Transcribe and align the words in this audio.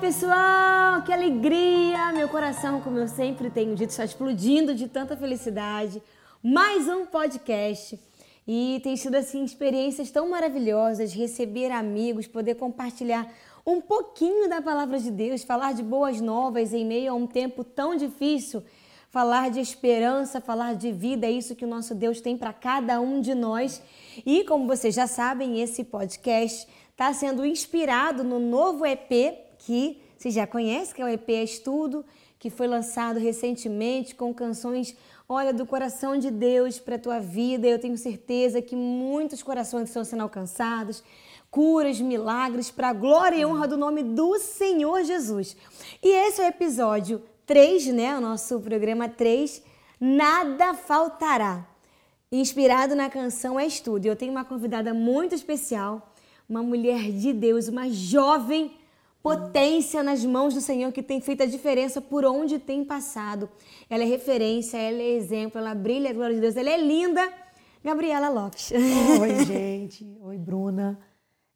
pessoal, 0.00 1.02
que 1.02 1.12
alegria! 1.12 2.12
Meu 2.12 2.28
coração, 2.28 2.80
como 2.80 2.98
eu 2.98 3.08
sempre 3.08 3.50
tenho 3.50 3.74
dito, 3.74 3.90
está 3.90 4.04
explodindo 4.04 4.72
de 4.72 4.86
tanta 4.86 5.16
felicidade. 5.16 6.00
Mais 6.40 6.88
um 6.88 7.04
podcast. 7.04 7.98
E 8.46 8.80
tem 8.84 8.96
sido 8.96 9.16
assim 9.16 9.42
experiências 9.44 10.08
tão 10.12 10.30
maravilhosas, 10.30 11.12
receber 11.12 11.72
amigos, 11.72 12.28
poder 12.28 12.54
compartilhar 12.54 13.28
um 13.66 13.80
pouquinho 13.80 14.48
da 14.48 14.62
palavra 14.62 15.00
de 15.00 15.10
Deus, 15.10 15.42
falar 15.42 15.74
de 15.74 15.82
boas 15.82 16.20
novas 16.20 16.72
em 16.72 16.86
meio 16.86 17.10
a 17.10 17.16
um 17.16 17.26
tempo 17.26 17.64
tão 17.64 17.96
difícil, 17.96 18.62
falar 19.10 19.50
de 19.50 19.58
esperança, 19.58 20.40
falar 20.40 20.76
de 20.76 20.92
vida, 20.92 21.26
é 21.26 21.30
isso 21.30 21.56
que 21.56 21.64
o 21.64 21.68
nosso 21.68 21.92
Deus 21.92 22.20
tem 22.20 22.36
para 22.36 22.52
cada 22.52 23.00
um 23.00 23.20
de 23.20 23.34
nós. 23.34 23.82
E 24.24 24.44
como 24.44 24.68
vocês 24.68 24.94
já 24.94 25.08
sabem, 25.08 25.60
esse 25.60 25.82
podcast 25.82 26.68
está 26.92 27.12
sendo 27.12 27.44
inspirado 27.44 28.22
no 28.22 28.38
novo 28.38 28.86
EP 28.86 29.47
que 29.58 30.00
você 30.16 30.30
já 30.30 30.46
conhece, 30.46 30.94
que 30.94 31.02
é 31.02 31.04
o 31.04 31.08
EP 31.08 31.28
Estudo, 31.28 32.04
que 32.38 32.50
foi 32.50 32.66
lançado 32.66 33.18
recentemente 33.18 34.14
com 34.14 34.32
canções, 34.32 34.96
olha, 35.28 35.52
do 35.52 35.66
coração 35.66 36.16
de 36.16 36.30
Deus 36.30 36.78
para 36.78 36.96
a 36.96 36.98
tua 36.98 37.18
vida. 37.18 37.66
Eu 37.66 37.78
tenho 37.78 37.96
certeza 37.98 38.62
que 38.62 38.76
muitos 38.76 39.42
corações 39.42 39.88
estão 39.88 40.04
sendo 40.04 40.22
alcançados, 40.22 41.02
curas, 41.50 42.00
milagres, 42.00 42.70
para 42.70 42.90
a 42.90 42.92
glória 42.92 43.36
e 43.36 43.44
honra 43.44 43.66
do 43.66 43.76
nome 43.76 44.02
do 44.02 44.38
Senhor 44.38 45.02
Jesus. 45.04 45.56
E 46.02 46.08
esse 46.08 46.40
é 46.40 46.44
o 46.44 46.48
episódio 46.48 47.22
3, 47.46 47.86
né? 47.88 48.16
O 48.16 48.20
nosso 48.20 48.60
programa 48.60 49.08
3, 49.08 49.62
Nada 50.00 50.74
Faltará. 50.74 51.66
Inspirado 52.30 52.94
na 52.94 53.08
canção 53.08 53.58
Estudo. 53.58 54.06
Eu 54.06 54.14
tenho 54.14 54.30
uma 54.30 54.44
convidada 54.44 54.92
muito 54.92 55.34
especial, 55.34 56.12
uma 56.48 56.62
mulher 56.62 57.10
de 57.10 57.32
Deus, 57.32 57.68
uma 57.68 57.88
jovem 57.88 58.77
potência 59.28 60.02
nas 60.02 60.24
mãos 60.24 60.54
do 60.54 60.60
Senhor 60.60 60.90
que 60.90 61.02
tem 61.02 61.20
feito 61.20 61.42
a 61.42 61.46
diferença 61.46 62.00
por 62.00 62.24
onde 62.24 62.58
tem 62.58 62.82
passado. 62.82 63.48
Ela 63.90 64.02
é 64.02 64.06
referência, 64.06 64.78
ela 64.78 65.02
é 65.02 65.16
exemplo, 65.16 65.58
ela 65.58 65.74
brilha 65.74 66.08
a 66.10 66.12
glória 66.14 66.34
de 66.34 66.40
Deus, 66.40 66.56
ela 66.56 66.70
é 66.70 66.80
linda. 66.80 67.20
Gabriela 67.84 68.30
Lopes. 68.30 68.70
Oi, 69.20 69.44
gente. 69.44 70.16
Oi, 70.22 70.38
Bruna. 70.38 70.98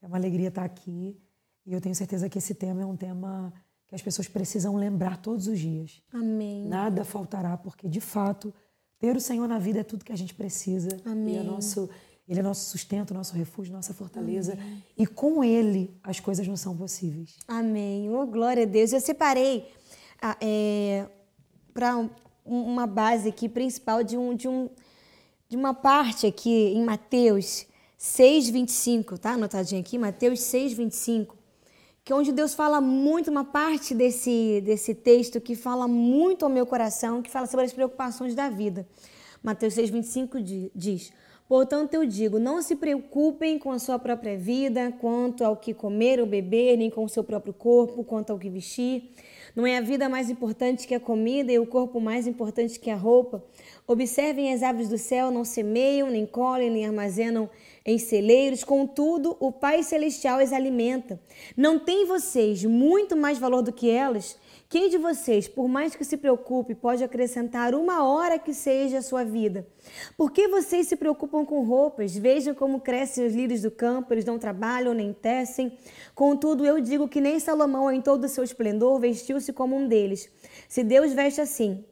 É 0.02 0.06
uma 0.06 0.18
alegria 0.18 0.48
estar 0.48 0.64
aqui. 0.64 1.18
E 1.64 1.72
eu 1.72 1.80
tenho 1.80 1.94
certeza 1.94 2.28
que 2.28 2.36
esse 2.36 2.54
tema 2.54 2.82
é 2.82 2.86
um 2.86 2.96
tema 2.96 3.52
que 3.88 3.94
as 3.94 4.02
pessoas 4.02 4.28
precisam 4.28 4.76
lembrar 4.76 5.16
todos 5.16 5.46
os 5.46 5.58
dias. 5.58 6.02
Amém. 6.12 6.66
Nada 6.66 7.04
faltará, 7.04 7.56
porque 7.56 7.88
de 7.88 8.00
fato, 8.00 8.52
ter 8.98 9.16
o 9.16 9.20
Senhor 9.20 9.48
na 9.48 9.58
vida 9.58 9.80
é 9.80 9.82
tudo 9.82 10.04
que 10.04 10.12
a 10.12 10.16
gente 10.16 10.34
precisa. 10.34 10.90
Amém. 11.06 11.36
E 11.36 11.38
é 11.38 11.42
nosso 11.42 11.88
ele 12.28 12.40
é 12.40 12.42
nosso 12.42 12.70
sustento, 12.70 13.12
nosso 13.12 13.34
refúgio, 13.34 13.72
nossa 13.72 13.92
fortaleza. 13.92 14.52
Amém. 14.52 14.84
E 14.96 15.06
com 15.06 15.42
Ele 15.42 15.94
as 16.02 16.20
coisas 16.20 16.46
não 16.46 16.56
são 16.56 16.76
possíveis. 16.76 17.36
Amém. 17.48 18.08
Oh, 18.10 18.26
glória 18.26 18.62
a 18.62 18.66
Deus. 18.66 18.92
Eu 18.92 19.00
separei 19.00 19.68
ah, 20.20 20.36
é, 20.40 21.06
para 21.74 21.96
um, 21.96 22.08
uma 22.44 22.86
base 22.86 23.28
aqui 23.28 23.48
principal 23.48 24.04
de, 24.04 24.16
um, 24.16 24.34
de, 24.34 24.46
um, 24.46 24.70
de 25.48 25.56
uma 25.56 25.74
parte 25.74 26.26
aqui 26.26 26.50
em 26.50 26.84
Mateus 26.84 27.66
6, 27.98 28.50
25, 28.50 29.18
tá? 29.18 29.32
Anotadinho 29.32 29.80
aqui, 29.80 29.98
Mateus 29.98 30.40
6, 30.40 30.74
25, 30.74 31.36
que 32.04 32.12
é 32.12 32.16
onde 32.16 32.30
Deus 32.30 32.54
fala 32.54 32.80
muito, 32.80 33.30
uma 33.30 33.44
parte 33.44 33.94
desse, 33.94 34.60
desse 34.64 34.94
texto 34.94 35.40
que 35.40 35.56
fala 35.56 35.88
muito 35.88 36.44
ao 36.44 36.50
meu 36.50 36.66
coração, 36.66 37.20
que 37.20 37.30
fala 37.30 37.46
sobre 37.46 37.66
as 37.66 37.72
preocupações 37.72 38.34
da 38.34 38.48
vida. 38.48 38.86
Mateus 39.42 39.74
6, 39.74 39.90
25 39.90 40.38
diz 40.74 41.12
Portanto, 41.52 41.92
eu 41.92 42.06
digo: 42.06 42.38
não 42.38 42.62
se 42.62 42.74
preocupem 42.74 43.58
com 43.58 43.72
a 43.72 43.78
sua 43.78 43.98
própria 43.98 44.38
vida, 44.38 44.90
quanto 44.98 45.44
ao 45.44 45.54
que 45.54 45.74
comer 45.74 46.18
ou 46.18 46.24
beber, 46.24 46.78
nem 46.78 46.88
com 46.88 47.04
o 47.04 47.08
seu 47.10 47.22
próprio 47.22 47.52
corpo, 47.52 48.02
quanto 48.02 48.30
ao 48.30 48.38
que 48.38 48.48
vestir. 48.48 49.12
Não 49.54 49.66
é 49.66 49.76
a 49.76 49.82
vida 49.82 50.08
mais 50.08 50.30
importante 50.30 50.88
que 50.88 50.94
a 50.94 50.98
comida 50.98 51.52
e 51.52 51.58
o 51.58 51.66
corpo 51.66 52.00
mais 52.00 52.26
importante 52.26 52.80
que 52.80 52.88
a 52.88 52.96
roupa? 52.96 53.44
Observem 53.86 54.50
as 54.50 54.62
aves 54.62 54.88
do 54.88 54.96
céu, 54.96 55.30
não 55.30 55.44
semeiam, 55.44 56.08
nem 56.08 56.24
colhem, 56.24 56.70
nem 56.70 56.86
armazenam 56.86 57.50
em 57.84 57.98
celeiros, 57.98 58.64
contudo, 58.64 59.36
o 59.38 59.52
Pai 59.52 59.82
Celestial 59.82 60.38
as 60.38 60.54
alimenta. 60.54 61.20
Não 61.54 61.78
tem 61.78 62.06
vocês 62.06 62.64
muito 62.64 63.14
mais 63.14 63.36
valor 63.36 63.60
do 63.60 63.74
que 63.74 63.90
elas? 63.90 64.38
Quem 64.72 64.88
de 64.88 64.96
vocês, 64.96 65.46
por 65.46 65.68
mais 65.68 65.94
que 65.94 66.02
se 66.02 66.16
preocupe, 66.16 66.74
pode 66.74 67.04
acrescentar 67.04 67.74
uma 67.74 68.08
hora 68.08 68.38
que 68.38 68.54
seja 68.54 69.00
a 69.00 69.02
sua 69.02 69.22
vida? 69.22 69.66
Por 70.16 70.32
que 70.32 70.48
vocês 70.48 70.86
se 70.86 70.96
preocupam 70.96 71.44
com 71.44 71.62
roupas? 71.62 72.16
Vejam 72.16 72.54
como 72.54 72.80
crescem 72.80 73.26
os 73.26 73.34
lírios 73.34 73.60
do 73.60 73.70
campo, 73.70 74.14
eles 74.14 74.24
não 74.24 74.38
trabalham 74.38 74.94
nem 74.94 75.12
tecem. 75.12 75.76
Contudo, 76.14 76.64
eu 76.64 76.80
digo 76.80 77.06
que 77.06 77.20
nem 77.20 77.38
Salomão, 77.38 77.92
em 77.92 78.00
todo 78.00 78.24
o 78.24 78.28
seu 78.30 78.42
esplendor, 78.42 78.98
vestiu-se 78.98 79.52
como 79.52 79.76
um 79.76 79.86
deles. 79.86 80.32
Se 80.66 80.82
Deus 80.82 81.12
veste 81.12 81.42
assim, 81.42 81.84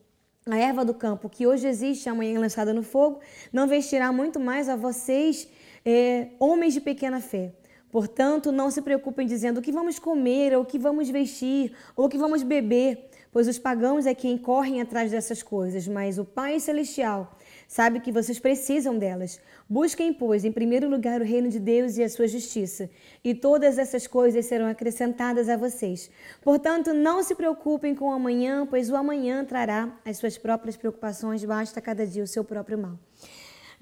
a 0.46 0.56
erva 0.56 0.82
do 0.82 0.94
campo, 0.94 1.28
que 1.28 1.46
hoje 1.46 1.68
existe, 1.68 2.08
amanhã 2.08 2.40
lançada 2.40 2.72
no 2.72 2.82
fogo, 2.82 3.20
não 3.52 3.66
vestirá 3.66 4.10
muito 4.10 4.40
mais 4.40 4.70
a 4.70 4.74
vocês, 4.74 5.46
é, 5.84 6.28
homens 6.38 6.72
de 6.72 6.80
pequena 6.80 7.20
fé. 7.20 7.52
Portanto, 7.90 8.52
não 8.52 8.70
se 8.70 8.80
preocupem 8.80 9.26
dizendo 9.26 9.58
o 9.58 9.62
que 9.62 9.72
vamos 9.72 9.98
comer, 9.98 10.56
ou 10.56 10.62
o 10.62 10.66
que 10.66 10.78
vamos 10.78 11.10
vestir, 11.10 11.72
ou 11.96 12.06
o 12.06 12.08
que 12.08 12.16
vamos 12.16 12.42
beber, 12.42 13.10
pois 13.32 13.48
os 13.48 13.58
pagãos 13.58 14.06
é 14.06 14.14
quem 14.14 14.38
correm 14.38 14.80
atrás 14.80 15.10
dessas 15.10 15.42
coisas, 15.42 15.88
mas 15.88 16.18
o 16.18 16.24
Pai 16.24 16.60
Celestial 16.60 17.36
sabe 17.66 18.00
que 18.00 18.12
vocês 18.12 18.38
precisam 18.38 18.96
delas. 18.96 19.40
Busquem, 19.68 20.12
pois, 20.12 20.44
em 20.44 20.52
primeiro 20.52 20.88
lugar 20.88 21.20
o 21.20 21.24
reino 21.24 21.48
de 21.48 21.58
Deus 21.58 21.96
e 21.96 22.02
a 22.02 22.08
sua 22.08 22.28
justiça, 22.28 22.88
e 23.24 23.34
todas 23.34 23.76
essas 23.76 24.06
coisas 24.06 24.46
serão 24.46 24.66
acrescentadas 24.66 25.48
a 25.48 25.56
vocês. 25.56 26.10
Portanto, 26.42 26.92
não 26.92 27.22
se 27.24 27.34
preocupem 27.34 27.94
com 27.94 28.08
o 28.08 28.12
amanhã, 28.12 28.66
pois 28.66 28.88
o 28.88 28.96
amanhã 28.96 29.44
trará 29.44 29.98
as 30.04 30.16
suas 30.16 30.38
próprias 30.38 30.76
preocupações, 30.76 31.44
basta 31.44 31.80
cada 31.80 32.06
dia 32.06 32.22
o 32.22 32.26
seu 32.26 32.44
próprio 32.44 32.78
mal. 32.78 32.98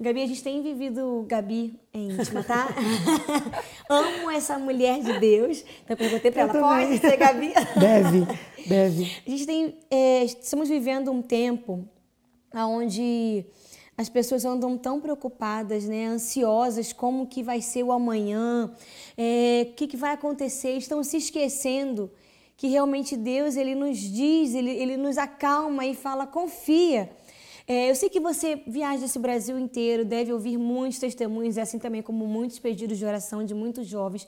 Gabi, 0.01 0.23
a 0.23 0.27
gente 0.27 0.41
tem 0.41 0.61
vivido 0.61 1.25
Gabi 1.27 1.77
em 1.93 2.11
íntima, 2.11 2.41
tá? 2.41 2.69
Amo 3.89 4.31
essa 4.31 4.57
mulher 4.57 5.01
de 5.01 5.19
Deus. 5.19 5.63
Então 5.83 5.97
perguntei 5.97 6.31
para 6.31 6.43
ela, 6.43 6.53
também. 6.53 6.87
pode 6.87 6.99
ser 6.99 7.17
Gabi? 7.17 7.53
Deve, 7.77 8.27
deve. 8.65 9.11
A 9.27 9.29
gente 9.29 9.45
tem, 9.45 9.77
é, 9.91 10.23
estamos 10.23 10.69
vivendo 10.69 11.11
um 11.11 11.21
tempo 11.21 11.85
onde 12.55 13.45
as 13.97 14.07
pessoas 14.07 14.45
andam 14.45 14.77
tão 14.77 15.01
preocupadas, 15.01 15.83
né, 15.83 16.05
ansiosas, 16.05 16.93
como 16.93 17.27
que 17.27 17.43
vai 17.43 17.61
ser 17.61 17.83
o 17.83 17.91
amanhã, 17.91 18.71
é, 19.17 19.67
o 19.69 19.73
que, 19.73 19.85
que 19.85 19.97
vai 19.97 20.13
acontecer, 20.13 20.77
estão 20.77 21.03
se 21.03 21.17
esquecendo 21.17 22.09
que 22.55 22.67
realmente 22.67 23.15
Deus 23.15 23.55
ele 23.55 23.73
nos 23.73 23.97
diz, 23.97 24.53
ele, 24.53 24.71
ele 24.71 24.97
nos 24.97 25.17
acalma 25.17 25.85
e 25.85 25.93
fala, 25.95 26.27
confia. 26.27 27.09
É, 27.71 27.91
eu 27.91 27.93
sei 27.93 28.09
que 28.09 28.19
você 28.19 28.63
viaja 28.65 29.05
esse 29.05 29.19
Brasil 29.19 29.59
inteiro, 29.59 30.03
deve 30.03 30.33
ouvir 30.33 30.57
muitos 30.57 30.97
testemunhos, 30.97 31.55
assim 31.55 31.77
também 31.77 32.01
como 32.01 32.25
muitos 32.25 32.57
pedidos 32.57 32.97
de 32.97 33.05
oração 33.05 33.45
de 33.45 33.53
muitos 33.53 33.85
jovens 33.85 34.27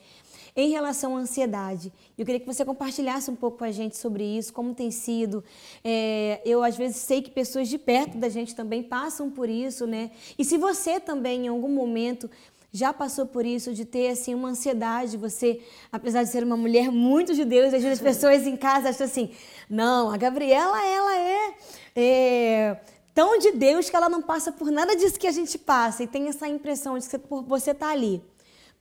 em 0.55 0.69
relação 0.69 1.17
à 1.17 1.21
ansiedade. 1.21 1.91
Eu 2.15 2.23
queria 2.23 2.39
que 2.39 2.45
você 2.45 2.63
compartilhasse 2.63 3.31
um 3.31 3.35
pouco 3.35 3.57
com 3.57 3.63
a 3.63 3.71
gente 3.71 3.97
sobre 3.97 4.23
isso, 4.23 4.53
como 4.53 4.75
tem 4.75 4.91
sido. 4.91 5.43
É, 5.83 6.39
eu, 6.45 6.63
às 6.63 6.77
vezes, 6.77 6.97
sei 6.97 7.19
que 7.19 7.31
pessoas 7.31 7.67
de 7.67 7.79
perto 7.79 8.15
da 8.15 8.29
gente 8.29 8.53
também 8.53 8.83
passam 8.83 9.31
por 9.31 9.49
isso, 9.49 9.87
né? 9.87 10.11
E 10.37 10.45
se 10.45 10.55
você 10.59 10.99
também, 10.99 11.45
em 11.45 11.47
algum 11.47 11.69
momento, 11.69 12.29
já 12.71 12.93
passou 12.93 13.25
por 13.25 13.43
isso, 13.43 13.73
de 13.73 13.85
ter 13.85 14.09
assim 14.09 14.35
uma 14.35 14.49
ansiedade, 14.49 15.17
você, 15.17 15.61
apesar 15.91 16.21
de 16.21 16.29
ser 16.29 16.43
uma 16.43 16.55
mulher 16.55 16.91
muito 16.91 17.33
de 17.33 17.43
Deus, 17.43 17.73
às 17.73 17.81
vezes 17.81 17.93
as 17.93 18.01
pessoas 18.01 18.45
em 18.45 18.55
casa 18.55 18.89
acham 18.89 19.07
assim, 19.07 19.31
não, 19.67 20.11
a 20.11 20.17
Gabriela, 20.17 20.79
ela 20.85 21.17
é, 21.17 21.53
é 21.95 22.77
tão 23.13 23.37
de 23.37 23.51
Deus 23.51 23.89
que 23.89 23.95
ela 23.95 24.09
não 24.09 24.21
passa 24.21 24.51
por 24.51 24.71
nada 24.71 24.95
disso 24.95 25.19
que 25.19 25.27
a 25.27 25.31
gente 25.31 25.57
passa 25.57 26.03
e 26.03 26.07
tem 26.07 26.27
essa 26.27 26.47
impressão 26.47 26.97
de 26.97 27.07
que 27.07 27.17
você 27.47 27.71
estar 27.71 27.87
tá 27.87 27.91
ali 27.91 28.21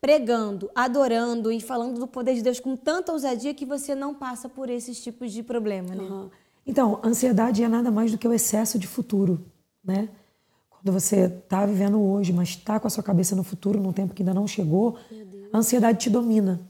pregando, 0.00 0.70
adorando 0.75 1.52
e 1.52 1.60
falando 1.60 1.99
do 1.99 2.06
poder 2.06 2.34
de 2.34 2.43
Deus 2.43 2.58
com 2.58 2.75
tanta 2.75 3.12
ousadia 3.12 3.52
que 3.52 3.66
você 3.66 3.94
não 3.94 4.14
passa 4.14 4.49
por 4.49 4.70
esses 4.70 5.02
tipos 5.02 5.31
de 5.31 5.43
problema, 5.43 5.94
né? 5.94 6.02
Uhum. 6.02 6.31
Então, 6.66 7.00
ansiedade 7.05 7.62
é 7.62 7.69
nada 7.69 7.90
mais 7.90 8.10
do 8.10 8.19
que 8.19 8.26
o 8.26 8.32
excesso 8.32 8.78
de 8.78 8.87
futuro, 8.87 9.44
né? 9.84 10.08
Quando 10.70 10.93
você 10.93 11.26
está 11.26 11.66
vivendo 11.66 12.00
hoje, 12.00 12.32
mas 12.32 12.50
está 12.50 12.81
com 12.81 12.87
a 12.87 12.90
sua 12.90 13.02
cabeça 13.02 13.37
no 13.37 13.43
futuro, 13.43 13.78
num 13.78 13.93
tempo 13.93 14.14
que 14.14 14.22
ainda 14.22 14.32
não 14.32 14.46
chegou, 14.46 14.96
a 15.52 15.58
ansiedade 15.58 15.99
te 15.99 16.08
domina. 16.08 16.60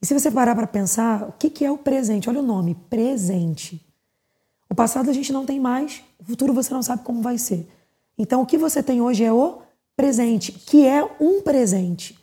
E 0.00 0.06
se 0.06 0.14
você 0.14 0.30
parar 0.30 0.54
para 0.54 0.66
pensar, 0.66 1.28
o 1.28 1.32
que, 1.32 1.50
que 1.50 1.64
é 1.64 1.70
o 1.70 1.76
presente? 1.76 2.28
Olha 2.28 2.40
o 2.40 2.42
nome, 2.42 2.74
presente. 2.88 3.83
O 4.70 4.74
passado 4.74 5.10
a 5.10 5.12
gente 5.12 5.32
não 5.32 5.46
tem 5.46 5.60
mais, 5.60 6.02
o 6.18 6.24
futuro 6.24 6.52
você 6.52 6.72
não 6.72 6.82
sabe 6.82 7.02
como 7.04 7.22
vai 7.22 7.38
ser. 7.38 7.68
Então 8.18 8.42
o 8.42 8.46
que 8.46 8.58
você 8.58 8.82
tem 8.82 9.00
hoje 9.00 9.24
é 9.24 9.32
o 9.32 9.58
presente, 9.96 10.52
que 10.52 10.86
é 10.86 11.04
um 11.20 11.42
presente. 11.42 12.18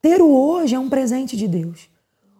Ter 0.00 0.20
o 0.22 0.30
hoje 0.30 0.74
é 0.74 0.78
um 0.78 0.88
presente 0.88 1.36
de 1.36 1.46
Deus. 1.46 1.88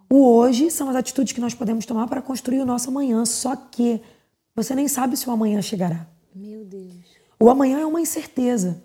O 0.08 0.26
hoje 0.26 0.70
são 0.70 0.88
as 0.88 0.96
atitudes 0.96 1.32
que 1.32 1.40
nós 1.40 1.55
podemos 1.55 1.87
tomar 1.87 2.08
para 2.08 2.22
construir 2.22 2.61
o 2.61 2.67
nosso 2.67 2.88
amanhã, 2.88 3.25
só 3.25 3.55
que 3.55 4.00
você 4.56 4.75
nem 4.75 4.88
sabe 4.88 5.17
se 5.17 5.28
o 5.28 5.32
amanhã 5.32 5.62
chegará. 5.62 6.06
Meu 6.34 6.64
Deus. 6.64 6.94
O 7.38 7.49
amanhã 7.49 7.78
é 7.78 7.87
uma 7.87 8.00
incerteza. 8.00 8.82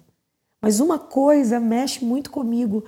Mas 0.61 0.79
uma 0.79 0.97
coisa 0.97 1.59
mexe 1.59 2.03
muito 2.03 2.31
comigo. 2.31 2.83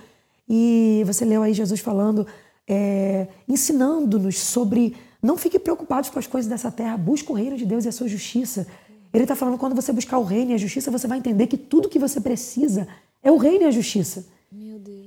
E 0.48 1.04
você 1.06 1.26
leu 1.26 1.44
aí 1.44 1.54
Jesus 1.54 1.80
falando 1.80 2.26
é, 2.68 3.28
ensinando-nos 3.48 4.40
sobre 4.40 4.96
não 5.28 5.36
fique 5.36 5.60
preocupados 5.60 6.10
com 6.10 6.18
as 6.18 6.26
coisas 6.26 6.50
dessa 6.50 6.72
terra, 6.72 6.96
busque 6.96 7.30
o 7.30 7.36
reino 7.36 7.58
de 7.58 7.66
Deus 7.66 7.84
e 7.84 7.90
a 7.90 7.92
sua 7.92 8.08
justiça. 8.08 8.66
Ele 9.14 9.26
está 9.26 9.36
falando 9.36 9.58
quando 9.58 9.76
você 9.76 9.92
buscar 9.92 10.18
o 10.18 10.24
reino 10.24 10.52
e 10.52 10.54
a 10.54 10.58
justiça, 10.58 10.90
você 10.90 11.06
vai 11.06 11.18
entender 11.18 11.48
que 11.48 11.58
tudo 11.58 11.90
que 11.90 12.00
você 12.00 12.22
precisa 12.22 12.88
é 13.22 13.30
o 13.30 13.36
reino 13.36 13.66
e 13.66 13.68
a 13.68 13.72
justiça. 13.72 14.26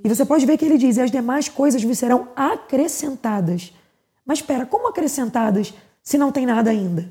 E 0.04 0.08
você 0.08 0.24
pode 0.26 0.44
ver 0.44 0.58
que 0.58 0.64
ele 0.66 0.76
diz: 0.76 0.98
e 0.98 1.00
as 1.00 1.10
demais 1.10 1.48
coisas 1.48 1.82
vos 1.82 1.98
serão 1.98 2.28
acrescentadas. 2.36 3.72
Mas 4.24 4.38
espera, 4.38 4.66
como 4.66 4.88
acrescentadas 4.88 5.72
se 6.02 6.18
não 6.18 6.30
tem 6.30 6.44
nada 6.44 6.70
ainda? 6.70 7.10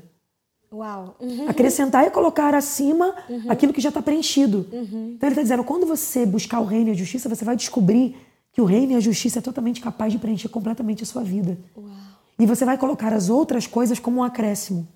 Uau. 0.72 1.16
Uhum. 1.20 1.48
Acrescentar 1.50 2.04
é 2.04 2.10
colocar 2.10 2.54
acima 2.54 3.14
uhum. 3.28 3.46
aquilo 3.48 3.72
que 3.72 3.80
já 3.80 3.88
está 3.88 4.00
preenchido. 4.00 4.68
Uhum. 4.72 5.14
Então 5.16 5.28
ele 5.28 5.34
está 5.34 5.42
dizendo: 5.42 5.64
quando 5.64 5.84
você 5.84 6.24
buscar 6.24 6.60
o 6.60 6.64
reino 6.64 6.90
e 6.90 6.92
a 6.92 6.94
justiça, 6.94 7.28
você 7.28 7.44
vai 7.44 7.56
descobrir 7.56 8.16
que 8.52 8.60
o 8.60 8.64
reino 8.64 8.92
e 8.92 8.94
a 8.94 9.00
justiça 9.00 9.40
é 9.40 9.42
totalmente 9.42 9.80
capaz 9.80 10.12
de 10.12 10.18
preencher 10.18 10.48
completamente 10.48 11.02
a 11.02 11.06
sua 11.06 11.22
vida. 11.22 11.58
Uau. 11.76 12.19
E 12.40 12.46
você 12.46 12.64
vai 12.64 12.78
colocar 12.78 13.12
as 13.12 13.28
outras 13.28 13.66
coisas 13.66 13.98
como 13.98 14.20
um 14.20 14.24
acréscimo. 14.24 14.88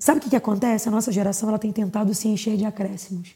Sabe 0.00 0.18
o 0.18 0.22
que, 0.22 0.30
que 0.30 0.36
acontece? 0.36 0.88
A 0.88 0.90
nossa 0.90 1.12
geração 1.12 1.48
ela 1.48 1.58
tem 1.58 1.70
tentado 1.70 2.14
se 2.14 2.26
encher 2.26 2.56
de 2.56 2.64
acréscimos. 2.64 3.34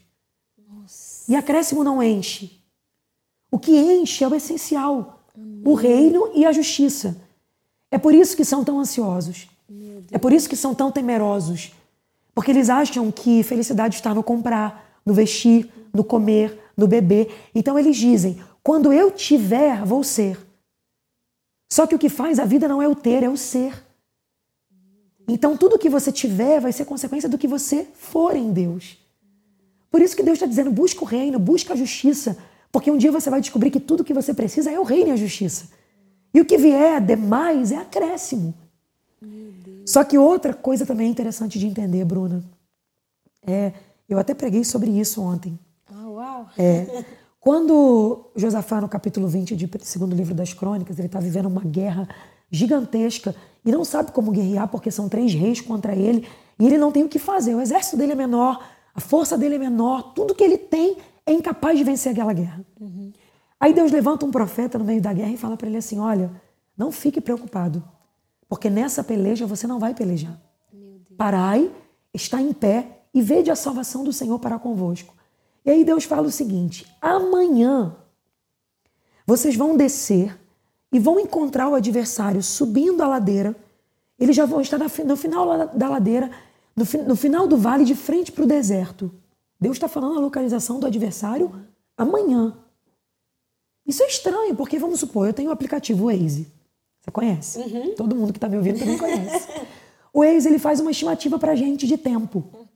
Nossa. 0.67 1.31
E 1.31 1.35
acréscimo 1.35 1.83
não 1.83 2.01
enche. 2.01 2.59
O 3.51 3.59
que 3.59 3.77
enche 3.77 4.23
é 4.23 4.27
o 4.27 4.33
essencial: 4.33 5.23
Amém. 5.35 5.61
o 5.63 5.75
reino 5.75 6.31
e 6.33 6.45
a 6.45 6.51
justiça. 6.51 7.15
É 7.91 7.97
por 7.97 8.13
isso 8.13 8.35
que 8.35 8.43
são 8.43 8.63
tão 8.63 8.79
ansiosos. 8.79 9.47
É 10.11 10.17
por 10.17 10.33
isso 10.33 10.49
que 10.49 10.55
são 10.55 10.73
tão 10.73 10.91
temerosos. 10.91 11.71
Porque 12.33 12.51
eles 12.51 12.69
acham 12.69 13.11
que 13.11 13.43
felicidade 13.43 13.95
está 13.95 14.13
no 14.13 14.23
comprar, 14.23 14.99
no 15.05 15.13
vestir, 15.13 15.69
no 15.93 16.03
comer, 16.03 16.59
no 16.75 16.87
beber. 16.87 17.31
Então 17.53 17.77
eles 17.77 17.95
dizem: 17.97 18.41
quando 18.63 18.91
eu 18.91 19.11
tiver, 19.11 19.85
vou 19.85 20.03
ser. 20.03 20.46
Só 21.69 21.85
que 21.85 21.95
o 21.95 21.99
que 21.99 22.09
faz 22.09 22.39
a 22.39 22.45
vida 22.45 22.67
não 22.67 22.81
é 22.81 22.87
o 22.87 22.95
ter, 22.95 23.23
é 23.23 23.29
o 23.29 23.37
ser. 23.37 23.73
Então 25.27 25.57
tudo 25.57 25.77
que 25.77 25.89
você 25.89 26.11
tiver 26.11 26.61
vai 26.61 26.71
ser 26.71 26.85
consequência 26.85 27.27
do 27.27 27.37
que 27.37 27.47
você 27.47 27.85
for 27.93 28.35
em 28.35 28.51
Deus. 28.51 28.97
Por 29.91 30.01
isso 30.01 30.15
que 30.15 30.23
Deus 30.23 30.37
está 30.37 30.45
dizendo: 30.45 30.71
busca 30.71 31.03
o 31.03 31.07
reino, 31.07 31.37
busca 31.37 31.73
a 31.73 31.77
justiça. 31.77 32.37
Porque 32.71 32.91
um 32.91 32.97
dia 32.97 33.11
você 33.11 33.29
vai 33.29 33.41
descobrir 33.41 33.71
que 33.71 33.79
tudo 33.79 34.03
que 34.03 34.13
você 34.13 34.33
precisa 34.33 34.71
é 34.71 34.79
o 34.79 34.83
reino 34.83 35.09
e 35.09 35.11
a 35.11 35.15
justiça. 35.15 35.69
E 36.33 36.41
o 36.41 36.45
que 36.45 36.57
vier 36.57 37.01
demais 37.01 37.71
é 37.71 37.77
acréscimo. 37.77 38.53
Só 39.85 40.03
que 40.03 40.17
outra 40.17 40.53
coisa 40.53 40.85
também 40.85 41.09
interessante 41.09 41.57
de 41.57 41.65
entender, 41.65 42.03
Bruna, 42.03 42.43
é, 43.45 43.71
eu 44.07 44.19
até 44.19 44.33
preguei 44.33 44.63
sobre 44.63 44.91
isso 44.91 45.21
ontem. 45.21 45.57
Ah, 45.89 46.09
uau! 46.09 46.49
É, 46.57 47.03
quando 47.39 48.31
Josafá, 48.35 48.81
no 48.81 48.89
capítulo 48.89 49.27
20 49.27 49.55
de 49.55 49.69
segundo 49.83 50.15
livro 50.15 50.33
das 50.33 50.53
crônicas, 50.53 50.97
ele 50.97 51.07
está 51.07 51.19
vivendo 51.19 51.45
uma 51.45 51.61
guerra 51.61 52.07
gigantesca 52.49 53.35
e 53.63 53.71
não 53.71 53.83
sabe 53.83 54.11
como 54.11 54.31
guerrear 54.31 54.67
porque 54.67 54.89
são 54.89 55.09
três 55.09 55.33
reis 55.33 55.61
contra 55.61 55.95
ele 55.95 56.27
e 56.59 56.65
ele 56.65 56.77
não 56.77 56.91
tem 56.91 57.03
o 57.03 57.09
que 57.09 57.19
fazer. 57.19 57.55
O 57.55 57.61
exército 57.61 57.97
dele 57.97 58.13
é 58.13 58.15
menor, 58.15 58.63
a 58.93 58.99
força 58.99 59.37
dele 59.37 59.55
é 59.55 59.59
menor, 59.59 60.13
tudo 60.13 60.33
que 60.33 60.43
ele 60.43 60.57
tem 60.57 60.97
é 61.25 61.31
incapaz 61.31 61.77
de 61.77 61.83
vencer 61.83 62.13
aquela 62.13 62.33
guerra. 62.33 62.65
Uhum. 62.79 63.11
Aí 63.59 63.73
Deus 63.73 63.91
levanta 63.91 64.25
um 64.25 64.31
profeta 64.31 64.77
no 64.77 64.85
meio 64.85 65.01
da 65.01 65.13
guerra 65.13 65.31
e 65.31 65.37
fala 65.37 65.57
para 65.57 65.67
ele 65.67 65.77
assim: 65.77 65.99
Olha, 65.99 66.31
não 66.77 66.91
fique 66.91 67.19
preocupado. 67.19 67.83
Porque 68.47 68.69
nessa 68.69 69.03
peleja 69.03 69.45
você 69.45 69.67
não 69.67 69.79
vai 69.79 69.93
pelejar. 69.93 70.39
Parai, 71.17 71.71
está 72.13 72.41
em 72.41 72.53
pé 72.53 73.01
e 73.13 73.21
vede 73.21 73.51
a 73.51 73.55
salvação 73.55 74.03
do 74.03 74.13
Senhor 74.13 74.39
para 74.39 74.59
convosco. 74.59 75.16
E 75.67 75.69
aí 75.69 75.83
Deus 75.83 76.05
fala 76.05 76.27
o 76.27 76.31
seguinte: 76.31 76.87
amanhã 77.01 77.93
vocês 79.25 79.53
vão 79.57 79.75
descer 79.75 80.39
e 80.93 80.97
vão 80.97 81.19
encontrar 81.19 81.67
o 81.67 81.75
adversário 81.75 82.41
subindo 82.41 83.03
a 83.03 83.07
ladeira. 83.07 83.53
Eles 84.17 84.33
já 84.33 84.45
vão 84.45 84.61
estar 84.61 84.79
no 84.79 85.17
final 85.17 85.67
da 85.67 85.89
ladeira, 85.89 86.31
no, 86.73 87.15
final 87.15 87.45
do 87.45 87.57
vale, 87.57 87.83
de 87.83 87.93
frente 87.93 88.31
para 88.31 88.45
o 88.45 88.47
deserto. 88.47 89.11
Deus 89.59 89.75
está 89.75 89.89
falando 89.89 90.17
a 90.17 90.21
localização 90.21 90.79
do 90.79 90.87
adversário 90.87 91.53
amanhã. 91.97 92.57
Isso 93.85 94.01
é 94.01 94.07
estranho, 94.07 94.55
porque 94.55 94.79
vamos 94.79 95.01
supor, 95.01 95.27
eu 95.27 95.33
tenho 95.33 95.49
o 95.49 95.53
aplicativo 95.53 96.05
Waze. 96.05 96.47
Você 96.99 97.11
conhece? 97.11 97.59
Uhum. 97.59 97.93
Todo 97.95 98.15
mundo 98.15 98.31
que 98.31 98.37
está 98.37 98.47
me 98.47 98.57
ouvindo 98.57 98.79
também 98.79 98.97
conhece. 98.97 99.47
o 100.13 100.21
Waze 100.21 100.47
ele 100.47 100.59
faz 100.59 100.79
uma 100.79 100.91
estimativa 100.91 101.37
para 101.37 101.51
a 101.51 101.55
gente 101.55 101.85
de 101.85 101.97
tempo. 101.97 102.67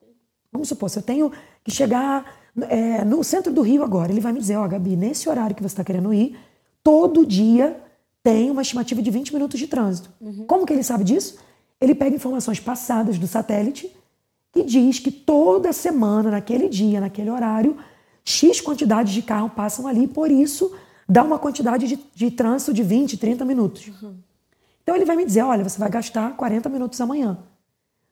Vamos 0.51 0.67
supor, 0.67 0.89
se 0.89 0.99
eu 0.99 1.03
tenho 1.03 1.31
que 1.63 1.71
chegar 1.71 2.40
é, 2.69 3.03
no 3.05 3.23
centro 3.23 3.53
do 3.53 3.61
Rio 3.61 3.83
agora, 3.83 4.11
ele 4.11 4.21
vai 4.21 4.33
me 4.33 4.39
dizer, 4.39 4.57
ó, 4.57 4.65
oh, 4.65 4.69
Gabi, 4.69 4.95
nesse 4.95 5.29
horário 5.29 5.55
que 5.55 5.61
você 5.61 5.73
está 5.73 5.83
querendo 5.83 6.13
ir, 6.13 6.37
todo 6.83 7.25
dia 7.25 7.79
tem 8.23 8.51
uma 8.51 8.61
estimativa 8.61 9.01
de 9.01 9.09
20 9.09 9.33
minutos 9.33 9.59
de 9.59 9.67
trânsito. 9.67 10.09
Uhum. 10.19 10.45
Como 10.45 10.65
que 10.65 10.73
ele 10.73 10.83
sabe 10.83 11.03
disso? 11.03 11.37
Ele 11.79 11.95
pega 11.95 12.15
informações 12.15 12.59
passadas 12.59 13.17
do 13.17 13.27
satélite 13.27 13.91
e 14.55 14.63
diz 14.63 14.99
que 14.99 15.11
toda 15.11 15.73
semana, 15.73 16.29
naquele 16.29 16.69
dia, 16.69 16.99
naquele 16.99 17.29
horário, 17.29 17.77
X 18.23 18.61
quantidades 18.61 19.13
de 19.13 19.21
carro 19.21 19.49
passam 19.49 19.87
ali, 19.87 20.07
por 20.07 20.29
isso 20.29 20.75
dá 21.07 21.23
uma 21.23 21.39
quantidade 21.39 21.87
de, 21.87 21.99
de 22.13 22.31
trânsito 22.31 22.73
de 22.73 22.83
20, 22.83 23.17
30 23.17 23.45
minutos. 23.45 23.87
Uhum. 23.87 24.15
Então 24.83 24.95
ele 24.95 25.05
vai 25.05 25.15
me 25.15 25.25
dizer: 25.25 25.41
olha, 25.41 25.63
você 25.63 25.79
vai 25.79 25.89
gastar 25.89 26.35
40 26.35 26.69
minutos 26.69 26.99
amanhã. 27.01 27.37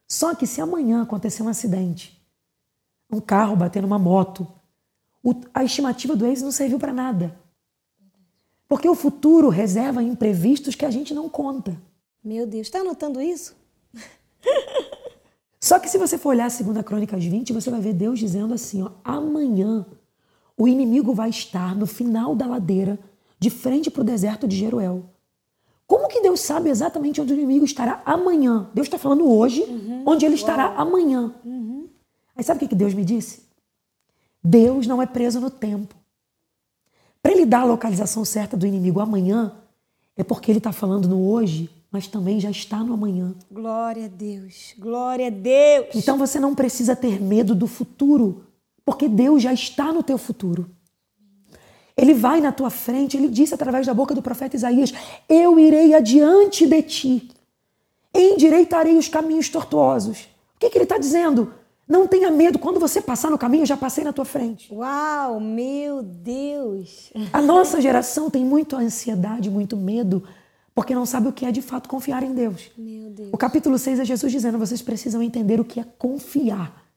Só 0.08 0.34
que 0.34 0.48
se 0.48 0.60
amanhã 0.60 1.04
acontecer 1.04 1.44
um 1.44 1.48
acidente, 1.48 2.19
um 3.12 3.20
carro 3.20 3.56
bater 3.56 3.82
numa 3.82 4.00
moto, 4.00 4.48
o, 5.24 5.34
a 5.54 5.64
estimativa 5.64 6.16
do 6.16 6.26
ex 6.26 6.42
não 6.42 6.52
serviu 6.52 6.80
para 6.80 6.94
nada. 6.94 7.38
Porque 8.68 8.88
o 8.88 8.96
futuro 8.96 9.50
reserva 9.50 10.04
imprevistos 10.04 10.76
que 10.76 10.86
a 10.86 10.92
gente 10.92 11.14
não 11.14 11.28
conta. 11.28 11.76
Meu 12.24 12.46
Deus, 12.46 12.68
está 12.68 12.80
anotando 12.80 13.20
isso? 13.20 13.56
Só 15.60 15.80
que 15.80 15.90
se 15.90 15.98
você 15.98 16.18
for 16.18 16.30
olhar 16.30 16.46
a 16.46 16.64
2 16.64 16.86
Crônicas 16.86 17.26
20, 17.26 17.52
você 17.52 17.70
vai 17.70 17.82
ver 17.82 17.94
Deus 17.94 18.20
dizendo 18.20 18.54
assim: 18.54 18.82
ó, 18.84 18.92
amanhã 19.04 19.86
o 20.56 20.68
inimigo 20.68 21.14
vai 21.14 21.30
estar 21.30 21.76
no 21.76 21.86
final 21.86 22.36
da 22.36 22.46
ladeira, 22.46 23.00
de 23.40 23.50
frente 23.50 23.90
para 23.90 24.02
o 24.02 24.06
deserto 24.06 24.48
de 24.48 24.56
Jeruel. 24.56 25.06
Como 25.88 26.08
que 26.08 26.22
Deus 26.22 26.42
sabe 26.42 26.70
exatamente 26.70 27.20
onde 27.20 27.34
o 27.34 27.36
inimigo 27.36 27.66
estará 27.66 28.02
amanhã? 28.06 28.70
Deus 28.74 28.86
está 28.86 29.00
falando 29.00 29.28
hoje, 29.28 29.62
uhum. 29.64 30.04
onde 30.06 30.24
ele 30.24 30.36
estará 30.36 30.68
Uau. 30.68 30.82
amanhã. 30.82 31.34
Uhum. 31.44 31.59
Aí 32.40 32.44
sabe 32.46 32.64
o 32.64 32.70
que 32.70 32.74
Deus 32.74 32.94
me 32.94 33.04
disse? 33.04 33.42
Deus 34.42 34.88
não 34.88 35.02
é 35.02 35.06
preso 35.06 35.42
no 35.42 35.50
tempo. 35.50 35.94
Para 37.22 37.34
ele 37.34 37.46
dar 37.46 37.64
a 37.64 37.66
localização 37.66 38.24
certa 38.24 38.56
do 38.56 38.66
inimigo 38.66 39.02
amanhã, 39.02 39.58
é 40.16 40.24
porque 40.24 40.50
ele 40.50 40.60
está 40.60 40.72
falando 40.72 41.10
no 41.10 41.30
hoje, 41.30 41.70
mas 41.92 42.08
também 42.08 42.40
já 42.40 42.50
está 42.50 42.82
no 42.82 42.94
amanhã. 42.94 43.36
Glória 43.52 44.06
a 44.06 44.08
Deus, 44.08 44.74
glória 44.80 45.28
a 45.28 45.30
Deus. 45.30 45.88
Então 45.94 46.18
você 46.18 46.40
não 46.40 46.56
precisa 46.56 46.96
ter 46.96 47.22
medo 47.22 47.54
do 47.54 47.68
futuro, 47.68 48.46
porque 48.86 49.10
Deus 49.10 49.44
já 49.44 49.52
está 49.52 49.92
no 49.92 50.02
teu 50.02 50.18
futuro. 50.18 50.72
Ele 51.98 52.14
vai 52.14 52.40
na 52.40 52.54
tua 52.54 52.70
frente, 52.70 53.18
ele 53.18 53.28
disse 53.28 53.54
através 53.54 53.86
da 53.86 53.94
boca 53.94 54.16
do 54.16 54.22
profeta 54.22 54.56
Isaías: 54.56 54.94
Eu 55.28 55.60
irei 55.60 55.94
adiante 55.94 56.66
de 56.66 56.82
ti, 56.84 57.32
endireitarei 58.16 58.98
os 58.98 59.10
caminhos 59.10 59.50
tortuosos. 59.50 60.22
O 60.56 60.60
que, 60.60 60.70
que 60.70 60.78
ele 60.78 60.86
está 60.86 60.98
dizendo? 60.98 61.59
Não 61.90 62.08
tenha 62.08 62.30
medo, 62.30 62.60
quando 62.60 62.80
você 62.80 63.02
passar 63.02 63.32
no 63.32 63.38
caminho, 63.38 63.64
eu 63.64 63.66
já 63.66 63.76
passei 63.76 64.04
na 64.04 64.14
tua 64.14 64.24
frente. 64.24 64.72
Uau, 64.72 65.40
meu 65.40 66.04
Deus! 66.04 67.12
A 67.34 67.42
nossa 67.42 67.82
geração 67.82 68.30
tem 68.30 68.46
muito 68.46 68.76
ansiedade, 68.76 69.50
muito 69.50 69.76
medo, 69.76 70.24
porque 70.76 70.94
não 70.94 71.04
sabe 71.04 71.30
o 71.30 71.34
que 71.34 71.48
é 71.48 71.52
de 71.52 71.64
fato 71.64 71.90
confiar 71.90 72.22
em 72.22 72.32
Deus. 72.32 72.70
Meu 72.78 73.10
Deus. 73.10 73.30
O 73.34 73.38
capítulo 73.38 73.80
6 73.80 74.02
é 74.02 74.06
Jesus 74.06 74.32
dizendo: 74.32 74.60
vocês 74.60 74.84
precisam 74.84 75.24
entender 75.24 75.60
o 75.60 75.66
que 75.66 75.80
é 75.80 75.86
confiar. 75.98 76.89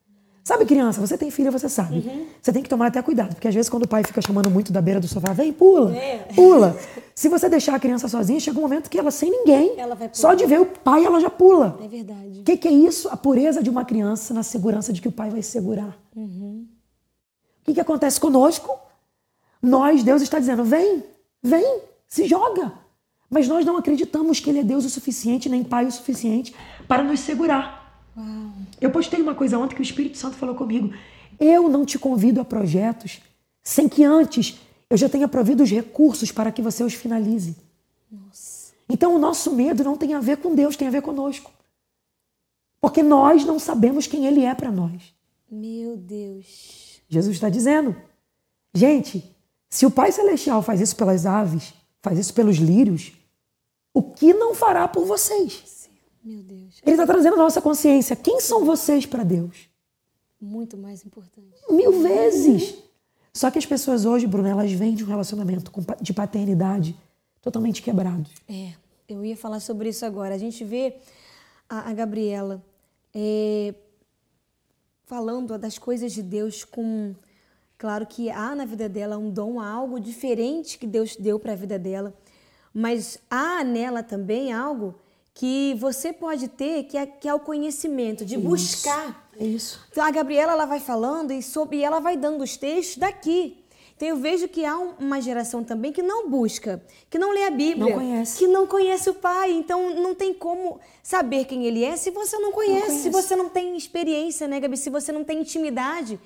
Sabe, 0.45 0.65
criança, 0.65 1.01
você 1.01 1.17
tem 1.17 1.31
filha, 1.31 1.53
você 1.53 1.69
sabe. 1.69 1.99
Uhum. 1.99 2.27
Você 2.41 2.53
tem 2.53 2.65
que 2.65 2.69
tomar 2.69 2.89
até 2.89 3.01
cuidado, 3.01 3.35
porque 3.35 3.47
às 3.47 3.55
vezes 3.55 3.71
quando 3.71 3.85
o 3.85 3.89
pai 3.89 4.03
fica 4.03 4.21
chamando 4.21 4.51
muito 4.51 4.73
da 4.73 4.81
beira 4.81 4.99
do 4.99 5.07
sofá, 5.07 5.33
vem, 5.33 5.53
pula, 5.53 5.97
é. 5.97 6.19
pula. 6.35 6.77
Se 7.15 7.29
você 7.29 7.49
deixar 7.49 7.77
a 7.77 7.79
criança 7.79 8.09
sozinha, 8.09 8.41
chega 8.41 8.59
um 8.59 8.63
momento 8.63 8.91
que 8.91 8.99
ela, 8.99 9.13
sem 9.13 9.31
ninguém, 9.31 9.79
ela 9.79 9.97
só 10.13 10.35
de 10.35 10.45
ver 10.45 10.61
o 10.61 10.67
pai, 10.67 11.05
ela 11.05 11.21
já 11.21 11.31
pula. 11.31 11.79
É 11.85 11.87
verdade. 11.87 12.41
O 12.41 12.43
que, 12.43 12.57
que, 12.57 12.67
é 12.67 12.73
isso? 12.73 13.09
A 13.09 13.17
pureza 13.17 13.63
de 13.63 13.71
uma 13.71 13.85
criança 13.85 14.35
na 14.35 14.43
segurança 14.43 14.93
de 14.93 15.01
que 15.01 15.07
o 15.07 15.13
pai 15.13 15.31
vai 15.31 15.43
segurar. 15.43 15.97
Uhum. 16.17 16.67
O 17.61 17.65
que, 17.65 17.75
que 17.75 17.81
acontece 17.81 18.19
conosco? 18.19 18.77
Nós, 19.63 20.03
Deus 20.03 20.23
está 20.23 20.41
dizendo, 20.41 20.65
vem, 20.65 21.05
vem, 21.41 21.83
se 22.09 22.27
joga. 22.27 22.73
Mas 23.31 23.47
nós 23.47 23.65
não 23.65 23.77
acreditamos 23.77 24.41
que 24.41 24.51
Ele 24.51 24.59
é 24.59 24.65
Deus 24.65 24.85
o 24.85 24.91
suficiente, 24.91 25.49
nem 25.49 25.63
Pai 25.63 25.87
o 25.87 25.93
suficiente 25.93 26.53
para 26.89 27.05
nos 27.05 27.21
segurar. 27.21 27.82
Eu 28.81 28.91
postei 28.91 29.21
uma 29.21 29.35
coisa 29.35 29.59
ontem 29.59 29.75
que 29.75 29.81
o 29.81 29.83
Espírito 29.83 30.19
Santo 30.19 30.37
falou 30.37 30.55
comigo. 30.55 30.93
Eu 31.41 31.69
não 31.69 31.85
te 31.85 31.99
convido 31.99 32.41
a 32.41 32.45
projetos 32.45 33.21
sem 33.63 33.89
que 33.89 34.05
antes 34.05 34.61
eu 34.91 34.97
já 34.97 35.09
tenha 35.09 35.29
provido 35.29 35.63
os 35.63 35.71
recursos 35.71 36.31
para 36.31 36.53
que 36.53 36.61
você 36.61 36.85
os 36.85 36.95
finalize. 36.95 37.57
Nossa. 38.11 38.73
Então 38.89 39.15
o 39.15 39.19
nosso 39.19 39.55
medo 39.55 39.83
não 39.83 39.97
tem 39.97 40.15
a 40.15 40.21
ver 40.21 40.37
com 40.37 40.55
Deus, 40.55 40.77
tem 40.77 40.89
a 40.89 40.91
ver 40.91 41.03
conosco. 41.03 41.51
Porque 42.81 43.03
nós 43.03 43.45
não 43.45 43.59
sabemos 43.59 44.07
quem 44.07 44.27
Ele 44.27 44.45
é 44.45 44.55
para 44.55 44.71
nós. 44.71 45.15
Meu 45.51 45.97
Deus. 45.97 47.01
Jesus 47.09 47.37
está 47.37 47.49
dizendo. 47.49 47.97
Gente, 48.75 49.35
se 49.71 49.87
o 49.87 49.91
Pai 49.91 50.13
Celestial 50.13 50.63
faz 50.63 50.81
isso 50.81 50.97
pelas 50.97 51.25
aves, 51.25 51.73
faz 52.03 52.19
isso 52.19 52.35
pelos 52.35 52.57
lírios, 52.57 53.13
o 53.95 54.03
que 54.03 54.35
não 54.35 54.55
fará 54.55 54.89
por 54.89 55.07
vocês. 55.07 55.82
Meu 56.25 56.43
Deus. 56.43 56.81
Ele 56.83 56.93
está 56.93 57.07
trazendo 57.07 57.35
a 57.35 57.39
nossa 57.39 57.61
consciência. 57.61 58.15
Quem 58.15 58.41
são 58.41 58.65
vocês 58.65 59.05
para 59.05 59.25
Deus? 59.25 59.69
Muito 60.41 60.77
mais 60.77 61.05
importante. 61.05 61.61
Mil 61.69 62.03
vezes. 62.03 62.75
Só 63.33 63.51
que 63.51 63.59
as 63.59 63.67
pessoas 63.67 64.05
hoje, 64.05 64.27
Bruna, 64.27 64.51
elas 64.51 64.71
vêm 64.73 64.95
de 64.95 65.05
um 65.05 65.07
relacionamento 65.07 65.71
de 66.01 66.13
paternidade 66.13 66.97
totalmente 67.41 67.83
quebrado. 67.83 68.29
É, 68.49 68.75
eu 69.09 69.25
ia 69.25 69.37
falar 69.37 69.61
sobre 69.61 69.89
isso 69.89 70.05
agora. 70.05 70.35
A 70.35 70.39
gente 70.39 70.63
vê 70.65 70.97
a, 71.69 71.91
a 71.91 71.95
Gabriela 71.95 72.63
é, 73.15 73.75
falando 75.05 75.59
das 75.59 75.79
coisas 75.79 76.13
de 76.13 76.23
Deus 76.23 76.65
com. 76.65 77.15
Claro 77.79 78.07
que 78.07 78.31
há 78.31 78.55
na 78.55 78.65
vida 78.65 78.89
dela 78.89 79.19
um 79.19 79.29
dom, 79.29 79.61
algo 79.61 79.99
diferente 79.99 80.79
que 80.79 80.87
Deus 80.87 81.17
deu 81.17 81.39
para 81.41 81.53
a 81.53 81.57
vida 81.57 81.77
dela, 81.77 82.15
mas 82.73 83.19
há 83.29 83.65
nela 83.65 84.05
também 84.05 84.53
algo 84.53 84.95
que 85.35 85.75
você 85.79 86.13
pode 86.13 86.49
ter, 86.49 86.85
que 86.85 86.97
é, 86.97 87.07
que 87.07 87.29
é 87.29 87.35
o 87.35 87.41
conhecimento, 87.41 88.25
de 88.25 88.37
Isso, 88.37 88.45
buscar. 88.45 89.31
É 89.39 89.45
isso. 89.45 89.81
Então, 89.91 90.05
a 90.05 90.11
Gabriela 90.11 90.53
ela 90.53 90.67
vai 90.67 90.79
falando 90.79 91.33
e, 91.33 91.43
sobre, 91.43 91.83
ela 91.83 92.01
vai 92.01 92.17
dando 92.17 92.43
os 92.43 92.57
textos 92.57 92.99
daqui. 92.99 93.63
Então 94.03 94.09
eu 94.09 94.17
vejo 94.17 94.49
que 94.49 94.65
há 94.65 94.77
uma 94.77 95.21
geração 95.21 95.63
também 95.63 95.93
que 95.93 96.03
não 96.03 96.29
busca, 96.29 96.85
que 97.09 97.21
não 97.21 97.31
lê 97.31 97.45
a 97.45 97.51
Bíblia, 97.53 97.95
não 97.95 98.03
conhece. 98.03 98.37
que 98.37 98.49
não 98.49 98.67
conhece 98.67 99.09
o 99.09 99.15
Pai. 99.15 99.53
Então 99.53 99.95
não 99.95 100.13
tem 100.13 100.35
como 100.35 100.81
saber 101.05 101.45
quem 101.45 101.67
ele 101.67 101.85
é 101.85 101.97
se 101.97 102.11
você 102.11 102.37
não 102.37 102.51
conhece, 102.51 102.81
não 102.81 102.87
conhece. 102.89 103.03
se 103.05 103.11
você 103.11 103.37
não 103.37 103.49
tem 103.49 103.77
experiência, 103.77 104.49
né, 104.49 104.59
Gabi? 104.59 104.77
Se 104.77 104.91
você 104.91 105.13
não 105.13 105.23
tem 105.23 105.41
intimidade. 105.41 106.19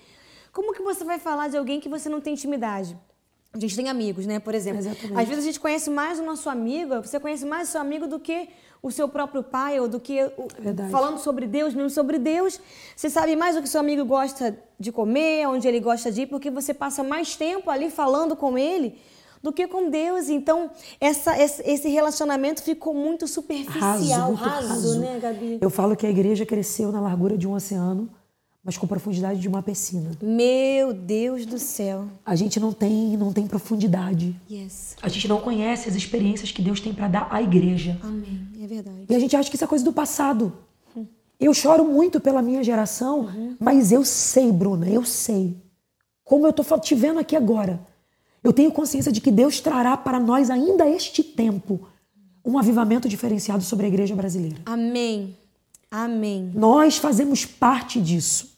Como 0.55 0.73
que 0.73 0.81
você 0.81 1.05
vai 1.05 1.19
falar 1.19 1.49
de 1.49 1.59
alguém 1.59 1.79
que 1.79 1.87
você 1.87 2.09
não 2.09 2.19
tem 2.19 2.33
intimidade? 2.33 2.97
A 3.53 3.59
gente 3.59 3.77
tem 3.77 3.91
amigos, 3.91 4.25
né? 4.27 4.39
Por 4.39 4.55
exemplo. 4.55 4.79
Exatamente. 4.79 5.21
Às 5.21 5.29
vezes 5.29 5.45
a 5.45 5.47
gente 5.47 5.61
conhece 5.61 5.91
mais 5.91 6.19
o 6.19 6.23
nosso 6.23 6.49
amigo, 6.49 7.03
você 7.03 7.21
conhece 7.21 7.45
mais 7.45 7.69
o 7.69 7.73
seu 7.73 7.81
amigo 7.83 8.07
do 8.07 8.19
que 8.19 8.49
o 8.83 8.91
seu 8.91 9.09
próprio 9.09 9.43
pai, 9.43 9.81
ou 9.81 9.89
do 9.89 9.99
que 9.99 10.23
o, 10.23 10.49
falando 10.91 11.19
sobre 11.19 11.47
Deus, 11.47 11.75
mesmo 11.75 11.91
sobre 11.91 12.19
Deus. 12.19 12.61
Você 12.95 13.11
sabe 13.11 13.35
mais 13.37 13.57
o 13.57 13.63
que 13.63 13.69
seu 13.69 13.81
amigo 13.81 14.05
gosta 14.05 14.57
de 14.79 14.93
comer, 14.93 15.47
onde 15.49 15.67
ele 15.67 15.81
gosta 15.81 16.13
de 16.13 16.23
ir, 16.23 16.27
porque 16.27 16.51
você 16.51 16.73
passa 16.73 17.03
mais 17.03 17.37
tempo 17.37 17.71
ali 17.71 17.91
falando 17.91 18.37
com 18.37 18.57
ele 18.57 18.99
do 19.43 19.53
que 19.53 19.67
com 19.67 19.91
Deus. 19.91 20.29
Então, 20.29 20.71
essa, 21.01 21.41
esse 21.41 21.89
relacionamento 21.89 22.63
ficou 22.63 22.95
muito 22.95 23.27
superficial, 23.29 23.81
raso, 23.81 24.27
muito 24.27 24.45
raso, 24.45 24.69
raso, 24.69 25.01
né, 25.01 25.19
Gabi? 25.21 25.59
Eu 25.61 25.71
falo 25.71 25.97
que 25.97 26.07
a 26.07 26.11
igreja 26.11 26.45
cresceu 26.45 26.91
na 26.91 27.01
largura 27.01 27.37
de 27.39 27.47
um 27.47 27.53
oceano 27.53 28.11
mas 28.67 28.77
com 28.77 28.85
profundidade 28.85 29.39
de 29.39 29.47
uma 29.47 29.63
piscina. 29.63 30.11
Meu 30.21 30.93
Deus 30.93 31.47
do 31.47 31.57
céu. 31.57 32.09
A 32.25 32.35
gente 32.35 32.59
não 32.59 32.73
tem, 32.73 33.17
não 33.17 33.33
tem 33.33 33.47
profundidade. 33.47 34.35
Yes. 34.51 34.97
A 35.01 35.09
gente 35.09 35.29
não 35.29 35.41
conhece 35.41 35.89
as 35.89 35.95
experiências 35.95 36.51
que 36.51 36.61
Deus 36.61 36.81
tem 36.81 36.93
para 36.93 37.07
dar 37.07 37.29
à 37.31 37.41
igreja. 37.41 37.97
Amém. 38.03 38.41
É 38.61 38.67
verdade. 38.67 39.07
E 39.09 39.15
a 39.15 39.21
gente 39.21 39.37
acha 39.37 39.49
que 39.49 39.55
isso 39.55 39.65
é 39.65 39.69
coisa 39.69 39.85
do 39.85 39.93
passado. 39.93 40.53
Eu 41.39 41.55
choro 41.55 41.85
muito 41.85 42.19
pela 42.19 42.43
minha 42.43 42.65
geração, 42.65 43.21
uhum. 43.21 43.55
mas 43.61 43.93
eu 43.93 44.05
sei, 44.05 44.51
Bruna, 44.51 44.89
eu 44.89 45.05
sei. 45.05 45.55
Como 46.25 46.45
eu 46.45 46.53
tô 46.53 46.65
te 46.81 46.95
vendo 46.95 47.21
aqui 47.21 47.37
agora. 47.37 47.79
Eu 48.43 48.53
tenho 48.53 48.73
consciência 48.73 49.13
de 49.13 49.21
que 49.21 49.31
Deus 49.31 49.61
trará 49.61 49.97
para 49.97 50.19
nós 50.19 50.51
ainda 50.51 50.89
este 50.89 51.23
tempo 51.23 51.87
um 52.45 52.59
avivamento 52.59 53.09
diferenciado 53.09 53.63
sobre 53.63 53.87
a 53.87 53.89
igreja 53.89 54.17
brasileira. 54.17 54.57
Amém. 54.67 55.37
Amém. 55.91 56.51
Nós 56.55 56.97
fazemos 56.97 57.45
parte 57.45 58.01
disso. 58.01 58.56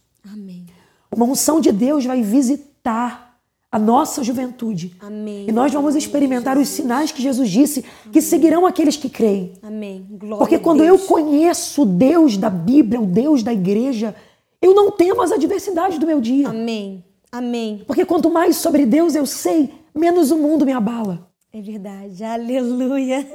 Amém. 1.11 1.25
Uma 1.25 1.33
unção 1.33 1.61
de 1.61 1.73
Deus 1.73 2.05
vai 2.05 2.23
visitar 2.23 3.29
a 3.71 3.79
nossa 3.79 4.23
juventude. 4.25 4.97
Amém. 5.01 5.47
E 5.49 5.53
nós 5.53 5.73
vamos 5.73 5.95
experimentar 5.95 6.57
os 6.57 6.69
sinais 6.69 7.13
que 7.13 7.21
Jesus 7.21 7.51
disse 7.51 7.85
que 8.11 8.23
seguirão 8.23 8.65
aqueles 8.67 8.97
que 8.97 9.11
creem. 9.11 9.53
Amém. 9.63 10.07
Glória 10.11 10.39
Porque 10.39 10.59
quando 10.59 10.83
eu 10.83 10.99
conheço 10.99 11.83
o 11.83 11.87
Deus 11.87 12.37
da 12.37 12.49
Bíblia, 12.49 13.01
o 13.01 13.07
Deus 13.07 13.43
da 13.43 13.53
igreja, 13.53 14.15
eu 14.61 14.75
não 14.75 14.91
temo 14.91 15.21
as 15.21 15.33
adversidades 15.33 15.99
do 15.99 16.07
meu 16.07 16.21
dia. 16.21 16.49
Amém. 16.49 17.05
Amém. 17.31 17.83
Porque 17.87 18.07
quanto 18.07 18.31
mais 18.31 18.57
sobre 18.57 18.87
Deus 18.87 19.15
eu 19.15 19.27
sei, 19.27 19.71
menos 19.95 20.31
o 20.31 20.37
mundo 20.37 20.65
me 20.65 20.73
abala. 20.73 21.29
É 21.53 21.61
verdade, 21.61 22.25
aleluia. 22.25 23.27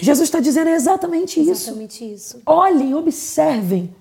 Jesus 0.00 0.28
está 0.28 0.38
dizendo 0.40 0.70
exatamente 0.70 1.40
isso. 1.40 1.70
Exatamente 1.70 2.12
isso. 2.12 2.42
Olhem, 2.46 2.94
observem 2.94 3.94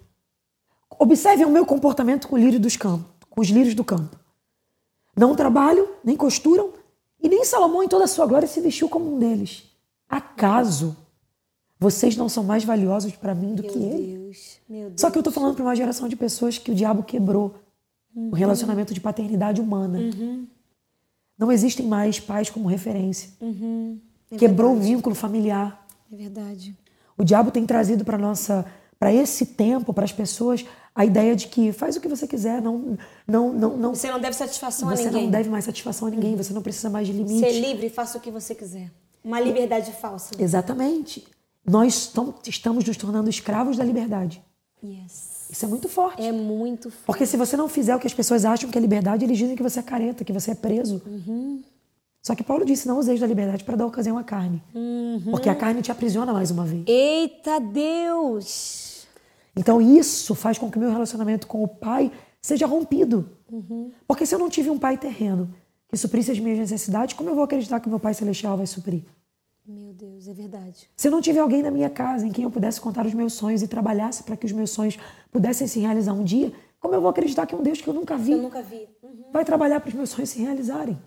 Observem 0.99 1.45
o 1.45 1.49
meu 1.49 1.65
comportamento 1.65 2.27
com, 2.27 2.37
lírio 2.37 2.59
dos 2.59 2.75
campos, 2.75 3.05
com 3.29 3.41
os 3.41 3.47
lírios 3.47 3.75
do 3.75 3.83
campo. 3.83 4.17
Não 5.15 5.35
trabalham, 5.35 5.87
nem 6.03 6.15
costuram, 6.15 6.73
e 7.21 7.27
nem 7.27 7.43
Salomão 7.43 7.83
em 7.83 7.87
toda 7.87 8.05
a 8.05 8.07
sua 8.07 8.25
glória 8.25 8.47
se 8.47 8.61
vestiu 8.61 8.87
como 8.87 9.15
um 9.15 9.19
deles. 9.19 9.63
Acaso 10.07 10.95
vocês 11.79 12.15
não 12.17 12.27
são 12.27 12.43
mais 12.43 12.63
valiosos 12.63 13.15
para 13.15 13.35
mim 13.35 13.53
do 13.53 13.61
meu 13.61 13.71
que 13.71 13.77
ele? 13.77 14.17
Deus, 14.17 14.59
meu 14.67 14.87
Deus. 14.89 15.01
Só 15.01 15.11
que 15.11 15.17
eu 15.17 15.19
estou 15.19 15.31
falando 15.31 15.55
para 15.55 15.63
uma 15.63 15.75
geração 15.75 16.07
de 16.07 16.15
pessoas 16.15 16.57
que 16.57 16.71
o 16.71 16.75
diabo 16.75 17.03
quebrou 17.03 17.55
uhum. 18.15 18.29
o 18.31 18.35
relacionamento 18.35 18.93
de 18.93 18.99
paternidade 18.99 19.61
humana. 19.61 19.99
Uhum. 19.99 20.47
Não 21.37 21.51
existem 21.51 21.85
mais 21.85 22.19
pais 22.19 22.49
como 22.49 22.67
referência. 22.67 23.29
Uhum. 23.39 23.99
É 24.31 24.37
Quebrou 24.37 24.71
verdade. 24.71 24.91
o 24.91 24.95
vínculo 24.95 25.15
familiar. 25.15 25.85
É 26.11 26.15
verdade. 26.15 26.75
O 27.15 27.23
diabo 27.23 27.51
tem 27.51 27.65
trazido 27.65 28.03
para 28.03 28.17
nossa 28.17 28.65
para 28.99 29.13
esse 29.13 29.45
tempo, 29.45 29.93
para 29.93 30.05
as 30.05 30.11
pessoas, 30.11 30.65
a 30.97 31.05
ideia 31.05 31.35
de 31.35 31.47
que 31.47 31.71
faz 31.71 31.95
o 31.95 32.01
que 32.01 32.07
você 32.07 32.27
quiser, 32.27 32.59
não, 32.59 32.97
não, 33.27 33.53
não, 33.53 33.77
não 33.77 33.93
Você 33.93 34.09
não 34.09 34.19
deve 34.19 34.35
satisfação 34.35 34.89
a 34.89 34.95
ninguém. 34.95 35.11
Você 35.11 35.21
não 35.21 35.29
deve 35.29 35.47
mais 35.47 35.63
satisfação 35.63 36.07
a 36.07 36.11
ninguém, 36.11 36.35
você 36.35 36.51
não 36.51 36.61
precisa 36.63 36.89
mais 36.89 37.05
de 37.05 37.13
limite. 37.13 37.39
Ser 37.39 37.59
livre, 37.61 37.87
faça 37.87 38.17
o 38.17 38.21
que 38.21 38.31
você 38.31 38.55
quiser. 38.55 38.91
Uma 39.23 39.39
liberdade 39.39 39.91
falsa. 39.91 40.31
Exatamente. 40.39 41.23
Nós 41.63 42.11
estamos 42.47 42.83
nos 42.83 42.97
tornando 42.97 43.29
escravos 43.29 43.77
da 43.77 43.83
liberdade. 43.83 44.43
Yes. 44.83 45.45
Isso 45.51 45.65
é 45.65 45.67
muito 45.67 45.87
forte. 45.87 46.19
É 46.19 46.31
muito 46.31 46.89
forte. 46.89 47.05
Porque 47.05 47.27
se 47.27 47.37
você 47.37 47.55
não 47.55 47.69
fizer 47.69 47.95
o 47.95 47.99
que 47.99 48.07
as 48.07 48.13
pessoas 48.15 48.43
acham 48.43 48.67
que 48.71 48.77
é 48.77 48.81
liberdade, 48.81 49.23
eles 49.23 49.37
dizem 49.37 49.55
que 49.55 49.61
você 49.61 49.79
é 49.79 49.83
careta, 49.83 50.25
que 50.25 50.33
você 50.33 50.51
é 50.51 50.55
preso. 50.55 50.99
Uhum. 51.05 51.61
Só 52.23 52.33
que 52.33 52.43
Paulo 52.43 52.65
disse: 52.65 52.87
não 52.87 52.97
useis 52.97 53.19
da 53.19 53.27
liberdade 53.27 53.63
para 53.63 53.75
dar 53.75 53.85
ocasião 53.85 54.17
à 54.17 54.23
carne. 54.23 54.63
Uhum. 54.73 55.29
Porque 55.29 55.47
a 55.47 55.53
carne 55.53 55.83
te 55.83 55.91
aprisiona 55.91 56.33
mais 56.33 56.49
uma 56.49 56.65
vez. 56.65 56.83
Eita 56.87 57.59
Deus! 57.59 58.86
Então 59.57 59.81
isso 59.81 60.35
faz 60.35 60.57
com 60.57 60.69
que 60.69 60.77
o 60.77 60.79
meu 60.79 60.91
relacionamento 60.91 61.47
com 61.47 61.63
o 61.63 61.67
pai 61.67 62.11
seja 62.41 62.67
rompido. 62.67 63.29
Uhum. 63.51 63.91
Porque 64.07 64.25
se 64.25 64.33
eu 64.33 64.39
não 64.39 64.49
tive 64.49 64.69
um 64.69 64.77
pai 64.77 64.97
terreno 64.97 65.53
que 65.89 65.97
suprisse 65.97 66.31
as 66.31 66.39
minhas 66.39 66.59
necessidades, 66.59 67.15
como 67.15 67.29
eu 67.29 67.35
vou 67.35 67.43
acreditar 67.43 67.79
que 67.79 67.89
meu 67.89 67.99
pai 67.99 68.13
celestial 68.13 68.57
vai 68.57 68.67
suprir? 68.67 69.03
Meu 69.65 69.93
Deus, 69.93 70.27
é 70.27 70.33
verdade. 70.33 70.89
Se 70.95 71.07
eu 71.07 71.11
não 71.11 71.19
tiver 71.19 71.39
alguém 71.39 71.61
na 71.61 71.71
minha 71.71 71.89
casa 71.89 72.25
em 72.25 72.31
quem 72.31 72.45
eu 72.45 72.51
pudesse 72.51 72.79
contar 72.79 73.05
os 73.05 73.13
meus 73.13 73.33
sonhos 73.33 73.61
e 73.61 73.67
trabalhasse 73.67 74.23
para 74.23 74.37
que 74.37 74.45
os 74.45 74.51
meus 74.51 74.69
sonhos 74.69 74.97
pudessem 75.29 75.67
se 75.67 75.79
realizar 75.79 76.13
um 76.13 76.23
dia, 76.23 76.53
como 76.79 76.93
eu 76.93 77.01
vou 77.01 77.09
acreditar 77.09 77.45
que 77.45 77.55
um 77.55 77.61
Deus 77.61 77.81
que 77.81 77.87
eu 77.87 77.93
nunca 77.93 78.15
vi, 78.15 78.31
eu 78.31 78.41
nunca 78.41 78.61
vi. 78.61 78.87
Uhum. 79.03 79.31
vai 79.33 79.43
trabalhar 79.43 79.81
para 79.81 79.89
os 79.89 79.93
meus 79.93 80.09
sonhos 80.09 80.29
se 80.29 80.39
realizarem? 80.39 80.97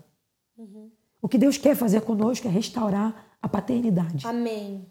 Uhum. 0.57 0.91
O 1.21 1.27
que 1.27 1.37
Deus 1.37 1.57
quer 1.57 1.75
fazer 1.75 2.01
conosco 2.01 2.47
é 2.47 2.51
restaurar 2.51 3.37
a 3.41 3.49
paternidade. 3.49 4.27
Amém. 4.27 4.85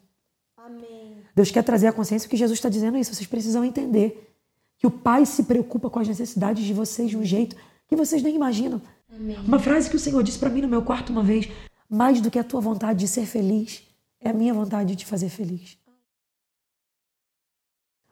Amém. 0.56 1.09
Deus 1.40 1.50
quer 1.50 1.62
trazer 1.64 1.86
a 1.86 1.92
consciência 1.92 2.28
que 2.28 2.36
Jesus 2.36 2.58
está 2.58 2.68
dizendo 2.68 2.98
isso. 2.98 3.14
Vocês 3.14 3.26
precisam 3.26 3.64
entender 3.64 4.30
que 4.76 4.86
o 4.86 4.90
Pai 4.90 5.24
se 5.24 5.44
preocupa 5.44 5.88
com 5.88 5.98
as 5.98 6.06
necessidades 6.06 6.62
de 6.62 6.74
vocês 6.74 7.08
de 7.08 7.16
um 7.16 7.24
jeito 7.24 7.56
que 7.88 7.96
vocês 7.96 8.22
nem 8.22 8.36
imaginam. 8.36 8.80
Amém. 9.10 9.38
Uma 9.38 9.58
frase 9.58 9.88
que 9.88 9.96
o 9.96 9.98
Senhor 9.98 10.22
disse 10.22 10.38
para 10.38 10.50
mim 10.50 10.60
no 10.60 10.68
meu 10.68 10.82
quarto 10.82 11.10
uma 11.10 11.22
vez: 11.22 11.48
mais 11.88 12.20
do 12.20 12.30
que 12.30 12.38
a 12.38 12.44
tua 12.44 12.60
vontade 12.60 12.98
de 12.98 13.08
ser 13.08 13.24
feliz, 13.24 13.82
é 14.20 14.28
a 14.28 14.32
minha 14.34 14.52
vontade 14.52 14.90
de 14.90 14.96
te 14.96 15.06
fazer 15.06 15.30
feliz. 15.30 15.78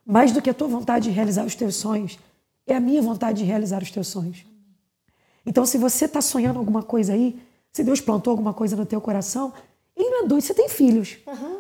Mais 0.07 0.33
do 0.33 0.41
que 0.41 0.49
a 0.49 0.55
tua 0.55 0.69
vontade 0.69 1.05
de 1.05 1.11
realizar 1.11 1.45
os 1.45 1.55
teus 1.55 1.77
sonhos, 1.77 2.19
é 2.67 2.75
a 2.75 2.81
minha 2.81 3.03
vontade 3.03 3.41
de 3.41 3.45
realizar 3.45 3.83
os 3.83 3.91
teus 3.91 4.09
sonhos. 4.09 4.43
Então, 5.45 5.67
se 5.67 5.77
você 5.77 6.07
está 6.07 6.23
sonhando 6.23 6.59
alguma 6.59 6.83
coisa 6.83 7.13
aí, 7.13 7.39
se 7.71 7.85
Deus 7.85 8.01
plantou 8.01 8.31
alguma 8.31 8.55
coisa 8.55 8.75
no 8.75 8.87
teu 8.87 9.03
coração, 9.03 9.53
ele 9.95 10.09
não 10.09 10.25
é 10.25 10.27
doido, 10.27 10.43
você 10.43 10.55
tem 10.55 10.71
filhos. 10.71 11.19
Uhum. 11.27 11.58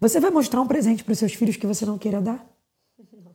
Você 0.00 0.20
vai 0.20 0.30
mostrar 0.30 0.60
um 0.60 0.66
presente 0.66 1.02
para 1.02 1.12
os 1.12 1.18
seus 1.18 1.34
filhos 1.34 1.56
que 1.56 1.66
você 1.66 1.84
não 1.84 1.98
queira 1.98 2.20
dar? 2.20 2.46
Não. 3.12 3.34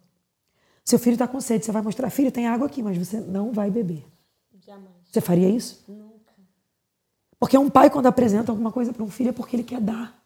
Seu 0.86 0.98
filho 0.98 1.14
está 1.14 1.28
com 1.28 1.40
sede, 1.42 1.66
você 1.66 1.72
vai 1.72 1.82
mostrar, 1.82 2.10
filho, 2.10 2.32
tem 2.32 2.48
água 2.48 2.68
aqui, 2.68 2.82
mas 2.82 2.98
você 2.98 3.20
não 3.20 3.52
vai 3.52 3.70
beber. 3.70 4.06
Jamais. 4.60 4.90
Você 5.12 5.22
faria 5.22 5.50
isso? 5.50 5.84
Nunca. 5.88 6.34
Porque 7.40 7.58
um 7.58 7.70
pai, 7.70 7.90
quando 7.90 8.08
apresenta 8.08 8.52
alguma 8.52 8.72
coisa 8.72 8.94
para 8.94 9.04
um 9.04 9.10
filho, 9.10 9.30
é 9.30 9.34
porque 9.34 9.56
ele 9.56 9.64
quer 9.64 9.82
dar. 9.82 10.24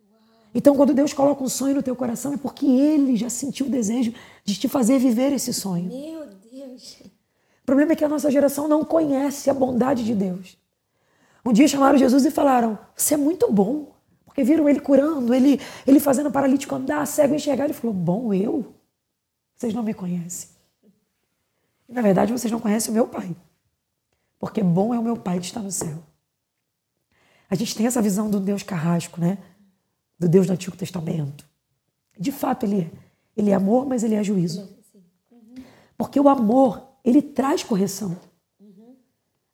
Uau. 0.00 0.20
Então, 0.54 0.76
quando 0.76 0.94
Deus 0.94 1.12
coloca 1.12 1.42
um 1.42 1.48
sonho 1.48 1.74
no 1.74 1.82
teu 1.82 1.96
coração, 1.96 2.32
é 2.32 2.36
porque 2.36 2.64
Ele 2.64 3.16
já 3.16 3.28
sentiu 3.28 3.66
o 3.66 3.68
desejo 3.68 4.14
de 4.44 4.54
te 4.54 4.68
fazer 4.68 4.98
viver 4.98 5.32
esse 5.32 5.52
sonho. 5.52 5.88
Meu 5.88 6.26
Deus. 6.50 7.00
O 7.62 7.66
problema 7.66 7.92
é 7.92 7.96
que 7.96 8.04
a 8.04 8.08
nossa 8.08 8.30
geração 8.30 8.68
não 8.68 8.84
conhece 8.84 9.50
a 9.50 9.54
bondade 9.54 10.04
de 10.04 10.14
Deus. 10.14 10.56
Um 11.44 11.52
dia 11.52 11.66
chamaram 11.66 11.98
Jesus 11.98 12.24
e 12.24 12.30
falaram: 12.30 12.78
Você 12.94 13.14
é 13.14 13.16
muito 13.16 13.52
bom. 13.52 13.97
Porque 14.38 14.44
viram 14.44 14.68
ele 14.68 14.78
curando, 14.78 15.34
ele, 15.34 15.60
ele 15.84 15.98
fazendo 15.98 16.30
paralítico 16.30 16.72
andar, 16.72 17.04
cego 17.08 17.34
enxergar. 17.34 17.64
Ele 17.64 17.72
falou: 17.72 17.92
Bom, 17.92 18.32
eu? 18.32 18.72
Vocês 19.56 19.74
não 19.74 19.82
me 19.82 19.92
conhecem. 19.92 20.50
E, 21.88 21.92
na 21.92 22.00
verdade, 22.00 22.30
vocês 22.30 22.52
não 22.52 22.60
conhecem 22.60 22.92
o 22.92 22.94
meu 22.94 23.08
pai. 23.08 23.34
Porque 24.38 24.62
bom 24.62 24.94
é 24.94 24.98
o 24.98 25.02
meu 25.02 25.16
pai 25.16 25.40
que 25.40 25.46
está 25.46 25.58
no 25.58 25.72
céu. 25.72 25.98
A 27.50 27.56
gente 27.56 27.74
tem 27.74 27.88
essa 27.88 28.00
visão 28.00 28.30
do 28.30 28.38
Deus 28.38 28.62
carrasco, 28.62 29.20
né? 29.20 29.38
do 30.16 30.28
Deus 30.28 30.46
do 30.46 30.52
Antigo 30.52 30.76
Testamento. 30.76 31.44
De 32.16 32.30
fato, 32.30 32.64
ele 32.64 32.82
é. 32.82 32.90
Ele 33.36 33.50
é 33.50 33.54
amor, 33.54 33.86
mas 33.86 34.04
ele 34.04 34.14
é 34.14 34.22
juízo. 34.22 34.68
Porque 35.96 36.20
o 36.20 36.28
amor, 36.28 36.80
ele 37.04 37.20
traz 37.20 37.64
correção. 37.64 38.16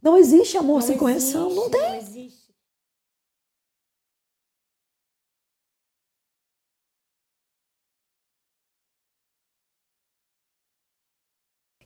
Não 0.03 0.19
existe 0.19 0.59
amor 0.59 0.81
Não 0.81 0.81
sem 0.83 0.91
existe, 0.91 0.99
correção. 0.99 1.55
Não 1.55 1.71
tem. 1.71 2.04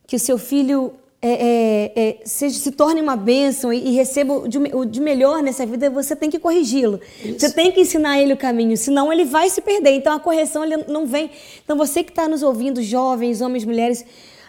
Que 0.08 0.16
o 0.16 0.18
seu 0.18 0.38
filho 0.38 0.92
é, 1.20 1.30
é, 1.30 1.92
é, 1.96 2.20
seja, 2.24 2.58
se 2.58 2.70
torne 2.70 3.00
uma 3.00 3.16
bênção 3.16 3.72
e, 3.72 3.88
e 3.88 3.92
receba 3.92 4.34
o 4.34 4.48
de, 4.48 4.58
o 4.58 4.84
de 4.84 5.00
melhor 5.00 5.42
nessa 5.42 5.66
vida, 5.66 5.90
você 5.90 6.14
tem 6.14 6.30
que 6.30 6.38
corrigi-lo. 6.38 7.00
Você 7.36 7.50
tem 7.50 7.72
que 7.72 7.80
ensinar 7.80 8.20
ele 8.20 8.32
o 8.32 8.36
caminho, 8.36 8.76
senão 8.76 9.12
ele 9.12 9.24
vai 9.24 9.50
se 9.50 9.60
perder. 9.60 9.90
Então 9.90 10.12
a 10.12 10.20
correção 10.20 10.64
ele 10.64 10.84
não 10.88 11.06
vem. 11.06 11.30
Então 11.64 11.76
você 11.76 12.04
que 12.04 12.10
está 12.10 12.28
nos 12.28 12.42
ouvindo, 12.42 12.80
jovens, 12.82 13.40
homens, 13.40 13.64
mulheres, 13.64 14.04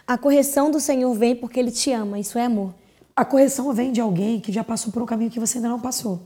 a 0.08 0.18
correção 0.18 0.70
do 0.70 0.80
Senhor 0.80 1.14
vem 1.14 1.36
porque 1.36 1.60
ele 1.60 1.72
te 1.72 1.92
ama. 1.92 2.20
Isso 2.20 2.38
é 2.38 2.46
amor. 2.46 2.74
A 3.16 3.26
correção 3.26 3.74
vem 3.74 3.92
de 3.92 4.00
alguém 4.00 4.40
que 4.40 4.52
já 4.52 4.64
passou 4.64 4.94
por 4.94 5.02
um 5.02 5.06
caminho 5.06 5.32
que 5.32 5.40
você 5.40 5.58
ainda 5.58 5.70
não 5.70 5.80
passou. 5.80 6.22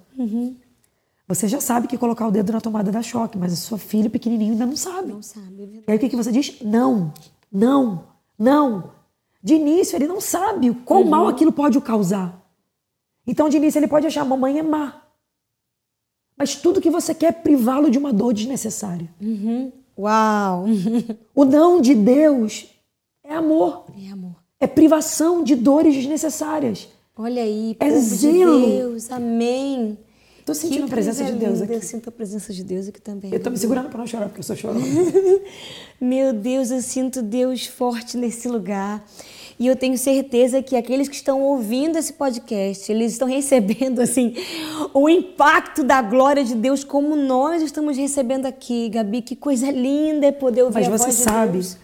Você 1.28 1.48
já 1.48 1.62
sabe 1.62 1.88
que 1.88 1.98
colocar 1.98 2.28
o 2.28 2.32
dedo 2.32 2.52
na 2.52 2.60
tomada 2.60 2.92
dá 2.92 3.02
choque, 3.02 3.38
mas 3.38 3.54
a 3.54 3.56
sua 3.56 3.78
filha 3.78 4.10
pequenininho 4.10 4.52
ainda 4.52 4.66
não 4.66 4.76
sabe. 4.76 5.14
Não 5.14 5.24
sabe, 5.24 5.64
é. 5.64 5.90
E 5.90 5.92
aí 5.92 5.96
o 5.96 6.00
que, 6.00 6.10
que 6.10 6.16
você 6.16 6.32
diz? 6.32 6.62
Não, 6.62 7.14
não, 7.52 8.04
não. 8.38 8.92
De 9.44 9.56
início 9.56 9.96
ele 9.98 10.08
não 10.08 10.22
sabe 10.22 10.70
o 10.70 10.76
quão 10.76 11.04
mal 11.04 11.28
aquilo 11.28 11.52
pode 11.52 11.78
o 11.78 11.82
causar. 11.82 12.42
Então 13.28 13.50
de 13.50 13.58
início 13.58 13.78
ele 13.80 13.88
pode 13.88 14.08
achar 14.08 14.22
a 14.22 14.26
mamãe 14.26 14.58
é 14.60 14.64
má. 14.64 15.02
Mas 16.38 16.56
tudo 16.56 16.82
que 16.82 16.90
você 16.90 17.14
quer 17.14 17.28
é 17.28 17.32
privá-lo 17.32 17.92
de 17.92 17.98
uma 17.98 18.12
dor 18.14 18.34
desnecessária. 18.34 19.10
Uau! 19.98 20.66
O 21.36 21.46
não 21.46 21.82
de 21.82 21.94
Deus 21.94 22.68
é 23.24 23.34
amor, 23.34 23.86
É 24.02 24.12
amor. 24.12 24.36
é 24.60 24.66
privação 24.68 25.44
de 25.44 25.56
dores 25.56 25.94
desnecessáas. 25.96 26.88
Olha 27.16 27.44
aí, 27.44 27.76
É 27.80 27.90
povo 27.90 28.00
zelo. 28.02 28.60
de 28.62 28.66
Deus, 28.72 29.12
amém. 29.12 29.98
Tô 30.46 30.54
sentindo 30.54 30.86
a 30.86 30.88
presença 30.88 31.24
de 31.24 31.32
Deus 31.34 31.54
linda. 31.60 31.64
aqui. 31.66 31.74
Eu 31.74 31.82
sinto 31.82 32.10
a 32.10 32.12
presença 32.12 32.54
de 32.54 32.64
Deus 32.64 32.88
aqui 32.88 33.02
também. 33.02 33.32
Eu 33.34 33.40
tô 33.42 33.50
me 33.50 33.58
segurando 33.58 33.90
para 33.90 34.00
não 34.00 34.08
chorar, 34.08 34.26
porque 34.28 34.40
eu 34.40 34.44
sou 34.44 34.56
chorona. 34.56 34.86
Meu 36.00 36.34
Deus, 36.34 36.70
eu 36.70 36.82
sinto 36.82 37.22
Deus 37.22 37.66
forte 37.66 38.18
nesse 38.18 38.48
lugar. 38.50 39.06
E 39.58 39.68
eu 39.68 39.76
tenho 39.76 39.98
certeza 39.98 40.62
que 40.62 40.76
aqueles 40.76 41.08
que 41.08 41.16
estão 41.16 41.42
ouvindo 41.42 41.98
esse 41.98 42.14
podcast, 42.14 42.92
eles 42.92 43.14
estão 43.14 43.28
recebendo 43.28 44.00
assim 44.02 44.36
o 44.94 45.08
impacto 45.08 45.84
da 45.84 46.02
glória 46.02 46.44
de 46.44 46.56
Deus 46.56 46.84
como 46.84 47.16
nós 47.16 47.62
estamos 47.62 47.96
recebendo 47.96 48.46
aqui, 48.46 48.90
Gabi. 48.90 49.22
Que 49.22 49.36
coisa 49.36 49.72
linda 49.72 50.26
é 50.28 50.32
poder 50.32 50.64
ouvir 50.64 50.76
Mas 50.80 50.88
a 50.88 50.98
você 50.98 51.06
voz 51.06 51.18
de 51.18 51.24
sabe 51.24 51.52
Deus. 51.54 51.78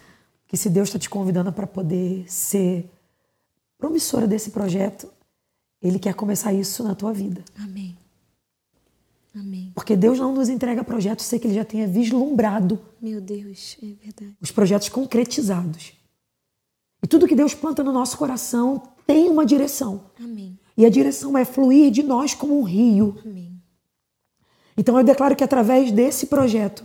que 0.46 0.56
se 0.56 0.68
Deus 0.68 0.88
está 0.88 0.98
te 0.98 1.08
convidando 1.08 1.52
para 1.52 1.66
poder 1.66 2.24
ser 2.26 2.90
promissora 3.78 4.26
desse 4.26 4.50
projeto, 4.50 5.10
Ele 5.80 5.98
quer 5.98 6.12
começar 6.12 6.52
isso 6.52 6.84
na 6.84 6.94
tua 6.94 7.12
vida. 7.12 7.42
Amém. 7.58 7.96
Amém. 9.34 9.72
Porque 9.74 9.94
Deus 9.96 10.18
não 10.18 10.34
nos 10.34 10.48
entrega 10.48 10.82
projetos 10.82 11.24
sem 11.26 11.38
que 11.38 11.46
Ele 11.46 11.54
já 11.54 11.64
tenha 11.64 11.86
vislumbrado 11.86 12.80
Meu 13.00 13.20
Deus, 13.20 13.76
é 13.82 13.86
verdade. 14.04 14.36
os 14.40 14.50
projetos 14.50 14.88
concretizados. 14.88 15.92
E 17.02 17.06
tudo 17.06 17.26
que 17.28 17.34
Deus 17.34 17.54
planta 17.54 17.82
no 17.82 17.92
nosso 17.92 18.18
coração 18.18 18.82
tem 19.06 19.28
uma 19.28 19.46
direção. 19.46 20.04
Amém. 20.18 20.58
E 20.76 20.84
a 20.84 20.90
direção 20.90 21.36
é 21.36 21.44
fluir 21.44 21.90
de 21.90 22.02
nós 22.02 22.34
como 22.34 22.58
um 22.58 22.62
rio. 22.62 23.16
Amém. 23.24 23.50
Então 24.76 24.96
eu 24.98 25.04
declaro 25.04 25.36
que 25.36 25.44
através 25.44 25.92
desse 25.92 26.26
projeto, 26.26 26.84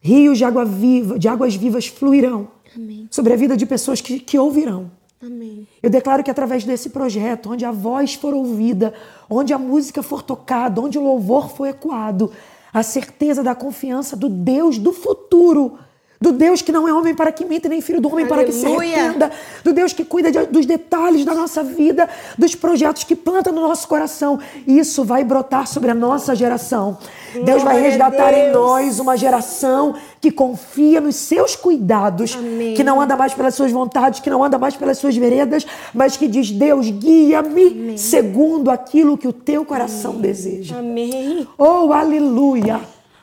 rios 0.00 0.38
de, 0.38 0.44
água 0.44 0.64
viva, 0.64 1.18
de 1.18 1.28
águas 1.28 1.54
vivas 1.54 1.86
fluirão 1.86 2.50
Amém. 2.74 3.08
sobre 3.10 3.32
a 3.32 3.36
vida 3.36 3.56
de 3.56 3.66
pessoas 3.66 4.00
que, 4.00 4.18
que 4.18 4.38
ouvirão. 4.38 4.90
Amém. 5.24 5.68
Eu 5.82 5.90
declaro 5.90 6.22
que 6.24 6.30
através 6.30 6.64
desse 6.64 6.88
projeto, 6.90 7.50
onde 7.52 7.64
a 7.64 7.70
voz 7.70 8.14
for 8.14 8.32
ouvida, 8.32 8.94
onde 9.28 9.52
a 9.52 9.58
música 9.58 10.02
for 10.02 10.22
tocada, 10.22 10.80
onde 10.80 10.98
o 10.98 11.02
louvor 11.02 11.50
for 11.50 11.66
ecoado, 11.66 12.32
a 12.72 12.82
certeza 12.82 13.42
da 13.42 13.54
confiança 13.54 14.16
do 14.16 14.28
Deus 14.30 14.78
do 14.78 14.92
futuro, 14.94 15.78
do 16.22 16.32
Deus 16.32 16.60
que 16.62 16.70
não 16.72 16.86
é 16.86 16.92
homem 16.92 17.14
para 17.14 17.32
que 17.32 17.44
minta, 17.46 17.68
nem 17.68 17.80
filho 17.80 18.00
do 18.00 18.08
homem 18.12 18.26
para 18.26 18.44
que 18.44 18.52
se 18.52 18.64
Aleluia. 18.66 18.94
arrependa, 18.96 19.30
do 19.64 19.72
Deus 19.72 19.92
que 19.94 20.04
cuida 20.04 20.30
de- 20.30 20.46
dos 20.46 20.66
detalhes 20.66 21.24
da 21.24 21.34
nossa 21.34 21.62
vida, 21.62 22.08
dos 22.38 22.54
projetos 22.54 23.04
que 23.04 23.16
planta 23.16 23.50
no 23.50 23.60
nosso 23.62 23.88
coração. 23.88 24.38
Isso 24.66 25.02
vai 25.02 25.24
brotar 25.24 25.66
sobre 25.66 25.90
a 25.90 25.94
nossa 25.94 26.34
geração. 26.34 26.98
Deus 27.32 27.62
vai 27.62 27.74
Glória 27.74 27.80
resgatar 27.88 28.32
em 28.34 28.50
Deus. 28.50 28.54
nós 28.54 28.98
uma 29.00 29.16
geração 29.16 29.94
que 30.20 30.30
confia 30.30 31.00
nos 31.00 31.16
seus 31.16 31.56
cuidados, 31.56 32.36
Amém. 32.38 32.74
que 32.74 32.84
não 32.84 33.00
anda 33.00 33.16
mais 33.16 33.32
pelas 33.32 33.54
suas 33.54 33.72
vontades, 33.72 34.20
que 34.20 34.28
não 34.28 34.44
anda 34.44 34.58
mais 34.58 34.76
pelas 34.76 34.98
suas 34.98 35.16
veredas, 35.16 35.66
mas 35.94 36.16
que 36.16 36.28
diz: 36.28 36.50
Deus, 36.50 36.90
guia-me 36.90 37.96
segundo 37.96 38.70
aquilo 38.70 39.16
que 39.16 39.26
o 39.26 39.32
teu 39.32 39.64
coração 39.64 40.14
deseja. 40.20 40.78
Amém. 40.78 41.46
Oh, 41.56 41.92
aleluia! 41.92 42.80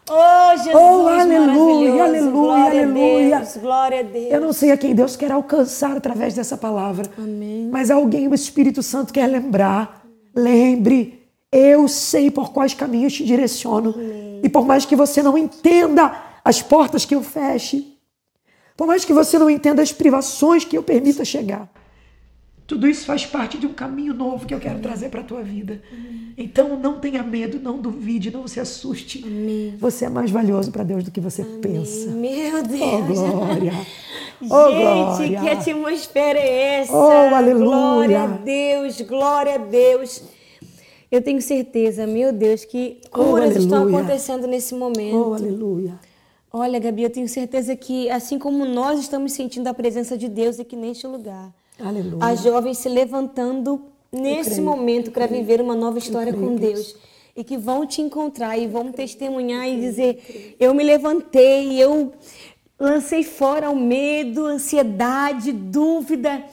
Oh, 0.09 0.57
Jesus, 0.57 0.73
Oh, 0.73 1.07
aleluia, 1.07 2.03
aleluia, 2.05 2.31
glória 2.31 2.81
aleluia. 2.81 3.35
A 3.35 3.39
Deus, 3.39 3.57
glória 3.57 3.99
a 3.99 4.03
Deus. 4.03 4.31
Eu 4.31 4.39
não 4.41 4.53
sei 4.53 4.71
a 4.71 4.77
quem 4.77 4.95
Deus 4.95 5.17
quer 5.17 5.31
alcançar 5.33 5.97
através 5.97 6.33
dessa 6.33 6.55
palavra, 6.57 7.05
Amém. 7.17 7.69
mas 7.71 7.91
alguém 7.91 8.27
o 8.27 8.33
Espírito 8.33 8.81
Santo 8.81 9.11
quer 9.13 9.27
lembrar. 9.27 10.05
Lembre, 10.33 11.27
eu 11.51 11.87
sei 11.89 12.31
por 12.31 12.51
quais 12.53 12.73
caminhos 12.73 13.13
te 13.13 13.25
direciono. 13.25 13.93
E 14.41 14.47
por 14.47 14.65
mais 14.65 14.85
que 14.85 14.95
você 14.95 15.21
não 15.21 15.37
entenda 15.37 16.13
as 16.47 16.61
portas 16.61 17.03
que 17.05 17.13
eu 17.13 17.21
feche, 17.21 17.97
por 18.77 18.87
mais 18.87 19.03
que 19.03 19.11
você 19.13 19.37
não 19.37 19.49
entenda 19.49 19.81
as 19.81 19.91
privações 19.91 20.63
que 20.63 20.77
eu 20.77 20.83
permita 20.83 21.25
chegar, 21.25 21.69
tudo 22.65 22.87
isso 22.87 23.05
faz 23.05 23.25
parte 23.25 23.57
de 23.57 23.65
um 23.65 23.73
caminho 23.73 24.13
novo 24.13 24.45
que 24.45 24.53
eu 24.53 24.59
quero 24.59 24.79
trazer 24.79 25.09
para 25.09 25.21
a 25.21 25.23
tua 25.23 25.41
vida. 25.41 25.81
Então 26.37 26.77
não 26.77 26.99
tenha 26.99 27.23
medo, 27.23 27.59
não 27.59 27.79
duvide, 27.79 28.29
não 28.29 28.45
se 28.47 28.59
assuste. 28.59 29.23
Você 29.79 30.05
é 30.05 30.09
mais 30.09 30.29
valioso 30.31 30.69
para 30.71 30.83
Deus 30.83 31.03
do 31.03 31.09
que 31.11 31.19
você 31.21 31.43
pensa. 31.43 32.09
Meu 32.11 32.59
Oh, 32.59 32.63
Deus. 32.63 33.19
glória! 33.19 33.71
Gente, 34.39 34.53
Oh, 34.53 34.69
glória! 34.71 35.39
que 35.41 35.49
atmosfera 35.49 36.37
é 36.39 36.81
essa? 36.81 36.93
Oh, 36.93 37.33
aleluia! 37.35 37.65
Glória 37.65 38.21
a 38.23 38.27
Deus, 38.27 39.01
glória 39.01 39.55
a 39.55 39.57
Deus. 39.57 40.21
Eu 41.09 41.21
tenho 41.21 41.41
certeza, 41.41 42.05
meu 42.05 42.31
Deus, 42.33 42.65
que 42.65 42.99
Oh, 43.13 43.17
curas 43.17 43.55
estão 43.55 43.77
aleluia! 43.79 43.99
acontecendo 43.99 44.45
nesse 44.45 44.75
momento. 44.75 45.15
Oh, 45.29 45.33
aleluia! 45.33 45.95
Olha, 46.51 46.79
Gabi, 46.79 47.03
eu 47.03 47.09
tenho 47.09 47.27
certeza 47.27 47.75
que, 47.75 48.09
assim 48.09 48.39
como 48.39 48.65
nós 48.65 48.99
estamos 48.99 49.33
sentindo 49.33 49.67
a 49.67 49.73
presença 49.73 50.17
de 50.17 50.29
Deus 50.29 50.59
aqui 50.59 50.75
neste 50.75 51.05
lugar, 51.05 51.53
Aleluia. 51.79 52.23
as 52.23 52.41
jovens 52.41 52.77
se 52.77 52.87
levantando 52.87 53.81
nesse 54.11 54.61
momento 54.61 55.11
para 55.11 55.27
viver 55.27 55.61
uma 55.61 55.75
nova 55.75 55.97
história 55.97 56.33
com 56.33 56.55
Deus. 56.55 56.57
Deus. 56.57 56.95
E 57.35 57.43
que 57.43 57.57
vão 57.57 57.85
te 57.85 58.01
encontrar 58.01 58.57
e 58.57 58.65
vão 58.65 58.91
testemunhar 58.91 59.67
e 59.67 59.79
dizer: 59.79 60.55
Eu 60.59 60.73
me 60.73 60.83
levantei, 60.83 61.77
eu 61.77 62.13
lancei 62.79 63.23
fora 63.23 63.69
o 63.69 63.75
medo, 63.75 64.45
ansiedade, 64.45 65.51
dúvida, 65.51 66.43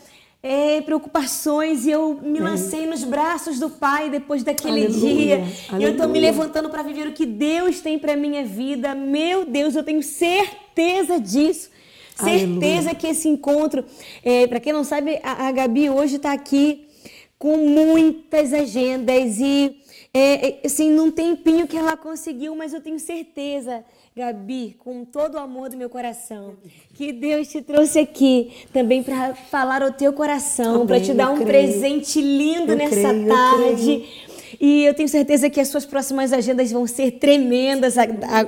eh, 0.46 0.82
preocupações, 0.82 1.86
e 1.86 1.90
eu 1.90 2.20
me 2.22 2.38
lancei 2.38 2.86
nos 2.86 3.02
braços 3.02 3.58
do 3.58 3.70
Pai 3.70 4.10
depois 4.10 4.42
daquele 4.42 4.84
Aleluia, 4.84 5.38
dia. 5.38 5.44
E 5.78 5.82
eu 5.82 5.92
estou 5.92 6.06
me 6.06 6.18
aleluia. 6.18 6.20
levantando 6.20 6.68
para 6.68 6.82
viver 6.82 7.06
o 7.06 7.12
que 7.12 7.24
Deus 7.24 7.80
tem 7.80 7.98
para 7.98 8.14
minha 8.14 8.44
vida. 8.44 8.94
Meu 8.94 9.46
Deus, 9.46 9.74
eu 9.74 9.82
tenho 9.82 10.02
certeza 10.02 11.18
disso. 11.18 11.70
Certeza 12.14 12.90
Aleluia. 12.90 12.94
que 12.94 13.06
esse 13.06 13.26
encontro, 13.26 13.84
para 14.48 14.60
quem 14.60 14.72
não 14.72 14.84
sabe, 14.84 15.18
a, 15.22 15.48
a 15.48 15.52
Gabi 15.52 15.88
hoje 15.88 16.16
está 16.16 16.32
aqui 16.32 16.86
com 17.38 17.56
muitas 17.56 18.52
agendas 18.52 19.40
e 19.40 19.80
é, 20.12 20.48
é, 20.48 20.60
assim, 20.64 20.90
num 20.90 21.10
tempinho 21.10 21.66
que 21.66 21.76
ela 21.76 21.96
conseguiu, 21.96 22.54
mas 22.54 22.72
eu 22.72 22.80
tenho 22.80 23.00
certeza, 23.00 23.84
Gabi, 24.16 24.76
com 24.78 25.04
todo 25.04 25.34
o 25.34 25.38
amor 25.38 25.68
do 25.68 25.76
meu 25.76 25.90
coração, 25.90 26.54
que 26.94 27.12
Deus 27.12 27.48
te 27.48 27.60
trouxe 27.60 27.98
aqui 27.98 28.52
também 28.72 29.02
para 29.02 29.34
falar 29.34 29.82
ao 29.82 29.90
teu 29.90 30.12
coração, 30.12 30.86
para 30.86 31.00
te 31.00 31.12
dar 31.12 31.30
um 31.30 31.34
creio. 31.34 31.48
presente 31.48 32.20
lindo 32.20 32.74
Eu 32.74 32.76
nessa 32.76 32.94
creio, 32.94 33.26
tarde. 33.26 34.04
E 34.60 34.84
eu 34.84 34.94
tenho 34.94 35.08
certeza 35.08 35.48
que 35.50 35.60
as 35.60 35.68
suas 35.68 35.84
próximas 35.84 36.32
agendas 36.32 36.70
vão 36.70 36.86
ser 36.86 37.12
tremendas 37.12 37.96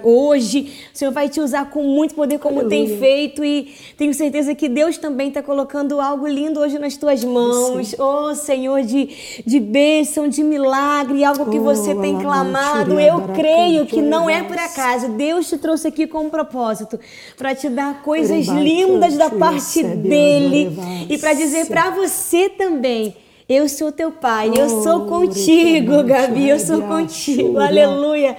hoje. 0.03 0.73
O 0.95 0.97
Senhor 0.99 1.13
vai 1.13 1.29
te 1.29 1.41
usar 1.41 1.71
com 1.71 1.83
muito 1.83 2.15
poder, 2.15 2.39
como 2.39 2.69
tem 2.69 2.83
Aleluia. 2.83 2.99
feito. 2.99 3.45
E 3.45 3.75
tenho 3.97 4.13
certeza 4.15 4.55
que 4.55 4.69
Deus 4.69 4.99
também 4.99 5.29
está 5.29 5.43
colocando 5.43 6.01
algo 6.01 6.27
lindo 6.27 6.61
hoje 6.61 6.79
nas 6.79 6.97
tuas 6.97 7.23
mãos. 7.25 7.95
Oh, 7.99 8.35
Senhor, 8.35 8.83
de, 8.83 9.09
de 9.45 9.61
bênção, 9.61 10.29
de 10.29 10.43
milagre, 10.43 11.25
algo 11.25 11.51
que 11.51 11.59
Oh, 11.59 11.63
você 11.63 11.95
tem 11.95 12.19
clamado. 12.19 12.99
Eu 13.01 13.29
creio 13.35 13.87
que 13.87 14.01
não 14.01 14.29
é 14.29 14.43
por 14.43 14.59
acaso. 14.59 15.09
Deus 15.09 15.49
te 15.49 15.59
trouxe 15.59 15.89
aqui 15.89 16.07
com 16.07 16.25
um 16.27 16.31
propósito 16.31 16.99
para 17.37 17.55
te 17.55 17.69
dar 17.69 18.03
coisas 18.03 18.47
lindas 18.47 19.17
da 19.17 19.31
parte 19.31 19.83
dele 19.83 20.77
e 21.09 21.19
para 21.19 21.33
dizer 21.33 21.67
para 21.67 21.91
você 21.91 22.49
também. 22.49 23.15
Eu 23.49 23.69
sou 23.69 23.93
teu 23.93 24.11
pai, 24.11 24.51
eu 24.57 24.69
sou 24.83 25.07
contigo, 25.07 26.03
Gabi, 26.03 26.49
eu 26.49 26.59
sou 26.59 26.83
contigo, 26.83 27.59
aleluia. 27.59 28.37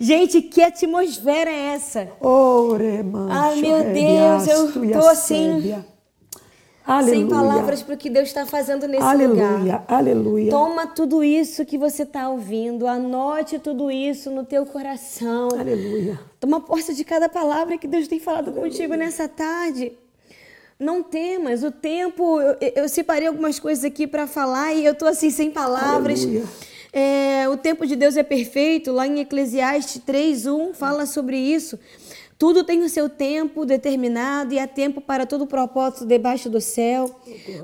Gente, 0.00 0.42
que 0.42 0.60
atmosfera 0.62 1.48
é 1.48 1.74
essa? 1.74 2.08
Ore, 2.20 3.04
Ai, 3.30 3.60
meu 3.60 3.84
Deus, 3.84 4.48
eu 4.48 4.92
tô 5.00 5.06
assim. 5.08 5.74
Aleluia. 6.84 7.18
Sem 7.18 7.28
palavras 7.28 7.82
para 7.82 7.94
o 7.94 7.98
que 7.98 8.08
Deus 8.08 8.28
está 8.28 8.46
fazendo 8.46 8.88
nesse 8.88 9.02
aleluia, 9.02 9.48
lugar. 9.50 9.84
Aleluia. 9.86 10.50
Toma 10.50 10.86
tudo 10.86 11.22
isso 11.22 11.66
que 11.66 11.76
você 11.76 12.02
está 12.02 12.30
ouvindo, 12.30 12.86
anote 12.86 13.58
tudo 13.58 13.90
isso 13.90 14.30
no 14.30 14.44
teu 14.44 14.64
coração. 14.64 15.48
Aleluia. 15.52 16.18
Toma 16.40 16.60
posse 16.60 16.94
de 16.94 17.04
cada 17.04 17.28
palavra 17.28 17.76
que 17.76 17.86
Deus 17.86 18.08
tem 18.08 18.18
falado 18.18 18.48
aleluia. 18.48 18.70
contigo 18.70 18.94
nessa 18.94 19.28
tarde. 19.28 19.92
Não 20.78 21.02
temas, 21.02 21.64
o 21.64 21.72
tempo. 21.72 22.40
Eu, 22.40 22.56
eu 22.76 22.88
separei 22.88 23.26
algumas 23.26 23.58
coisas 23.58 23.84
aqui 23.84 24.06
para 24.06 24.28
falar 24.28 24.74
e 24.74 24.84
eu 24.84 24.94
tô 24.94 25.06
assim 25.06 25.28
sem 25.28 25.50
palavras. 25.50 26.24
É, 26.92 27.48
o 27.48 27.56
tempo 27.56 27.84
de 27.84 27.96
Deus 27.96 28.16
é 28.16 28.22
perfeito. 28.22 28.92
Lá 28.92 29.04
em 29.04 29.18
Eclesiastes 29.18 30.00
3:1 30.06 30.74
fala 30.74 31.04
sobre 31.04 31.36
isso. 31.36 31.78
Tudo 32.38 32.62
tem 32.62 32.84
o 32.84 32.88
seu 32.88 33.08
tempo 33.08 33.66
determinado 33.66 34.54
e 34.54 34.60
há 34.60 34.68
tempo 34.68 35.00
para 35.00 35.26
todo 35.26 35.48
propósito 35.48 36.06
debaixo 36.06 36.48
do 36.48 36.60
céu. 36.60 37.10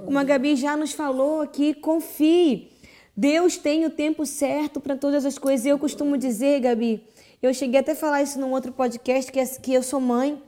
Como 0.04 0.18
a 0.18 0.24
Gabi 0.24 0.56
já 0.56 0.76
nos 0.76 0.92
falou 0.92 1.42
aqui, 1.42 1.72
confie. 1.72 2.72
Deus 3.16 3.56
tem 3.56 3.86
o 3.86 3.90
tempo 3.90 4.26
certo 4.26 4.80
para 4.80 4.96
todas 4.96 5.24
as 5.24 5.38
coisas. 5.38 5.64
Eu 5.64 5.78
costumo 5.78 6.18
dizer, 6.18 6.58
Gabi, 6.58 7.04
eu 7.40 7.54
cheguei 7.54 7.78
até 7.78 7.92
a 7.92 7.96
falar 7.96 8.22
isso 8.22 8.40
num 8.40 8.50
outro 8.50 8.72
podcast, 8.72 9.30
que, 9.30 9.38
é, 9.38 9.46
que 9.46 9.72
eu 9.72 9.84
sou 9.84 10.00
mãe. 10.00 10.42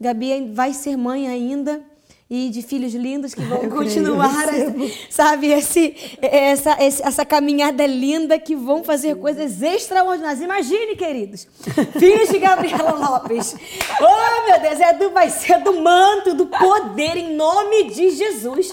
Gabi 0.00 0.52
vai 0.52 0.72
ser 0.72 0.96
mãe 0.96 1.26
ainda 1.26 1.82
e 2.28 2.48
de 2.48 2.62
filhos 2.62 2.94
lindos 2.94 3.34
que 3.34 3.42
vão 3.44 3.62
eu 3.62 3.70
continuar, 3.70 4.48
creio, 4.48 4.92
sabe, 5.10 5.48
esse, 5.48 5.94
essa, 6.20 6.76
essa 6.80 7.24
caminhada 7.24 7.86
linda 7.86 8.38
que 8.38 8.56
vão 8.56 8.82
fazer 8.82 9.16
coisas 9.16 9.62
extraordinárias. 9.62 10.40
Imagine, 10.40 10.96
queridos, 10.96 11.46
filhos 11.98 12.28
de 12.28 12.38
Gabriela 12.38 12.92
Lopes. 12.92 13.54
Oh, 14.00 14.50
meu 14.50 14.60
Deus, 14.60 14.80
é 14.80 14.92
do, 14.94 15.10
vai 15.10 15.30
ser 15.30 15.62
do 15.62 15.80
manto, 15.80 16.34
do 16.34 16.46
poder, 16.46 17.16
em 17.16 17.34
nome 17.34 17.90
de 17.90 18.10
Jesus. 18.10 18.72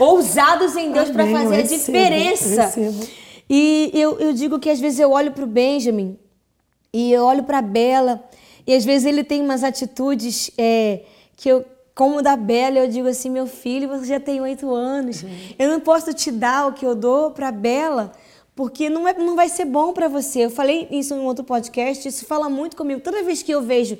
Ousados 0.00 0.76
em 0.76 0.90
Deus 0.90 1.10
para 1.10 1.26
fazer 1.26 1.56
a 1.56 1.62
diferença. 1.62 2.74
E 3.48 3.90
eu, 3.94 4.18
eu 4.18 4.32
digo 4.32 4.58
que 4.58 4.68
às 4.68 4.80
vezes 4.80 4.98
eu 4.98 5.12
olho 5.12 5.32
para 5.32 5.44
o 5.44 5.46
Benjamin 5.46 6.18
e 6.92 7.12
eu 7.12 7.24
olho 7.24 7.44
para 7.44 7.58
a 7.58 7.62
Bela 7.62 8.22
e 8.66 8.74
às 8.74 8.84
vezes 8.84 9.06
ele 9.06 9.24
tem 9.24 9.40
umas 9.40 9.64
atitudes 9.64 10.50
é, 10.56 11.00
que 11.36 11.48
eu 11.48 11.64
como 12.00 12.22
da 12.22 12.34
Bela, 12.34 12.78
eu 12.78 12.88
digo 12.88 13.08
assim, 13.08 13.28
meu 13.28 13.46
filho, 13.46 13.86
você 13.86 14.06
já 14.06 14.18
tem 14.18 14.40
oito 14.40 14.72
anos. 14.74 15.22
Uhum. 15.22 15.28
Eu 15.58 15.68
não 15.68 15.80
posso 15.80 16.14
te 16.14 16.30
dar 16.30 16.66
o 16.66 16.72
que 16.72 16.86
eu 16.86 16.94
dou 16.94 17.30
para 17.30 17.52
Bela, 17.52 18.12
porque 18.56 18.88
não, 18.88 19.06
é, 19.06 19.12
não 19.12 19.36
vai 19.36 19.50
ser 19.50 19.66
bom 19.66 19.92
para 19.92 20.08
você. 20.08 20.46
Eu 20.46 20.50
falei 20.50 20.88
isso 20.90 21.12
em 21.12 21.20
outro 21.20 21.44
podcast, 21.44 22.08
isso 22.08 22.24
fala 22.24 22.48
muito 22.48 22.74
comigo. 22.74 23.02
Toda 23.02 23.22
vez 23.22 23.42
que 23.42 23.52
eu 23.52 23.60
vejo 23.60 23.98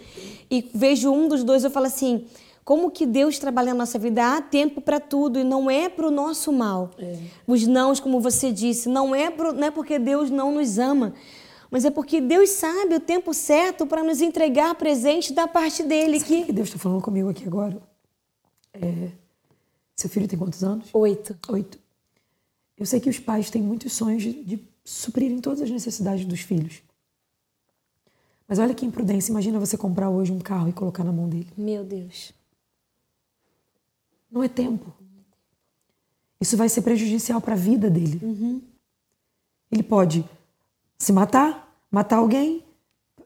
e 0.51 0.67
vejo 0.73 1.13
um 1.13 1.29
dos 1.29 1.45
dois, 1.45 1.63
eu 1.63 1.71
falo 1.71 1.85
assim, 1.85 2.25
como 2.65 2.91
que 2.91 3.05
Deus 3.05 3.39
trabalha 3.39 3.75
na 3.75 3.81
nossa 3.81 3.99
vida? 3.99 4.35
Há 4.35 4.41
tempo 4.41 4.81
para 4.81 4.99
tudo 4.99 5.39
e 5.39 5.45
não 5.45 5.71
é 5.71 5.91
para 5.91 6.07
o 6.07 6.11
nosso 6.11 6.51
mal. 6.55 6.93
É. 6.99 7.19
Os 7.47 7.67
nãos, 7.67 8.01
como 8.01 8.19
você 8.19 8.51
disse, 8.51 8.89
não 8.89 9.15
é, 9.15 9.31
pro, 9.31 9.53
não 9.53 9.67
é 9.67 9.71
porque 9.71 9.99
Deus 9.99 10.31
não 10.31 10.53
nos 10.53 10.79
ama, 10.79 11.13
mas 11.71 11.85
é 11.85 11.91
porque 11.91 12.19
Deus 12.19 12.49
sabe 12.49 12.95
o 12.95 13.01
tempo 13.01 13.35
certo 13.35 13.85
para 13.85 14.03
nos 14.03 14.23
entregar 14.23 14.75
presente 14.77 15.35
da 15.35 15.47
parte 15.47 15.83
dele. 15.83 16.19
Sabe 16.19 16.35
que... 16.35 16.47
que 16.47 16.53
Deus 16.55 16.69
está 16.69 16.79
falando 16.79 17.03
comigo 17.03 17.29
aqui 17.29 17.47
agora? 17.47 17.90
É... 18.73 19.11
Seu 19.97 20.09
filho 20.09 20.27
tem 20.27 20.39
quantos 20.39 20.65
anos? 20.65 20.89
Oito. 20.93 21.37
Oito. 21.49 21.79
Eu 22.77 22.87
sei 22.87 22.99
que 22.99 23.11
os 23.11 23.19
pais 23.19 23.51
têm 23.51 23.63
muitos 23.63 23.93
sonhos 23.93 24.23
de, 24.23 24.43
de 24.43 24.69
suprirem 24.85 25.41
todas 25.41 25.61
as 25.61 25.71
necessidades 25.71 26.25
dos 26.25 26.41
filhos. 26.41 26.83
Mas 28.49 28.59
olha 28.59 28.75
que 28.75 28.87
imprudência. 28.87 29.31
Imagina 29.31 29.61
você 29.61 29.77
comprar 29.77 30.11
hoje 30.11 30.33
um 30.33 30.41
carro 30.41 30.69
e 30.69 30.73
colocar 30.73 31.05
na 31.05 31.13
mão 31.13 31.29
dele. 31.29 31.49
Meu 31.57 31.85
Deus. 31.85 32.33
Não 34.31 34.43
é 34.43 34.49
tempo. 34.49 34.93
Isso 36.41 36.57
vai 36.57 36.69
ser 36.69 36.83
prejudicial 36.83 37.41
para 37.41 37.55
a 37.55 37.57
vida 37.57 37.91
dele. 37.91 38.19
Uhum. 38.23 38.63
Ele 39.71 39.83
pode 39.83 40.29
se 40.99 41.13
matar, 41.13 41.73
matar 41.91 42.17
alguém. 42.17 42.65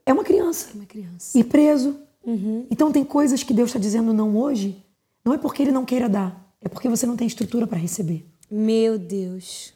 É 0.05 0.13
uma 0.13 0.23
criança. 0.23 0.69
É 0.71 0.75
uma 0.75 0.85
criança. 0.85 1.37
Ir 1.37 1.45
preso. 1.45 1.99
Uhum. 2.23 2.67
Então 2.69 2.91
tem 2.91 3.03
coisas 3.05 3.41
que 3.41 3.53
Deus 3.53 3.69
está 3.69 3.79
dizendo 3.79 4.13
não 4.13 4.37
hoje 4.37 4.84
não 5.25 5.33
é 5.33 5.37
porque 5.37 5.63
ele 5.63 5.71
não 5.71 5.83
queira 5.83 6.07
dar, 6.07 6.55
é 6.61 6.69
porque 6.69 6.87
você 6.87 7.05
não 7.07 7.17
tem 7.17 7.25
estrutura 7.25 7.65
para 7.65 7.79
receber. 7.79 8.25
Meu 8.49 8.99
Deus. 8.99 9.73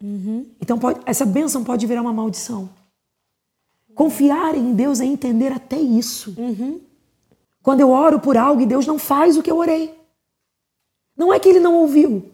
Uhum. 0.00 0.46
Então 0.60 0.78
pode, 0.78 1.00
essa 1.04 1.26
bênção 1.26 1.64
pode 1.64 1.86
virar 1.86 2.02
uma 2.02 2.12
maldição. 2.12 2.70
Confiar 3.94 4.54
em 4.54 4.72
Deus 4.74 5.00
é 5.00 5.04
entender 5.04 5.52
até 5.52 5.78
isso. 5.78 6.34
Uhum. 6.38 6.80
Quando 7.62 7.80
eu 7.80 7.90
oro 7.90 8.20
por 8.20 8.36
algo 8.36 8.62
e 8.62 8.66
Deus 8.66 8.86
não 8.86 8.98
faz 8.98 9.36
o 9.36 9.42
que 9.42 9.50
eu 9.50 9.58
orei. 9.58 9.94
Não 11.16 11.32
é 11.32 11.38
que 11.38 11.48
ele 11.48 11.60
não 11.60 11.74
ouviu, 11.76 12.30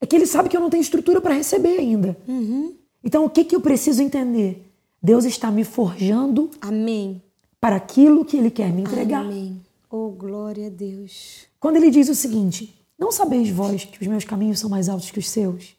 é 0.00 0.06
que 0.06 0.14
ele 0.14 0.26
sabe 0.26 0.48
que 0.48 0.56
eu 0.56 0.60
não 0.60 0.68
tenho 0.68 0.82
estrutura 0.82 1.20
para 1.20 1.34
receber 1.34 1.78
ainda. 1.78 2.16
Uhum. 2.28 2.74
Então 3.02 3.24
o 3.24 3.30
que, 3.30 3.44
que 3.44 3.56
eu 3.56 3.60
preciso 3.60 4.02
entender? 4.02 4.70
Deus 5.02 5.24
está 5.24 5.50
me 5.50 5.64
forjando 5.64 6.50
Amém. 6.60 7.22
para 7.60 7.76
aquilo 7.76 8.24
que 8.24 8.36
ele 8.36 8.50
quer 8.50 8.72
me 8.72 8.82
entregar. 8.82 9.24
Amém. 9.24 9.60
Oh, 9.90 10.10
glória 10.10 10.66
a 10.66 10.70
Deus. 10.70 11.51
Quando 11.62 11.76
ele 11.76 11.90
diz 11.90 12.08
o 12.08 12.14
seguinte: 12.14 12.74
Não 12.98 13.12
sabeis 13.12 13.48
vós 13.48 13.84
que 13.84 14.02
os 14.02 14.08
meus 14.08 14.24
caminhos 14.24 14.58
são 14.58 14.68
mais 14.68 14.88
altos 14.88 15.12
que 15.12 15.20
os 15.20 15.30
seus? 15.30 15.76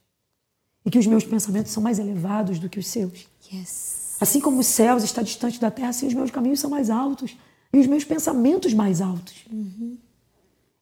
E 0.85 0.89
que 0.89 0.97
os 0.97 1.05
meus 1.05 1.25
pensamentos 1.25 1.73
são 1.73 1.83
mais 1.83 1.99
elevados 1.99 2.57
do 2.57 2.69
que 2.69 2.79
os 2.79 2.87
seus? 2.87 3.27
Yes. 3.53 4.15
Assim 4.21 4.39
como 4.39 4.59
os 4.59 4.65
céus 4.65 5.03
estão 5.03 5.21
distantes 5.21 5.59
da 5.59 5.69
terra, 5.69 5.89
assim 5.89 6.07
os 6.07 6.13
meus 6.13 6.31
caminhos 6.31 6.61
são 6.61 6.69
mais 6.69 6.89
altos 6.89 7.35
e 7.73 7.79
os 7.79 7.85
meus 7.85 8.05
pensamentos 8.05 8.73
mais 8.73 9.01
altos. 9.01 9.43
Uhum. 9.51 9.97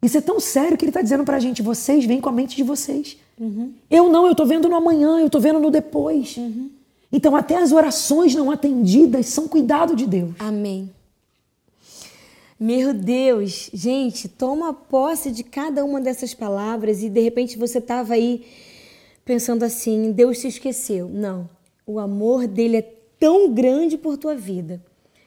Isso 0.03 0.17
é 0.19 0.21
tão 0.21 0.39
sério 0.39 0.77
que 0.77 0.85
ele 0.85 0.91
está 0.91 1.01
dizendo 1.01 1.23
para 1.23 1.37
a 1.37 1.39
gente: 1.39 1.63
vocês 1.63 2.05
vêm 2.05 2.21
com 2.21 2.29
a 2.29 2.31
mente 2.31 2.55
de 2.55 2.61
vocês. 2.61 3.17
Uhum. 3.39 3.73
Eu 3.89 4.07
não, 4.07 4.27
eu 4.27 4.33
estou 4.33 4.45
vendo 4.45 4.69
no 4.69 4.75
amanhã, 4.75 5.19
eu 5.19 5.25
estou 5.25 5.41
vendo 5.41 5.59
no 5.59 5.71
depois. 5.71 6.37
Uhum. 6.37 6.69
Então, 7.11 7.35
até 7.35 7.57
as 7.57 7.71
orações 7.71 8.35
não 8.35 8.51
atendidas 8.51 9.25
são 9.25 9.47
cuidado 9.47 9.95
de 9.95 10.05
Deus. 10.05 10.35
Amém. 10.37 10.91
Meu 12.63 12.93
Deus, 12.93 13.71
gente, 13.73 14.29
toma 14.29 14.71
posse 14.71 15.31
de 15.31 15.43
cada 15.43 15.83
uma 15.83 15.99
dessas 15.99 16.35
palavras 16.35 17.01
e 17.01 17.09
de 17.09 17.19
repente 17.19 17.57
você 17.57 17.79
estava 17.79 18.13
aí 18.13 18.45
pensando 19.25 19.63
assim: 19.63 20.11
Deus 20.11 20.37
se 20.37 20.47
esqueceu. 20.47 21.09
Não, 21.09 21.49
o 21.87 21.97
amor 21.97 22.45
dele 22.47 22.77
é 22.77 22.93
tão 23.19 23.51
grande 23.51 23.97
por 23.97 24.15
tua 24.15 24.35
vida 24.35 24.79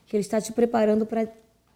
que 0.06 0.14
ele 0.14 0.20
está 0.20 0.40
te 0.40 0.52
preparando 0.52 1.04
para 1.04 1.26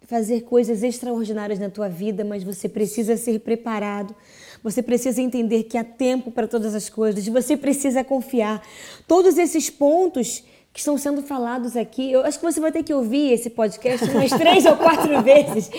fazer 0.03 0.43
coisas 0.43 0.81
extraordinárias 0.81 1.59
na 1.59 1.69
tua 1.69 1.89
vida, 1.89 2.23
mas 2.23 2.41
você 2.41 2.69
precisa 2.69 3.17
ser 3.17 3.41
preparado. 3.41 4.15
Você 4.63 4.81
precisa 4.81 5.21
entender 5.21 5.63
que 5.63 5.77
há 5.77 5.83
tempo 5.83 6.31
para 6.31 6.47
todas 6.47 6.73
as 6.73 6.87
coisas. 6.87 7.27
Você 7.27 7.57
precisa 7.57 8.01
confiar. 8.01 8.65
Todos 9.05 9.37
esses 9.37 9.69
pontos 9.69 10.41
que 10.79 10.81
estão 10.81 10.97
sendo 10.97 11.21
falados 11.21 11.75
aqui. 11.75 12.09
Eu 12.09 12.21
acho 12.25 12.39
que 12.39 12.45
você 12.45 12.57
vai 12.61 12.71
ter 12.71 12.83
que 12.83 12.93
ouvir 12.93 13.33
esse 13.33 13.49
podcast 13.49 14.09
umas 14.09 14.29
três 14.29 14.65
ou 14.65 14.77
quatro 14.77 15.09
vezes 15.21 15.69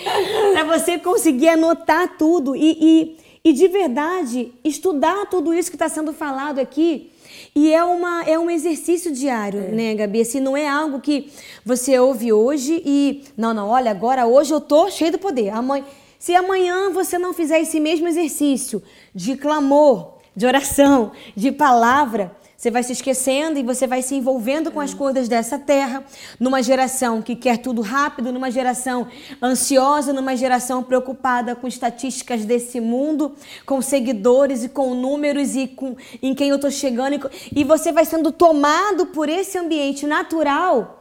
para 0.53 0.63
você 0.63 0.99
conseguir 0.99 1.49
anotar 1.49 2.17
tudo 2.19 2.55
e, 2.55 2.77
e, 2.79 3.17
e, 3.43 3.51
de 3.51 3.67
verdade 3.67 4.53
estudar 4.63 5.25
tudo 5.25 5.55
isso 5.55 5.71
que 5.71 5.75
está 5.75 5.89
sendo 5.89 6.13
falado 6.13 6.59
aqui. 6.59 7.09
E 7.55 7.73
é, 7.73 7.83
uma, 7.83 8.23
é 8.25 8.37
um 8.37 8.47
exercício 8.47 9.11
diário, 9.11 9.61
é. 9.61 9.67
né, 9.69 9.95
Gabi? 9.95 10.21
Assim, 10.21 10.39
não 10.39 10.55
é 10.55 10.67
algo 10.67 11.01
que 11.01 11.31
você 11.65 11.97
ouve 11.97 12.31
hoje 12.31 12.79
e. 12.85 13.23
Não, 13.35 13.55
não, 13.55 13.69
olha, 13.69 13.89
agora 13.89 14.27
hoje 14.27 14.53
eu 14.53 14.61
tô 14.61 14.87
cheio 14.91 15.11
do 15.11 15.17
poder. 15.17 15.49
Amanhã, 15.49 15.83
se 16.19 16.35
amanhã 16.35 16.91
você 16.91 17.17
não 17.17 17.33
fizer 17.33 17.59
esse 17.59 17.79
mesmo 17.79 18.07
exercício 18.07 18.83
de 19.15 19.35
clamor, 19.35 20.17
de 20.35 20.45
oração, 20.45 21.11
de 21.35 21.51
palavra, 21.51 22.31
você 22.61 22.69
vai 22.69 22.83
se 22.83 22.93
esquecendo 22.93 23.57
e 23.57 23.63
você 23.63 23.87
vai 23.87 24.03
se 24.03 24.13
envolvendo 24.13 24.71
com 24.71 24.79
as 24.79 24.93
coisas 24.93 25.27
dessa 25.27 25.57
terra, 25.57 26.03
numa 26.39 26.61
geração 26.61 27.19
que 27.19 27.35
quer 27.35 27.57
tudo 27.57 27.81
rápido, 27.81 28.31
numa 28.31 28.51
geração 28.51 29.07
ansiosa, 29.41 30.13
numa 30.13 30.35
geração 30.35 30.83
preocupada 30.83 31.55
com 31.55 31.67
estatísticas 31.67 32.45
desse 32.45 32.79
mundo, 32.79 33.33
com 33.65 33.81
seguidores 33.81 34.63
e 34.63 34.69
com 34.69 34.93
números 34.93 35.55
e 35.55 35.65
com 35.65 35.95
em 36.21 36.35
quem 36.35 36.49
eu 36.49 36.57
estou 36.57 36.69
chegando. 36.69 37.31
E 37.51 37.63
você 37.63 37.91
vai 37.91 38.05
sendo 38.05 38.31
tomado 38.31 39.07
por 39.07 39.27
esse 39.27 39.57
ambiente 39.57 40.05
natural 40.05 40.99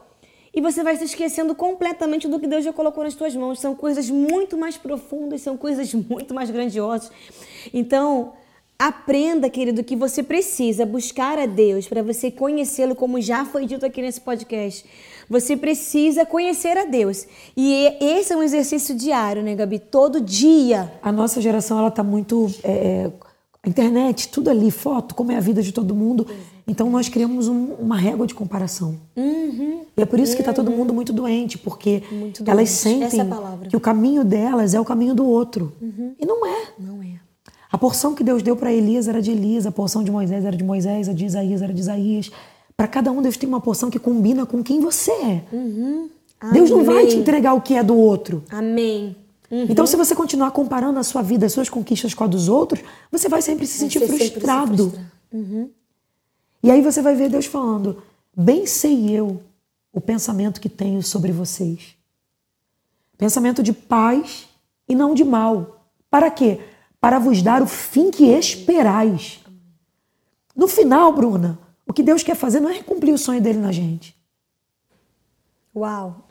e 0.54 0.62
você 0.62 0.82
vai 0.82 0.96
se 0.96 1.04
esquecendo 1.04 1.54
completamente 1.54 2.26
do 2.26 2.40
que 2.40 2.46
Deus 2.46 2.64
já 2.64 2.72
colocou 2.72 3.04
nas 3.04 3.14
tuas 3.14 3.36
mãos. 3.36 3.60
São 3.60 3.74
coisas 3.74 4.08
muito 4.08 4.56
mais 4.56 4.78
profundas, 4.78 5.42
são 5.42 5.58
coisas 5.58 5.92
muito 5.92 6.32
mais 6.32 6.50
grandiosas. 6.50 7.12
Então, 7.70 8.32
Aprenda, 8.80 9.50
querido, 9.50 9.84
que 9.84 9.94
você 9.94 10.22
precisa 10.22 10.86
buscar 10.86 11.38
a 11.38 11.44
Deus 11.44 11.86
para 11.86 12.02
você 12.02 12.30
conhecê-lo, 12.30 12.94
como 12.94 13.20
já 13.20 13.44
foi 13.44 13.66
dito 13.66 13.84
aqui 13.84 14.00
nesse 14.00 14.22
podcast. 14.22 14.86
Você 15.28 15.54
precisa 15.54 16.24
conhecer 16.24 16.78
a 16.78 16.86
Deus. 16.86 17.26
E 17.54 17.92
esse 18.00 18.32
é 18.32 18.36
um 18.38 18.42
exercício 18.42 18.94
diário, 18.96 19.42
né, 19.42 19.54
Gabi? 19.54 19.78
Todo 19.78 20.18
dia. 20.18 20.90
A 21.02 21.12
nossa 21.12 21.42
geração, 21.42 21.78
ela 21.78 21.90
tá 21.90 22.02
muito. 22.02 22.46
É, 22.64 23.10
a 23.62 23.68
internet, 23.68 24.28
tudo 24.28 24.48
ali, 24.48 24.70
foto, 24.70 25.14
como 25.14 25.30
é 25.30 25.36
a 25.36 25.40
vida 25.40 25.60
de 25.62 25.72
todo 25.72 25.94
mundo. 25.94 26.26
Então 26.66 26.88
nós 26.88 27.06
criamos 27.10 27.48
um- 27.48 27.74
uma 27.74 27.98
régua 27.98 28.26
de 28.26 28.32
comparação. 28.34 28.98
E 29.14 30.00
é 30.00 30.06
por 30.06 30.18
isso 30.18 30.34
que 30.34 30.40
está 30.40 30.54
todo 30.54 30.70
mundo 30.70 30.94
muito 30.94 31.12
doente, 31.12 31.58
porque 31.58 32.02
Uhum. 32.10 32.18
Muito 32.20 32.40
elas 32.46 32.54
doente. 32.56 32.70
sentem 32.70 33.04
Essa 33.20 33.20
é 33.20 33.24
palavra. 33.26 33.68
que 33.68 33.76
o 33.76 33.80
caminho 33.80 34.24
delas 34.24 34.72
é 34.72 34.80
o 34.80 34.84
caminho 34.86 35.14
do 35.14 35.26
outro. 35.26 35.74
E 36.18 36.24
não 36.24 36.46
é. 36.46 36.68
Não 36.78 37.02
é. 37.02 37.19
A 37.72 37.78
porção 37.78 38.14
que 38.14 38.24
Deus 38.24 38.42
deu 38.42 38.56
para 38.56 38.72
Elias 38.72 39.06
era 39.06 39.22
de 39.22 39.30
Elias, 39.30 39.66
a 39.66 39.70
porção 39.70 40.02
de 40.02 40.10
Moisés 40.10 40.44
era 40.44 40.56
de 40.56 40.64
Moisés, 40.64 41.08
a 41.08 41.12
de 41.12 41.24
Isaías 41.24 41.62
era 41.62 41.72
de 41.72 41.80
Isaías. 41.80 42.30
Para 42.76 42.88
cada 42.88 43.12
um, 43.12 43.22
Deus 43.22 43.36
tem 43.36 43.48
uma 43.48 43.60
porção 43.60 43.90
que 43.90 43.98
combina 43.98 44.44
com 44.44 44.62
quem 44.62 44.80
você 44.80 45.12
é. 45.12 45.44
Deus 46.52 46.70
não 46.70 46.82
vai 46.82 47.06
te 47.06 47.16
entregar 47.16 47.54
o 47.54 47.60
que 47.60 47.74
é 47.74 47.82
do 47.82 47.96
outro. 47.96 48.42
Amém. 48.50 49.14
Então, 49.50 49.86
se 49.86 49.96
você 49.96 50.14
continuar 50.14 50.52
comparando 50.52 50.98
a 50.98 51.02
sua 51.02 51.22
vida, 51.22 51.46
as 51.46 51.52
suas 51.52 51.68
conquistas 51.68 52.14
com 52.14 52.24
a 52.24 52.26
dos 52.26 52.48
outros, 52.48 52.82
você 53.10 53.28
vai 53.28 53.42
sempre 53.42 53.66
se 53.66 53.78
sentir 53.78 53.98
sempre 53.98 54.16
se 54.16 54.30
frustrado. 54.30 54.90
frustrar. 54.90 55.66
E 56.62 56.70
aí 56.70 56.80
você 56.80 57.02
vai 57.02 57.14
ver 57.14 57.28
Deus 57.28 57.46
falando: 57.46 58.02
Bem 58.36 58.64
sei 58.66 59.10
eu 59.10 59.40
o 59.92 60.00
pensamento 60.00 60.60
que 60.60 60.68
tenho 60.68 61.02
sobre 61.02 61.32
vocês. 61.32 61.96
Pensamento 63.18 63.62
de 63.62 63.72
paz 63.72 64.48
e 64.88 64.94
não 64.94 65.14
de 65.14 65.24
mal. 65.24 65.84
Para 66.08 66.30
quê? 66.30 66.60
Para 67.00 67.18
vos 67.18 67.42
dar 67.42 67.62
o 67.62 67.66
fim 67.66 68.10
que 68.10 68.24
esperais. 68.26 69.40
No 70.54 70.68
final, 70.68 71.12
Bruna, 71.12 71.58
o 71.86 71.92
que 71.92 72.02
Deus 72.02 72.22
quer 72.22 72.34
fazer 72.36 72.60
não 72.60 72.68
é 72.70 72.82
cumprir 72.82 73.12
o 73.14 73.18
sonho 73.18 73.40
dele 73.40 73.58
na 73.58 73.72
gente. 73.72 74.14
Uau. 75.74 76.26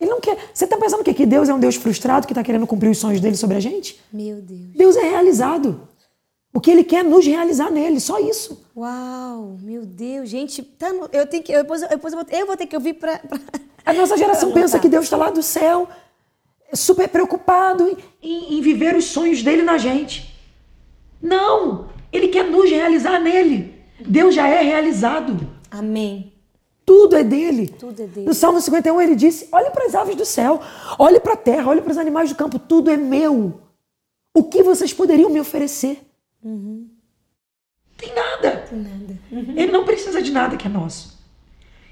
Ele 0.00 0.10
não 0.10 0.20
quer. 0.20 0.36
Você 0.52 0.64
está 0.64 0.76
pensando 0.76 1.00
o 1.02 1.04
quê? 1.04 1.14
Que 1.14 1.24
Deus 1.24 1.48
é 1.48 1.54
um 1.54 1.60
Deus 1.60 1.76
frustrado 1.76 2.26
que 2.26 2.32
está 2.32 2.42
querendo 2.42 2.66
cumprir 2.66 2.90
os 2.90 2.98
sonhos 2.98 3.20
dele 3.20 3.36
sobre 3.36 3.56
a 3.56 3.60
gente? 3.60 4.00
Meu 4.12 4.40
Deus. 4.42 4.70
Deus 4.74 4.96
é 4.96 5.02
realizado. 5.08 5.86
O 6.52 6.60
que 6.60 6.70
ele 6.72 6.82
quer 6.82 7.04
é 7.04 7.08
nos 7.08 7.24
realizar 7.24 7.70
nele, 7.70 8.00
só 8.00 8.18
isso. 8.18 8.66
Uau, 8.76 9.56
meu 9.62 9.86
Deus, 9.86 10.28
gente, 10.28 10.60
tá 10.62 10.92
no- 10.92 11.08
eu 11.12 11.24
tenho 11.26 11.42
que, 11.42 11.52
eu, 11.52 11.62
depois, 11.62 11.82
eu, 11.82 11.88
depois 11.88 12.12
eu, 12.12 12.18
vou, 12.20 12.28
eu 12.38 12.46
vou 12.46 12.56
ter 12.56 12.66
que 12.66 12.74
ouvir 12.76 12.94
pra, 12.94 13.18
pra- 13.20 13.38
A 13.86 13.92
nossa 13.92 14.16
geração 14.16 14.50
pensa 14.52 14.78
que 14.78 14.88
Deus 14.88 15.04
está 15.04 15.16
lá 15.16 15.30
do 15.30 15.42
céu, 15.42 15.88
super 16.72 17.08
preocupado 17.08 17.88
em, 18.22 18.56
em- 18.58 18.60
viver 18.62 18.96
os 18.96 19.04
sonhos 19.06 19.42
dele 19.42 19.62
na 19.62 19.78
gente. 19.78 20.34
Não! 21.20 21.88
Ele 22.12 22.28
quer 22.28 22.44
nos 22.44 22.68
realizar 22.70 23.18
nele. 23.18 23.74
Deus 24.00 24.34
já 24.34 24.46
é 24.48 24.62
realizado. 24.62 25.48
Amém. 25.70 26.32
Tudo 26.84 27.16
é 27.16 27.22
dele. 27.24 27.68
Tudo 27.68 28.02
é 28.02 28.06
dele. 28.06 28.26
No 28.26 28.34
Salmo 28.34 28.60
51 28.60 29.00
ele 29.00 29.14
disse: 29.14 29.48
olhe 29.52 29.70
para 29.70 29.86
as 29.86 29.94
aves 29.94 30.16
do 30.16 30.24
céu, 30.24 30.60
olhe 30.98 31.20
para 31.20 31.34
a 31.34 31.36
terra, 31.36 31.70
olhe 31.70 31.80
para 31.80 31.92
os 31.92 31.98
animais 31.98 32.28
do 32.30 32.36
campo, 32.36 32.58
tudo 32.58 32.90
é 32.90 32.96
meu. 32.96 33.60
O 34.34 34.44
que 34.44 34.62
vocês 34.62 34.92
poderiam 34.92 35.30
me 35.30 35.40
oferecer? 35.40 36.02
Tem 37.96 38.12
nada. 38.14 38.64
Uhum. 38.72 38.82
Nada. 38.82 39.18
Ele 39.60 39.70
não 39.70 39.84
precisa 39.84 40.20
de 40.20 40.32
nada 40.32 40.56
que 40.56 40.66
é 40.66 40.70
nosso. 40.70 41.21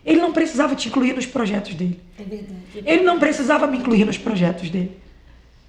Ele 0.05 0.21
não 0.21 0.33
precisava 0.33 0.75
te 0.75 0.89
incluir 0.89 1.15
nos 1.15 1.27
projetos 1.27 1.75
dele. 1.75 2.01
É 2.19 2.23
verdade. 2.23 2.61
Ele 2.75 3.03
não 3.03 3.19
precisava 3.19 3.67
me 3.67 3.79
incluir 3.79 4.05
nos 4.05 4.17
projetos 4.17 4.71
dele. 4.71 4.97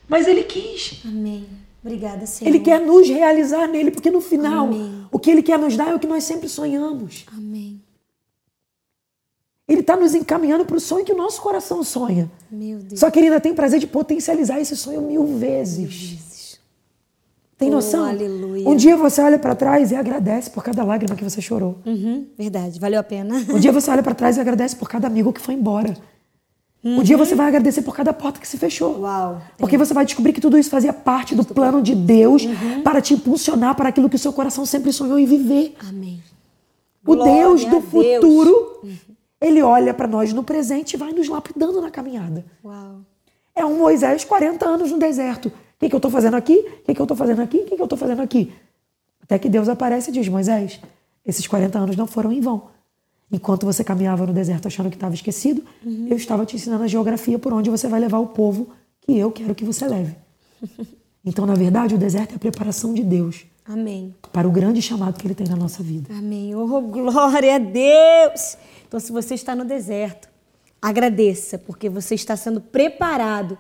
Mas 0.08 0.28
ele 0.28 0.44
quis. 0.44 1.02
Amém. 1.06 1.48
Obrigada, 1.84 2.26
Senhor. 2.26 2.50
Ele 2.50 2.60
quer 2.60 2.80
nos 2.80 3.08
realizar 3.08 3.68
nele, 3.68 3.92
porque 3.92 4.12
no 4.12 4.22
final, 4.22 4.68
Amém. 4.68 5.06
o 5.12 5.18
que 5.18 5.32
ele 5.32 5.42
quer 5.42 5.58
nos 5.58 5.76
dar 5.76 5.90
é 5.90 5.96
o 5.96 6.00
que 6.00 6.08
nós 6.08 6.24
sempre 6.24 6.48
sonhamos. 6.48 7.26
Amém. 7.36 7.82
Ele 9.68 9.80
está 9.82 9.96
nos 9.96 10.14
encaminhando 10.14 10.66
para 10.66 10.76
o 10.76 10.80
sonho 10.80 11.06
que 11.06 11.14
o 11.14 11.18
nosso 11.18 11.42
coração 11.42 11.84
sonha. 11.84 12.30
Meu 12.52 12.80
Deus. 12.80 13.00
Só 13.00 13.10
que 13.10 13.20
ele 13.20 13.28
ainda 13.28 13.40
tem 13.40 13.54
prazer 13.56 13.80
de 13.80 13.88
potencializar 13.88 14.60
esse 14.60 14.76
sonho 14.76 15.02
mil 15.02 15.26
vezes. 15.38 15.90
Jesus. 15.90 16.31
Tem 17.62 17.70
Oh, 17.70 17.74
noção? 17.74 18.06
aleluia. 18.06 18.68
Um 18.68 18.76
dia 18.76 18.98
você 18.98 19.22
olha 19.22 19.38
para 19.38 19.54
trás 19.54 19.92
e 19.92 19.96
agradece 19.96 20.50
por 20.50 20.64
cada 20.64 20.84
lágrima 20.84 21.16
que 21.16 21.24
você 21.24 21.40
chorou. 21.40 21.78
Uhum, 21.86 22.26
verdade, 22.36 22.80
valeu 22.80 23.00
a 23.00 23.04
pena. 23.04 23.36
Um 23.50 23.60
dia 23.60 23.72
você 23.72 23.90
olha 23.92 24.02
para 24.02 24.16
trás 24.16 24.36
e 24.38 24.42
agradece 24.42 24.76
por 24.76 24.90
cada 24.90 25.06
amigo 25.06 25.32
que 25.32 25.40
foi 25.40 25.54
embora. 25.54 25.96
Um 26.84 27.04
dia 27.04 27.16
você 27.16 27.36
vai 27.36 27.48
agradecer 27.48 27.84
por 27.84 27.96
cada 27.96 28.12
porta 28.12 28.40
que 28.40 28.48
se 28.48 28.58
fechou. 28.58 28.96
Uhum. 28.96 29.02
Uau. 29.02 29.42
Porque 29.60 29.78
você 29.78 29.94
vai 29.94 30.04
descobrir 30.04 30.34
que 30.34 30.42
tudo 30.42 30.58
isso 30.58 30.72
fazia 30.72 30.92
parte 30.92 31.36
do 31.36 31.46
plano 31.46 31.84
de 31.84 31.94
Deus 31.94 32.44
Uhum. 32.46 32.82
para 32.82 33.00
te 33.00 33.14
impulsionar 33.14 33.76
para 33.76 33.90
aquilo 33.90 34.10
que 34.10 34.16
o 34.16 34.20
seu 34.20 34.34
coração 34.34 34.66
sempre 34.66 34.92
sonhou 34.92 35.20
em 35.20 35.26
viver. 35.28 35.76
Amém. 35.88 36.20
O 37.06 37.14
Glória 37.16 37.32
Deus 37.36 37.64
do 37.66 37.80
Deus. 37.80 37.84
futuro, 38.16 38.82
ele 39.40 39.62
olha 39.62 39.94
para 39.94 40.08
nós 40.08 40.34
no 40.34 40.44
presente 40.44 40.94
e 40.96 40.98
vai 40.98 41.12
nos 41.12 41.28
lapidando 41.30 41.80
na 41.80 41.92
caminhada. 41.92 42.44
Uau. 42.66 43.02
É 43.56 43.64
um 43.64 43.78
Moisés 43.78 44.24
40 44.24 44.66
anos 44.68 44.90
no 44.92 44.98
deserto. 44.98 45.52
O 45.82 45.84
que, 45.84 45.90
que 45.90 45.96
eu 45.96 45.98
estou 45.98 46.12
fazendo 46.12 46.36
aqui? 46.36 46.54
O 46.54 46.86
que, 46.86 46.94
que 46.94 47.02
eu 47.02 47.06
estou 47.06 47.18
fazendo 47.18 47.42
aqui? 47.42 47.58
O 47.58 47.66
que, 47.66 47.76
que 47.76 47.82
eu 47.82 47.86
estou 47.86 47.98
fazendo 47.98 48.22
aqui? 48.22 48.54
Até 49.24 49.40
que 49.40 49.50
Deus 49.50 49.68
aparece 49.68 50.12
e 50.12 50.14
diz: 50.14 50.28
Moisés, 50.28 50.80
esses 51.26 51.48
40 51.48 51.80
anos 51.80 51.96
não 51.96 52.06
foram 52.06 52.32
em 52.32 52.40
vão. 52.40 52.68
Enquanto 53.32 53.66
você 53.66 53.84
caminhava 53.84 54.28
no 54.28 54.32
deserto 54.32 54.68
achando 54.68 54.90
que 54.90 54.96
estava 54.96 55.16
esquecido, 55.16 55.64
eu 56.08 56.16
estava 56.16 56.46
te 56.46 56.56
ensinando 56.56 56.84
a 56.84 56.88
geografia 56.88 57.40
por 57.40 57.52
onde 57.52 57.70
você 57.70 57.88
vai 57.88 58.00
levar 58.00 58.20
o 58.20 58.28
povo 58.28 58.70
que 59.00 59.18
eu 59.18 59.32
quero 59.32 59.56
que 59.56 59.66
você 59.66 59.88
leve. 59.88 60.16
Então, 61.24 61.46
na 61.46 61.54
verdade, 61.54 61.94
o 61.94 62.00
deserto 62.00 62.32
é 62.32 62.36
a 62.36 62.40
preparação 62.40 62.96
de 62.96 63.04
Deus 63.04 63.46
Amém. 63.64 64.16
para 64.34 64.48
o 64.48 64.52
grande 64.52 64.82
chamado 64.82 65.20
que 65.20 65.28
ele 65.28 65.36
tem 65.36 65.48
na 65.48 65.56
nossa 65.56 65.84
vida. 65.84 66.12
Amém. 66.12 66.56
Oh, 66.56 66.82
glória 66.82 67.58
a 67.58 67.60
Deus. 67.60 68.58
Então, 68.88 69.00
se 69.00 69.12
você 69.12 69.36
está 69.36 69.56
no 69.56 69.64
deserto, 69.64 70.28
agradeça, 70.82 71.60
porque 71.60 71.90
você 71.90 72.16
está 72.16 72.36
sendo 72.36 72.60
preparado 72.60 73.56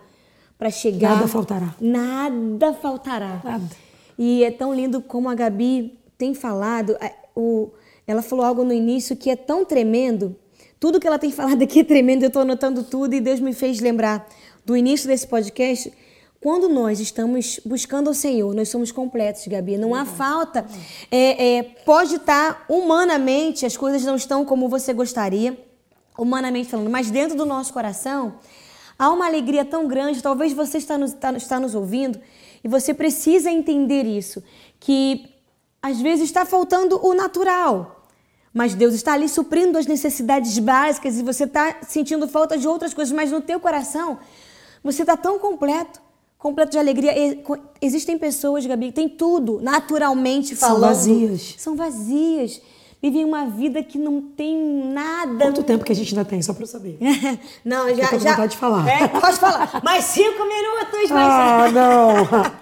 para 0.61 0.69
chegar. 0.69 1.15
Nada 1.15 1.27
faltará. 1.27 1.73
Nada 1.81 2.71
faltará. 2.71 3.41
Nada. 3.43 3.67
E 4.15 4.43
é 4.43 4.51
tão 4.51 4.71
lindo 4.75 5.01
como 5.01 5.27
a 5.27 5.33
Gabi 5.33 5.97
tem 6.19 6.35
falado. 6.35 6.95
o- 7.35 7.71
ela 8.05 8.21
falou 8.21 8.45
algo 8.45 8.63
no 8.63 8.71
início 8.71 9.15
que 9.15 9.31
é 9.31 9.35
tão 9.35 9.65
tremendo. 9.65 10.35
Tudo 10.79 10.99
que 10.99 11.07
ela 11.07 11.17
tem 11.17 11.31
falado 11.41 11.63
aqui 11.63 11.79
é 11.79 11.83
tremendo, 11.83 12.21
eu 12.21 12.27
estou 12.27 12.43
anotando 12.43 12.83
tudo 12.83 13.15
e 13.15 13.19
Deus 13.19 13.39
me 13.39 13.53
fez 13.53 13.79
lembrar 13.79 14.27
do 14.63 14.77
início 14.77 15.07
desse 15.07 15.25
podcast. 15.25 15.91
Quando 16.39 16.69
nós 16.69 16.99
estamos 16.99 17.59
buscando 17.65 18.11
o 18.11 18.13
Senhor, 18.13 18.53
nós 18.53 18.69
somos 18.69 18.91
completos, 18.91 19.47
Gabi. 19.47 19.77
Não 19.79 19.95
há 19.95 20.05
falta. 20.05 20.63
É, 21.09 21.55
é, 21.57 21.63
pode 21.63 22.17
estar 22.17 22.65
humanamente, 22.69 23.65
as 23.65 23.75
coisas 23.75 24.03
não 24.03 24.15
estão 24.15 24.45
como 24.45 24.69
você 24.69 24.93
gostaria, 24.93 25.57
humanamente 26.15 26.69
falando, 26.69 26.89
mas 26.91 27.09
dentro 27.09 27.35
do 27.35 27.47
nosso 27.47 27.73
coração 27.73 28.35
há 29.01 29.09
uma 29.09 29.25
alegria 29.25 29.65
tão 29.65 29.87
grande. 29.87 30.21
Talvez 30.21 30.53
você 30.53 30.77
está 30.77 30.95
nos, 30.95 31.11
está, 31.11 31.31
está 31.33 31.59
nos 31.59 31.73
ouvindo 31.73 32.19
e 32.63 32.67
você 32.67 32.93
precisa 32.93 33.49
entender 33.49 34.03
isso, 34.03 34.43
que 34.79 35.25
às 35.81 35.99
vezes 35.99 36.25
está 36.25 36.45
faltando 36.45 37.03
o 37.03 37.15
natural. 37.15 38.05
Mas 38.53 38.75
Deus 38.75 38.93
está 38.93 39.13
ali 39.13 39.27
suprindo 39.27 39.77
as 39.79 39.87
necessidades 39.87 40.59
básicas 40.59 41.17
e 41.17 41.23
você 41.23 41.45
está 41.45 41.77
sentindo 41.81 42.27
falta 42.27 42.55
de 42.57 42.67
outras 42.67 42.93
coisas, 42.93 43.11
mas 43.11 43.31
no 43.31 43.41
teu 43.41 43.59
coração 43.59 44.19
você 44.83 45.01
está 45.01 45.17
tão 45.17 45.39
completo, 45.39 45.99
completo 46.37 46.71
de 46.71 46.77
alegria. 46.77 47.13
Existem 47.81 48.19
pessoas, 48.19 48.65
Gabi, 48.67 48.87
que 48.87 48.93
têm 48.93 49.09
tudo, 49.09 49.59
naturalmente 49.61 50.55
São 50.55 50.69
falando. 50.69 50.81
vazias. 50.81 51.55
São 51.57 51.75
vazias. 51.75 52.61
Vivem 53.01 53.25
uma 53.25 53.45
vida 53.47 53.81
que 53.81 53.97
não 53.97 54.21
tem 54.21 54.55
nada. 54.93 55.45
Quanto 55.45 55.63
tempo 55.63 55.83
que 55.83 55.91
a 55.91 55.95
gente 55.95 56.13
ainda 56.13 56.23
tem, 56.23 56.39
só 56.41 56.53
para 56.53 56.63
eu 56.63 56.67
saber? 56.67 56.99
Não, 57.65 57.89
Eu 57.89 57.95
já. 57.95 58.03
tô 58.03 58.17
com 58.17 58.19
já... 58.19 58.29
vontade 58.31 58.51
de 58.51 58.57
falar. 58.57 58.87
É, 58.87 59.07
pode 59.07 59.37
falar. 59.39 59.81
Mais 59.83 60.05
cinco 60.05 60.43
minutos, 60.45 61.09
mais 61.09 61.27
Ah, 61.33 61.71
não! 61.71 62.61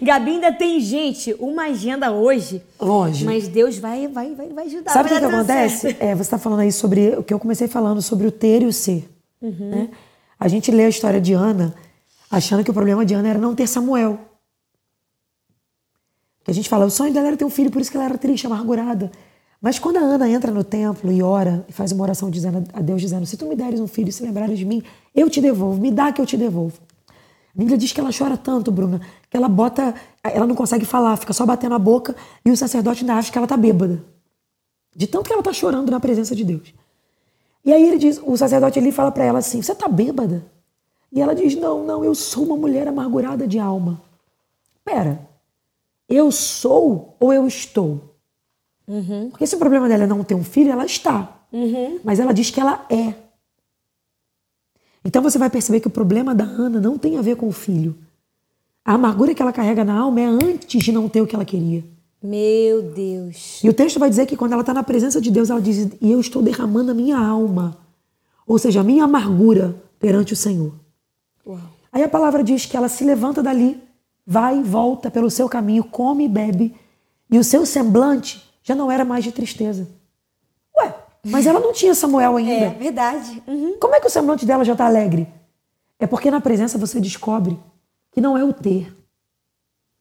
Gabi 0.00 0.30
ainda 0.32 0.52
tem 0.52 0.80
gente, 0.80 1.34
uma 1.40 1.64
agenda 1.64 2.12
hoje. 2.12 2.62
Longe. 2.80 3.24
Mas 3.24 3.48
Deus 3.48 3.78
vai, 3.78 4.06
vai, 4.06 4.34
vai, 4.34 4.48
vai 4.48 4.66
ajudar. 4.66 4.92
Sabe 4.92 5.08
o 5.10 5.12
que, 5.12 5.18
que 5.18 5.24
acontece? 5.24 5.96
É, 5.98 6.14
você 6.14 6.22
está 6.22 6.38
falando 6.38 6.60
aí 6.60 6.70
sobre 6.72 7.16
o 7.16 7.22
que 7.22 7.34
eu 7.34 7.38
comecei 7.38 7.66
falando 7.66 8.00
sobre 8.00 8.26
o 8.26 8.32
ter 8.32 8.62
e 8.62 8.66
o 8.66 8.72
ser. 8.72 9.08
Uhum. 9.42 9.70
né? 9.70 9.88
A 10.38 10.46
gente 10.48 10.70
lê 10.70 10.84
a 10.84 10.88
história 10.88 11.20
de 11.20 11.32
Ana 11.32 11.74
achando 12.30 12.62
que 12.62 12.70
o 12.70 12.74
problema 12.74 13.04
de 13.04 13.14
Ana 13.14 13.30
era 13.30 13.38
não 13.38 13.54
ter 13.54 13.66
Samuel. 13.66 14.20
Que 16.48 16.52
a 16.52 16.54
gente 16.54 16.70
fala, 16.70 16.86
o 16.86 16.90
sonho 16.90 17.12
dela 17.12 17.26
era 17.26 17.36
ter 17.36 17.44
um 17.44 17.50
filho, 17.50 17.70
por 17.70 17.78
isso 17.78 17.90
que 17.90 17.96
ela 17.98 18.06
era 18.06 18.16
triste, 18.16 18.46
amargurada. 18.46 19.12
Mas 19.60 19.78
quando 19.78 19.98
a 19.98 20.00
Ana 20.00 20.26
entra 20.30 20.50
no 20.50 20.64
templo 20.64 21.12
e 21.12 21.22
ora 21.22 21.62
e 21.68 21.72
faz 21.74 21.92
uma 21.92 22.02
oração 22.02 22.30
dizendo 22.30 22.64
a 22.72 22.80
Deus 22.80 23.02
dizendo: 23.02 23.26
"Se 23.26 23.36
tu 23.36 23.44
me 23.44 23.54
deres 23.54 23.78
um 23.78 23.86
filho 23.86 24.08
e 24.08 24.12
se 24.12 24.22
lembrares 24.22 24.58
de 24.58 24.64
mim, 24.64 24.82
eu 25.14 25.28
te 25.28 25.42
devolvo, 25.42 25.78
me 25.78 25.90
dá 25.90 26.10
que 26.10 26.22
eu 26.22 26.24
te 26.24 26.38
devolvo". 26.38 26.78
A 27.54 27.58
Bíblia 27.58 27.76
diz 27.76 27.92
que 27.92 28.00
ela 28.00 28.08
chora 28.18 28.34
tanto, 28.34 28.72
Bruna, 28.72 28.98
que 29.28 29.36
ela 29.36 29.46
bota, 29.46 29.94
ela 30.24 30.46
não 30.46 30.54
consegue 30.54 30.86
falar, 30.86 31.18
fica 31.18 31.34
só 31.34 31.44
batendo 31.44 31.74
a 31.74 31.78
boca 31.78 32.16
e 32.42 32.50
o 32.50 32.56
sacerdote 32.56 33.02
ainda 33.02 33.16
acha 33.16 33.30
que 33.30 33.36
ela 33.36 33.46
tá 33.46 33.54
bêbada. 33.58 34.02
De 34.96 35.06
tanto 35.06 35.26
que 35.26 35.34
ela 35.34 35.42
tá 35.42 35.52
chorando 35.52 35.90
na 35.90 36.00
presença 36.00 36.34
de 36.34 36.44
Deus. 36.44 36.72
E 37.62 37.74
aí 37.74 37.86
ele 37.86 37.98
diz, 37.98 38.22
o 38.24 38.34
sacerdote 38.38 38.78
ali 38.78 38.90
fala 38.90 39.12
para 39.12 39.24
ela 39.24 39.40
assim: 39.40 39.60
"Você 39.60 39.74
tá 39.74 39.86
bêbada?" 39.86 40.46
E 41.12 41.20
ela 41.20 41.34
diz: 41.34 41.54
"Não, 41.56 41.84
não, 41.84 42.02
eu 42.02 42.14
sou 42.14 42.44
uma 42.44 42.56
mulher 42.56 42.88
amargurada 42.88 43.46
de 43.46 43.58
alma." 43.58 44.00
Pera. 44.82 45.27
Eu 46.08 46.30
sou 46.32 47.16
ou 47.20 47.32
eu 47.32 47.46
estou? 47.46 48.14
Porque 49.30 49.46
se 49.46 49.54
o 49.54 49.58
problema 49.58 49.88
dela 49.88 50.04
é 50.04 50.06
não 50.06 50.24
ter 50.24 50.34
um 50.34 50.44
filho, 50.44 50.70
ela 50.72 50.86
está. 50.86 51.44
Mas 52.02 52.18
ela 52.18 52.32
diz 52.32 52.50
que 52.50 52.60
ela 52.60 52.86
é. 52.88 53.14
Então 55.04 55.22
você 55.22 55.38
vai 55.38 55.50
perceber 55.50 55.80
que 55.80 55.86
o 55.86 55.90
problema 55.90 56.34
da 56.34 56.44
Ana 56.44 56.80
não 56.80 56.98
tem 56.98 57.16
a 57.18 57.22
ver 57.22 57.36
com 57.36 57.48
o 57.48 57.52
filho. 57.52 57.96
A 58.84 58.94
amargura 58.94 59.34
que 59.34 59.42
ela 59.42 59.52
carrega 59.52 59.84
na 59.84 59.98
alma 59.98 60.20
é 60.20 60.24
antes 60.24 60.82
de 60.82 60.92
não 60.92 61.08
ter 61.08 61.20
o 61.20 61.26
que 61.26 61.34
ela 61.34 61.44
queria. 61.44 61.84
Meu 62.22 62.82
Deus. 62.82 63.62
E 63.62 63.68
o 63.68 63.74
texto 63.74 64.00
vai 64.00 64.08
dizer 64.10 64.26
que 64.26 64.36
quando 64.36 64.52
ela 64.52 64.62
está 64.62 64.74
na 64.74 64.82
presença 64.82 65.20
de 65.20 65.30
Deus, 65.30 65.50
ela 65.50 65.60
diz: 65.60 65.88
E 66.00 66.10
eu 66.10 66.18
estou 66.18 66.42
derramando 66.42 66.90
a 66.90 66.94
minha 66.94 67.18
alma, 67.18 67.76
ou 68.46 68.58
seja, 68.58 68.80
a 68.80 68.84
minha 68.84 69.04
amargura 69.04 69.76
perante 70.00 70.32
o 70.32 70.36
Senhor. 70.36 70.72
Uau. 71.46 71.60
Aí 71.92 72.02
a 72.02 72.08
palavra 72.08 72.42
diz 72.42 72.66
que 72.66 72.76
ela 72.76 72.88
se 72.88 73.04
levanta 73.04 73.42
dali, 73.42 73.80
vai 74.30 74.58
e 74.58 74.62
volta 74.62 75.10
pelo 75.10 75.30
seu 75.30 75.48
caminho, 75.48 75.82
come 75.82 76.26
e 76.26 76.28
bebe, 76.28 76.76
e 77.30 77.38
o 77.38 77.44
seu 77.44 77.64
semblante 77.64 78.46
já 78.62 78.74
não 78.74 78.92
era 78.92 79.02
mais 79.02 79.24
de 79.24 79.32
tristeza. 79.32 79.88
Ué, 80.76 80.94
mas 81.24 81.46
ela 81.46 81.58
não 81.58 81.72
tinha 81.72 81.94
Samuel 81.94 82.36
ainda. 82.36 82.52
É 82.52 82.70
verdade. 82.70 83.42
Uhum. 83.46 83.78
Como 83.80 83.94
é 83.94 84.00
que 84.00 84.06
o 84.06 84.10
semblante 84.10 84.44
dela 84.44 84.66
já 84.66 84.72
está 84.72 84.84
alegre? 84.84 85.26
É 85.98 86.06
porque 86.06 86.30
na 86.30 86.42
presença 86.42 86.76
você 86.76 87.00
descobre 87.00 87.58
que 88.12 88.20
não 88.20 88.36
é 88.36 88.44
o 88.44 88.52
ter, 88.52 88.94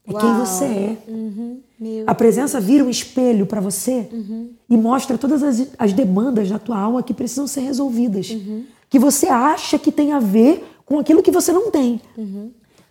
é 0.05 0.11
quem 0.11 0.29
Uau. 0.29 0.45
você 0.45 0.65
é. 0.65 0.97
Uhum. 1.07 1.61
A 2.05 2.13
presença 2.13 2.59
vira 2.59 2.83
um 2.83 2.89
espelho 2.89 3.45
para 3.45 3.61
você 3.61 4.09
e 4.69 4.75
mostra 4.75 5.17
todas 5.17 5.41
as, 5.41 5.67
as 5.79 5.93
demandas 5.93 6.49
da 6.49 6.59
tua 6.59 6.77
alma 6.77 7.01
que 7.01 7.13
precisam 7.13 7.47
ser 7.47 7.61
resolvidas. 7.61 8.35
Que 8.89 8.99
você 8.99 9.27
acha 9.27 9.79
que 9.79 9.91
tem 9.91 10.11
a 10.11 10.19
ver 10.19 10.65
com 10.85 10.99
aquilo 10.99 11.23
que 11.23 11.31
você 11.31 11.53
não 11.53 11.71
tem. 11.71 12.01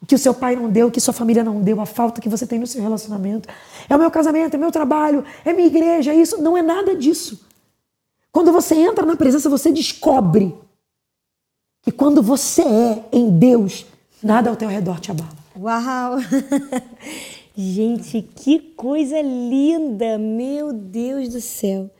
Que 0.06 0.14
o 0.14 0.18
seu 0.18 0.32
pai 0.32 0.54
não 0.54 0.68
deu, 0.68 0.90
que 0.90 1.00
sua 1.00 1.12
família 1.12 1.42
não 1.42 1.60
deu, 1.60 1.80
a 1.80 1.86
falta 1.86 2.20
que 2.20 2.28
você 2.28 2.46
tem 2.46 2.58
no 2.58 2.66
seu 2.66 2.82
relacionamento. 2.82 3.48
É 3.88 3.96
o 3.96 3.98
meu 3.98 4.10
casamento, 4.10 4.54
é 4.54 4.58
meu 4.58 4.70
trabalho, 4.70 5.24
é 5.44 5.52
minha 5.52 5.66
igreja, 5.66 6.12
é 6.12 6.16
isso. 6.16 6.40
Não 6.40 6.56
é 6.56 6.62
nada 6.62 6.94
disso. 6.94 7.44
Quando 8.30 8.52
você 8.52 8.74
entra 8.74 9.04
na 9.06 9.16
presença, 9.16 9.48
você 9.48 9.72
descobre 9.72 10.54
que 11.82 11.90
quando 11.90 12.22
você 12.22 12.62
é 12.62 13.04
em 13.12 13.30
Deus, 13.30 13.86
nada 14.22 14.50
ao 14.50 14.56
teu 14.56 14.68
redor 14.68 15.00
te 15.00 15.10
abala. 15.10 15.30
Uau! 15.58 16.18
Gente, 17.56 18.20
que 18.20 18.58
coisa 18.58 19.20
linda! 19.22 20.18
Meu 20.18 20.72
Deus 20.72 21.30
do 21.30 21.40
céu. 21.40 21.90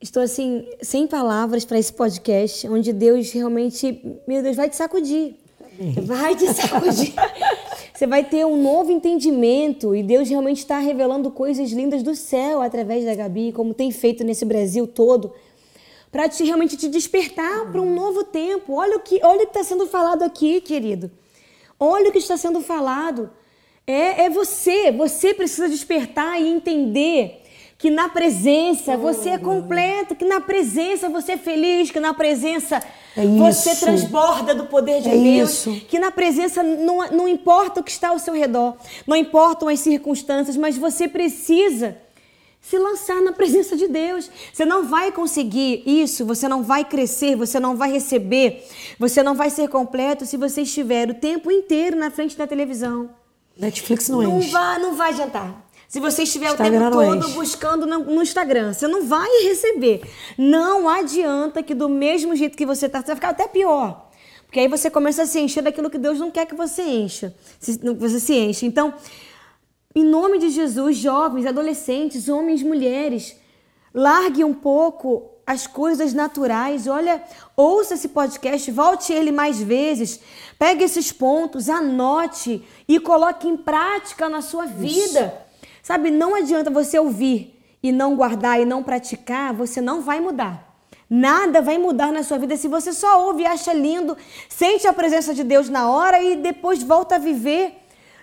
Estou 0.00 0.22
assim, 0.22 0.68
sem 0.82 1.06
palavras 1.08 1.64
para 1.64 1.78
esse 1.78 1.92
podcast, 1.92 2.68
onde 2.68 2.92
Deus 2.92 3.32
realmente, 3.32 4.00
meu 4.28 4.42
Deus, 4.42 4.56
vai 4.56 4.68
te 4.68 4.76
sacudir. 4.76 5.34
Vai 6.02 6.34
te 6.34 6.46
sacudir. 6.52 7.14
Você 7.94 8.06
vai 8.06 8.24
ter 8.24 8.44
um 8.44 8.60
novo 8.60 8.92
entendimento 8.92 9.94
e 9.94 10.02
Deus 10.02 10.28
realmente 10.28 10.58
está 10.58 10.78
revelando 10.78 11.30
coisas 11.30 11.70
lindas 11.70 12.02
do 12.02 12.14
céu 12.14 12.60
através 12.60 13.04
da 13.04 13.14
Gabi, 13.14 13.52
como 13.52 13.74
tem 13.74 13.90
feito 13.90 14.22
nesse 14.22 14.44
Brasil 14.44 14.86
todo, 14.86 15.32
para 16.10 16.28
te 16.28 16.44
realmente 16.44 16.76
te 16.76 16.88
despertar 16.88 17.70
para 17.70 17.80
um 17.80 17.94
novo 17.94 18.24
tempo. 18.24 18.74
Olha 18.74 18.96
o 18.96 19.00
que, 19.00 19.20
olha 19.22 19.42
o 19.42 19.46
que 19.46 19.58
está 19.58 19.64
sendo 19.64 19.86
falado 19.86 20.22
aqui, 20.22 20.60
querido. 20.60 21.10
Olha 21.78 22.08
o 22.08 22.12
que 22.12 22.18
está 22.18 22.36
sendo 22.36 22.60
falado. 22.60 23.30
É, 23.86 24.24
é 24.24 24.30
você. 24.30 24.92
Você 24.92 25.32
precisa 25.32 25.68
despertar 25.68 26.40
e 26.40 26.46
entender 26.46 27.42
que 27.78 27.90
na 27.90 28.08
presença 28.08 28.96
você 28.96 29.30
é 29.30 29.38
completo, 29.38 30.16
que 30.16 30.24
na 30.24 30.40
presença 30.40 31.08
você 31.08 31.32
é 31.32 31.36
feliz, 31.38 31.92
que 31.92 32.00
na 32.00 32.12
presença 32.12 32.82
É 33.16 33.24
você 33.24 33.76
transborda 33.76 34.52
do 34.52 34.64
poder 34.66 35.00
de 35.00 35.08
É 35.08 35.16
Deus, 35.16 35.50
isso. 35.50 35.80
que 35.88 35.96
na 35.98 36.10
presença 36.10 36.60
não, 36.62 37.08
não 37.12 37.28
importa 37.28 37.80
o 37.80 37.84
que 37.84 37.92
está 37.92 38.08
ao 38.08 38.18
seu 38.18 38.34
redor, 38.34 38.74
não 39.06 39.14
importam 39.16 39.68
as 39.68 39.78
circunstâncias, 39.78 40.56
mas 40.56 40.76
você 40.76 41.06
precisa 41.06 41.96
se 42.60 42.76
lançar 42.76 43.22
na 43.22 43.30
presença 43.32 43.76
de 43.76 43.86
Deus. 43.86 44.28
Você 44.52 44.64
não 44.64 44.84
vai 44.84 45.12
conseguir 45.12 45.84
isso, 45.86 46.26
você 46.26 46.48
não 46.48 46.64
vai 46.64 46.84
crescer, 46.84 47.36
você 47.36 47.60
não 47.60 47.76
vai 47.76 47.92
receber, 47.92 48.66
você 48.98 49.22
não 49.22 49.36
vai 49.36 49.50
ser 49.50 49.68
completo 49.68 50.26
se 50.26 50.36
você 50.36 50.62
estiver 50.62 51.08
o 51.10 51.14
tempo 51.14 51.48
inteiro 51.48 51.96
na 51.96 52.10
frente 52.10 52.36
da 52.36 52.46
televisão. 52.46 53.08
Netflix 53.56 54.08
não, 54.08 54.22
Não 54.22 54.38
enche. 54.38 54.50
vai, 54.50 54.78
não 54.80 54.94
vai 54.94 55.10
adiantar. 55.10 55.67
Se 55.88 56.00
você 56.00 56.24
estiver 56.24 56.50
Instagram 56.50 56.90
o 56.90 57.00
tempo 57.00 57.20
todo 57.20 57.28
buscando 57.30 57.86
no, 57.86 58.22
Instagram, 58.22 58.74
você 58.74 58.86
não 58.86 59.06
vai 59.06 59.26
receber. 59.44 60.02
Não 60.36 60.86
adianta 60.86 61.62
que 61.62 61.74
do 61.74 61.88
mesmo 61.88 62.36
jeito 62.36 62.58
que 62.58 62.66
você 62.66 62.86
está, 62.86 63.00
você 63.00 63.06
vai 63.06 63.16
ficar 63.16 63.30
até 63.30 63.48
pior. 63.48 64.10
Porque 64.44 64.60
aí 64.60 64.68
você 64.68 64.90
começa 64.90 65.22
a 65.22 65.26
se 65.26 65.40
encher 65.40 65.62
daquilo 65.62 65.88
que 65.88 65.96
Deus 65.96 66.18
não 66.18 66.30
quer 66.30 66.44
que 66.44 66.54
você 66.54 66.82
encha. 66.82 67.34
Você 67.98 68.20
se 68.20 68.34
enche. 68.34 68.66
Então, 68.66 68.92
em 69.94 70.04
nome 70.04 70.38
de 70.38 70.50
Jesus, 70.50 70.98
jovens, 70.98 71.46
adolescentes, 71.46 72.28
homens, 72.28 72.62
mulheres, 72.62 73.34
largue 73.94 74.44
um 74.44 74.52
pouco 74.52 75.30
as 75.46 75.66
coisas 75.66 76.12
naturais. 76.12 76.86
Olha, 76.86 77.22
ouça 77.56 77.94
esse 77.94 78.08
podcast, 78.08 78.70
volte 78.70 79.10
ele 79.14 79.32
mais 79.32 79.58
vezes. 79.58 80.20
Pegue 80.58 80.84
esses 80.84 81.10
pontos, 81.10 81.70
anote 81.70 82.62
e 82.86 83.00
coloque 83.00 83.48
em 83.48 83.56
prática 83.56 84.28
na 84.28 84.42
sua 84.42 84.66
vida. 84.66 85.47
Sabe, 85.82 86.10
não 86.10 86.34
adianta 86.34 86.70
você 86.70 86.98
ouvir 86.98 87.60
e 87.82 87.92
não 87.92 88.16
guardar 88.16 88.60
e 88.60 88.64
não 88.64 88.82
praticar, 88.82 89.52
você 89.52 89.80
não 89.80 90.00
vai 90.00 90.20
mudar. 90.20 90.68
Nada 91.08 91.62
vai 91.62 91.78
mudar 91.78 92.12
na 92.12 92.22
sua 92.22 92.38
vida 92.38 92.56
se 92.56 92.68
você 92.68 92.92
só 92.92 93.26
ouve 93.26 93.42
e 93.42 93.46
acha 93.46 93.72
lindo, 93.72 94.16
sente 94.48 94.86
a 94.86 94.92
presença 94.92 95.32
de 95.32 95.42
Deus 95.42 95.68
na 95.68 95.90
hora 95.90 96.22
e 96.22 96.36
depois 96.36 96.82
volta 96.82 97.14
a 97.14 97.18
viver 97.18 97.78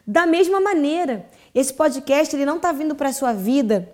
da 0.06 0.26
mesma 0.26 0.62
maneira. 0.62 1.28
Esse 1.54 1.74
podcast 1.74 2.36
ele 2.36 2.46
não 2.46 2.58
está 2.58 2.72
vindo 2.72 2.94
para 2.94 3.10
a 3.10 3.14
sua 3.14 3.34
vida 3.34 3.92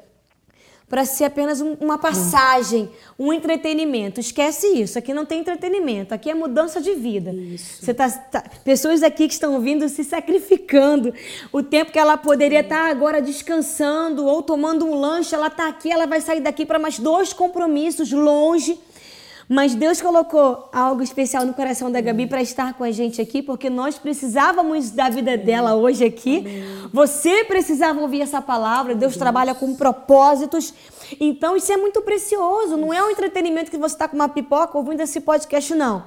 para 0.92 1.06
ser 1.06 1.24
apenas 1.24 1.62
um- 1.62 1.76
uma 1.80 1.98
passagem, 1.98 2.90
um 3.18 3.32
entretenimento. 3.32 4.20
Esquece 4.20 4.68
isso. 4.68 5.00
Aqui 5.00 5.14
não 5.14 5.26
tem 5.26 5.40
entretenimento. 5.40 6.14
Aqui 6.14 6.30
é 6.30 6.34
mudança 6.36 6.82
de 6.82 6.94
vida. 6.96 7.34
Você 7.58 7.94
tá, 7.94 8.10
tá- 8.10 8.44
pessoas 8.66 9.02
aqui 9.02 9.26
que 9.26 9.34
estão 9.34 9.58
vindo 9.62 9.88
se 9.88 10.04
sacrificando. 10.04 11.14
O 11.50 11.64
tempo 11.64 11.94
que 11.94 11.98
ela 11.98 12.18
poderia 12.18 12.60
estar 12.60 12.90
agora 12.92 13.22
descansando 13.22 14.26
ou 14.26 14.44
tomando 14.44 14.86
um 14.86 14.94
lanche, 15.00 15.34
ela 15.34 15.48
está 15.48 15.70
aqui. 15.70 15.90
Ela 15.90 16.06
vai 16.06 16.20
sair 16.20 16.42
daqui 16.42 16.66
para 16.66 16.78
mais 16.78 17.00
dois 17.00 17.32
compromissos 17.32 18.12
longe. 18.12 18.78
Mas 19.54 19.76
Deus 19.76 20.02
colocou 20.02 20.70
algo 20.72 21.04
especial 21.04 21.46
no 21.46 21.54
coração 21.54 21.92
da 21.92 22.00
Gabi 22.00 22.26
para 22.26 22.42
estar 22.42 22.74
com 22.74 22.86
a 22.86 22.92
gente 22.92 23.20
aqui, 23.20 23.42
porque 23.42 23.70
nós 23.70 23.98
precisávamos 24.00 24.92
da 24.92 25.10
vida 25.10 25.38
dela 25.38 25.76
hoje 25.76 26.06
aqui. 26.06 26.46
Você 26.94 27.44
precisava 27.44 28.00
ouvir 28.00 28.22
essa 28.22 28.42
palavra. 28.42 28.96
Deus 28.96 29.18
trabalha 29.18 29.54
com 29.54 29.76
propósitos. 29.76 30.74
Então, 31.20 31.58
isso 31.58 31.70
é 31.70 31.76
muito 31.76 32.02
precioso. 32.02 32.78
Não 32.78 32.94
é 32.94 33.04
um 33.04 33.10
entretenimento 33.10 33.70
que 33.70 33.78
você 33.78 33.94
está 33.94 34.08
com 34.08 34.16
uma 34.16 34.30
pipoca 34.30 34.78
ouvindo 34.78 35.02
esse 35.02 35.20
podcast, 35.20 35.76
não. 35.76 36.06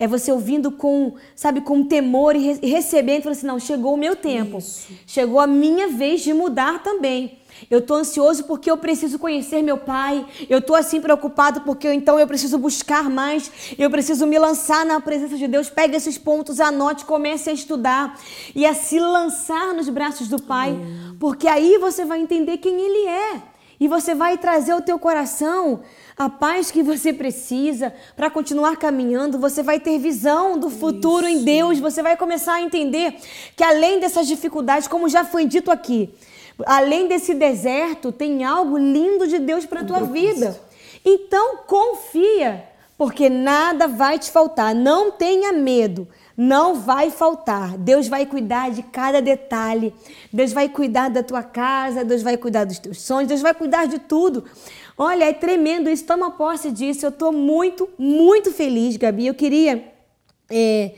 É 0.00 0.08
você 0.08 0.32
ouvindo 0.32 0.70
com, 0.72 1.16
sabe, 1.34 1.60
com 1.60 1.84
temor 1.84 2.34
e, 2.34 2.38
re- 2.38 2.58
e 2.62 2.70
recebendo. 2.70 3.24
Falando 3.24 3.36
assim, 3.36 3.46
não, 3.46 3.58
chegou 3.60 3.92
o 3.92 3.98
meu 3.98 4.16
tempo. 4.16 4.58
Chegou 5.06 5.38
a 5.38 5.46
minha 5.46 5.88
vez 5.88 6.22
de 6.22 6.32
mudar 6.32 6.82
também. 6.82 7.38
Eu 7.70 7.80
tô 7.80 7.94
ansioso 7.94 8.44
porque 8.44 8.70
eu 8.70 8.76
preciso 8.76 9.18
conhecer 9.18 9.62
meu 9.62 9.78
pai. 9.78 10.26
Eu 10.48 10.60
tô 10.60 10.74
assim 10.74 11.00
preocupado 11.00 11.62
porque 11.62 11.92
então 11.92 12.18
eu 12.18 12.26
preciso 12.26 12.58
buscar 12.58 13.10
mais. 13.10 13.50
Eu 13.78 13.90
preciso 13.90 14.26
me 14.26 14.38
lançar 14.38 14.84
na 14.84 15.00
presença 15.00 15.36
de 15.36 15.48
Deus. 15.48 15.68
Pega 15.68 15.96
esses 15.96 16.18
pontos, 16.18 16.60
anote, 16.60 17.04
comece 17.04 17.50
a 17.50 17.52
estudar 17.52 18.18
e 18.54 18.64
a 18.66 18.74
se 18.74 18.98
lançar 18.98 19.74
nos 19.74 19.88
braços 19.88 20.28
do 20.28 20.40
pai, 20.40 20.78
porque 21.18 21.48
aí 21.48 21.78
você 21.78 22.04
vai 22.04 22.20
entender 22.20 22.58
quem 22.58 22.80
ele 22.80 23.08
é. 23.08 23.42
E 23.78 23.88
você 23.88 24.14
vai 24.14 24.38
trazer 24.38 24.72
ao 24.72 24.80
teu 24.80 24.98
coração 24.98 25.80
a 26.16 26.30
paz 26.30 26.70
que 26.70 26.82
você 26.82 27.12
precisa 27.12 27.92
para 28.16 28.30
continuar 28.30 28.76
caminhando. 28.76 29.38
Você 29.38 29.62
vai 29.62 29.78
ter 29.78 29.98
visão 29.98 30.58
do 30.58 30.70
futuro 30.70 31.28
em 31.28 31.44
Deus. 31.44 31.78
Você 31.78 32.02
vai 32.02 32.16
começar 32.16 32.54
a 32.54 32.62
entender 32.62 33.14
que 33.54 33.62
além 33.62 34.00
dessas 34.00 34.26
dificuldades, 34.26 34.88
como 34.88 35.10
já 35.10 35.24
foi 35.24 35.44
dito 35.44 35.70
aqui, 35.70 36.10
além 36.64 37.08
desse 37.08 37.34
deserto, 37.34 38.12
tem 38.12 38.44
algo 38.44 38.78
lindo 38.78 39.26
de 39.26 39.38
Deus 39.38 39.66
para 39.66 39.80
a 39.80 39.84
tua 39.84 40.00
vida. 40.00 40.58
Então 41.04 41.58
confia, 41.66 42.64
porque 42.96 43.28
nada 43.28 43.86
vai 43.86 44.18
te 44.18 44.30
faltar. 44.30 44.74
Não 44.74 45.10
tenha 45.10 45.52
medo. 45.52 46.08
Não 46.36 46.74
vai 46.74 47.10
faltar. 47.10 47.78
Deus 47.78 48.08
vai 48.08 48.26
cuidar 48.26 48.70
de 48.70 48.82
cada 48.82 49.22
detalhe. 49.22 49.94
Deus 50.32 50.52
vai 50.52 50.68
cuidar 50.68 51.08
da 51.08 51.22
tua 51.22 51.42
casa, 51.42 52.04
Deus 52.04 52.22
vai 52.22 52.36
cuidar 52.36 52.64
dos 52.64 52.78
teus 52.78 53.00
sonhos, 53.00 53.28
Deus 53.28 53.40
vai 53.40 53.54
cuidar 53.54 53.86
de 53.86 53.98
tudo. 53.98 54.44
Olha, 54.98 55.24
é 55.24 55.32
tremendo 55.32 55.88
isso. 55.88 56.04
Toma 56.04 56.30
posse 56.30 56.70
disso. 56.70 57.06
Eu 57.06 57.10
estou 57.10 57.32
muito, 57.32 57.88
muito 57.98 58.52
feliz, 58.52 58.96
Gabi. 58.96 59.26
Eu 59.26 59.34
queria 59.34 59.92
é, 60.50 60.92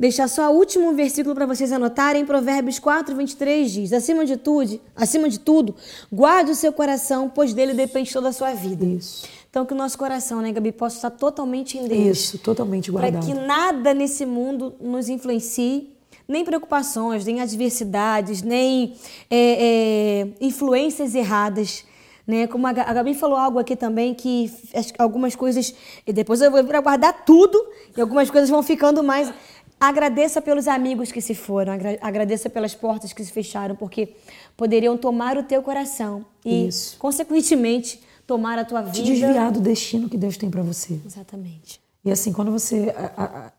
deixar 0.00 0.26
só 0.28 0.50
o 0.50 0.56
último 0.56 0.92
versículo 0.94 1.34
para 1.34 1.44
vocês 1.46 1.70
anotarem. 1.70 2.24
Provérbios 2.24 2.78
4, 2.78 3.14
23 3.14 3.70
diz: 3.70 3.92
acima 3.92 4.24
de, 4.24 4.36
tudo, 4.38 4.80
acima 4.96 5.28
de 5.28 5.38
tudo, 5.38 5.76
guarde 6.10 6.50
o 6.50 6.54
seu 6.54 6.72
coração, 6.72 7.30
pois 7.32 7.52
dele 7.54 7.74
depende 7.74 8.10
toda 8.12 8.30
a 8.30 8.32
sua 8.32 8.52
vida. 8.54 8.84
Isso. 8.84 9.28
Então, 9.50 9.66
que 9.66 9.74
o 9.74 9.76
nosso 9.76 9.98
coração, 9.98 10.40
né, 10.40 10.50
Gabi, 10.52 10.72
possa 10.72 10.96
estar 10.96 11.10
totalmente 11.10 11.76
em 11.76 11.86
Deus 11.86 12.18
Isso, 12.18 12.38
totalmente 12.38 12.90
para 12.90 13.10
guardado. 13.10 13.26
que 13.26 13.34
nada 13.34 13.92
nesse 13.92 14.24
mundo 14.24 14.74
nos 14.80 15.08
influencie, 15.08 15.90
nem 16.28 16.44
preocupações, 16.44 17.24
nem 17.24 17.40
adversidades, 17.40 18.42
nem 18.42 18.94
é, 19.28 20.20
é, 20.20 20.28
influências 20.40 21.14
erradas. 21.16 21.84
Né? 22.26 22.46
Como 22.46 22.64
a 22.64 22.72
Ga- 22.72 22.84
a 22.86 22.92
Gabi 22.92 23.12
falou 23.12 23.36
algo 23.36 23.58
aqui 23.58 23.74
também, 23.74 24.14
que 24.14 24.52
as- 24.72 24.92
algumas 24.98 25.34
coisas. 25.34 25.74
E 26.06 26.12
depois 26.12 26.40
eu 26.40 26.48
vou 26.48 26.62
guardar 26.62 27.24
tudo, 27.24 27.60
e 27.96 28.00
algumas 28.00 28.30
coisas 28.30 28.48
vão 28.48 28.62
ficando 28.62 29.02
mais. 29.02 29.32
Agradeça 29.80 30.42
pelos 30.42 30.68
amigos 30.68 31.10
que 31.10 31.22
se 31.22 31.34
foram, 31.34 31.72
agra- 31.72 31.98
agradeça 32.02 32.50
pelas 32.50 32.74
portas 32.74 33.14
que 33.14 33.24
se 33.24 33.32
fecharam, 33.32 33.74
porque 33.74 34.14
poderiam 34.54 34.94
tomar 34.98 35.38
o 35.38 35.42
teu 35.42 35.62
coração 35.62 36.22
e, 36.44 36.68
Isso. 36.68 36.98
consequentemente, 36.98 37.98
tomar 38.26 38.58
a 38.58 38.64
tua 38.64 38.82
Te 38.82 39.00
vida. 39.00 39.04
desviar 39.14 39.50
do 39.50 39.58
destino 39.60 40.06
que 40.08 40.18
Deus 40.18 40.36
tem 40.36 40.50
para 40.50 40.62
você. 40.62 41.00
Exatamente. 41.06 41.80
E 42.04 42.10
assim, 42.10 42.30
quando 42.32 42.52
você. 42.52 42.94
a- 42.94 43.22
a- 43.24 43.52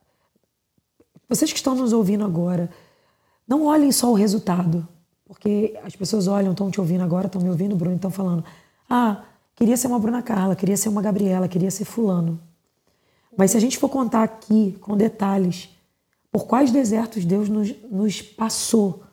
vocês 1.28 1.52
que 1.52 1.58
estão 1.58 1.74
nos 1.74 1.92
ouvindo 1.92 2.24
agora, 2.24 2.70
não 3.48 3.66
olhem 3.66 3.92
só 3.92 4.12
o 4.12 4.14
resultado. 4.14 4.88
Porque 5.26 5.80
as 5.84 5.96
pessoas 5.96 6.28
olham, 6.28 6.52
estão 6.52 6.70
te 6.70 6.80
ouvindo 6.80 7.04
agora, 7.04 7.26
estão 7.28 7.42
me 7.42 7.50
ouvindo, 7.50 7.76
Bruno, 7.76 7.96
estão 7.96 8.12
falando: 8.12 8.44
ah, 8.90 9.24
queria 9.56 9.76
ser 9.78 9.88
uma 9.88 9.98
Bruna 9.98 10.22
Carla, 10.22 10.56
queria 10.56 10.78
ser 10.78 10.90
uma 10.90 11.02
Gabriela, 11.02 11.48
queria 11.48 11.72
ser 11.72 11.86
Fulano. 11.86 12.40
Mas 13.36 13.52
se 13.52 13.58
a 13.58 13.60
gente 13.62 13.78
for 13.78 13.88
contar 13.90 14.24
aqui 14.24 14.78
com 14.82 14.96
detalhes 14.98 15.70
por 16.32 16.46
quais 16.46 16.72
desertos 16.72 17.26
Deus 17.26 17.50
nos, 17.50 17.74
nos 17.90 18.22
passou 18.22 19.04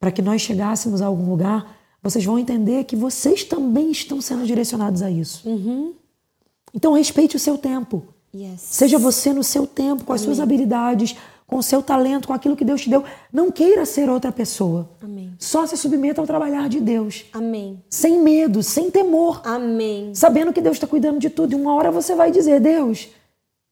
para 0.00 0.10
que 0.10 0.22
nós 0.22 0.42
chegássemos 0.42 1.02
a 1.02 1.06
algum 1.06 1.28
lugar, 1.28 1.76
vocês 2.02 2.24
vão 2.24 2.38
entender 2.38 2.84
que 2.84 2.96
vocês 2.96 3.44
também 3.44 3.90
estão 3.90 4.20
sendo 4.20 4.46
direcionados 4.46 5.02
a 5.02 5.10
isso. 5.10 5.48
Então 6.74 6.92
respeite 6.92 7.36
o 7.36 7.38
seu 7.38 7.58
tempo. 7.58 8.06
Yes. 8.34 8.60
Seja 8.60 8.98
você 8.98 9.32
no 9.32 9.42
seu 9.42 9.66
tempo, 9.66 10.04
com 10.04 10.12
as 10.12 10.20
suas 10.20 10.38
habilidades, 10.38 11.16
com 11.46 11.56
o 11.56 11.62
seu 11.62 11.82
talento, 11.82 12.28
com 12.28 12.34
aquilo 12.34 12.54
que 12.54 12.64
Deus 12.64 12.82
te 12.82 12.90
deu. 12.90 13.02
Não 13.32 13.50
queira 13.50 13.86
ser 13.86 14.10
outra 14.10 14.30
pessoa. 14.30 14.90
Amém. 15.02 15.32
Só 15.38 15.66
se 15.66 15.76
submeta 15.78 16.20
ao 16.20 16.26
trabalhar 16.26 16.68
de 16.68 16.78
Deus. 16.78 17.24
Amém. 17.32 17.82
Sem 17.88 18.20
medo, 18.20 18.62
sem 18.62 18.90
temor. 18.90 19.40
Amém. 19.44 20.14
Sabendo 20.14 20.52
que 20.52 20.60
Deus 20.60 20.76
está 20.76 20.86
cuidando 20.86 21.18
de 21.18 21.30
tudo. 21.30 21.52
E 21.52 21.56
uma 21.56 21.74
hora 21.74 21.90
você 21.90 22.14
vai 22.14 22.30
dizer, 22.30 22.60
Deus, 22.60 23.08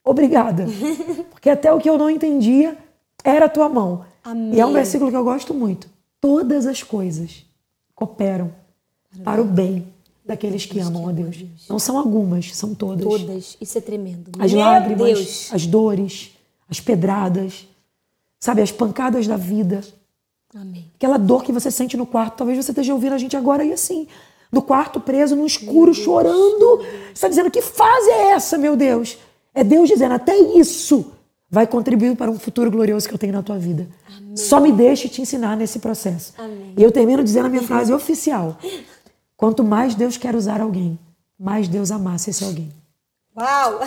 obrigada. 0.07 0.67
Porque 1.31 1.51
até 1.51 1.73
o 1.73 1.79
que 1.79 1.91
eu 1.91 1.99
não 1.99 2.09
entendia 2.09 2.79
era 3.25 3.47
a 3.47 3.49
tua 3.49 3.69
mão. 3.69 4.05
Amém. 4.23 4.55
E 4.55 4.61
é 4.61 4.65
um 4.65 4.73
versículo 4.73 5.11
que 5.11 5.17
eu 5.17 5.25
gosto 5.25 5.53
muito. 5.53 5.89
Todas 6.21 6.67
as 6.67 6.83
coisas 6.83 7.45
cooperam 7.95 8.53
para 9.25 9.43
o 9.43 9.45
bem 9.45 9.93
daqueles 10.25 10.65
que 10.65 10.79
amam 10.81 11.09
a 11.09 11.13
Deus. 11.13 11.45
Não 11.69 11.79
são 11.79 11.99
algumas, 11.99 12.55
são 12.57 12.75
todas. 12.75 13.05
Todas. 13.05 13.57
Isso 13.61 13.79
é 13.79 13.81
tremendo. 13.81 14.31
As 14.39 14.53
Meu 14.53 14.61
lágrimas, 14.61 15.15
Deus. 15.15 15.49
as 15.53 15.67
dores, 15.67 16.33
as 16.69 16.81
pedradas, 16.81 17.67
sabe, 18.41 18.63
as 18.63 18.73
pancadas 18.73 19.27
da 19.27 19.37
vida. 19.37 19.83
Amém. 20.55 20.91
Aquela 20.97 21.19
dor 21.19 21.45
que 21.45 21.53
você 21.53 21.71
sente 21.71 21.97
no 21.97 22.07
quarto. 22.07 22.37
Talvez 22.39 22.65
você 22.65 22.71
esteja 22.71 22.95
ouvindo 22.95 23.13
a 23.13 23.19
gente 23.19 23.37
agora 23.37 23.65
e 23.65 23.73
assim, 23.73 24.09
no 24.51 24.63
quarto, 24.63 25.01
preso, 25.01 25.37
no 25.37 25.47
escuro, 25.47 25.95
chorando. 25.95 26.79
Você 26.79 27.13
está 27.13 27.29
dizendo, 27.29 27.51
que 27.51 27.63
fase 27.63 28.11
é 28.11 28.31
essa, 28.33 28.57
meu 28.59 28.77
Deus? 28.77 29.19
É 29.57 29.65
Deus 29.65 29.89
dizendo, 29.89 30.13
até 30.15 30.37
isso 30.37 31.13
vai 31.51 31.67
contribuir 31.67 32.15
para 32.17 32.31
um 32.31 32.39
futuro 32.39 32.71
glorioso 32.71 33.09
que 33.09 33.15
eu 33.15 33.19
tenho 33.19 33.33
na 33.33 33.43
tua 33.43 33.59
vida. 33.59 33.89
Só 34.35 34.61
me 34.61 34.71
deixe 34.71 35.09
te 35.09 35.23
ensinar 35.23 35.57
nesse 35.57 35.79
processo. 35.79 36.35
Amém. 36.37 36.75
E 36.77 36.83
eu 36.83 36.93
termino 36.93 37.25
dizendo 37.25 37.47
a 37.47 37.49
minha 37.49 37.63
frase 37.63 37.93
oficial. 37.93 38.59
Quanto 39.37 39.65
mais 39.65 39.95
Deus 39.95 40.17
quer 40.17 40.35
usar 40.37 40.61
alguém, 40.61 40.99
mais 41.39 41.69
Deus 41.69 41.91
amasse 41.91 42.31
esse 42.31 42.45
alguém. 42.45 42.69
Uau! 43.37 43.81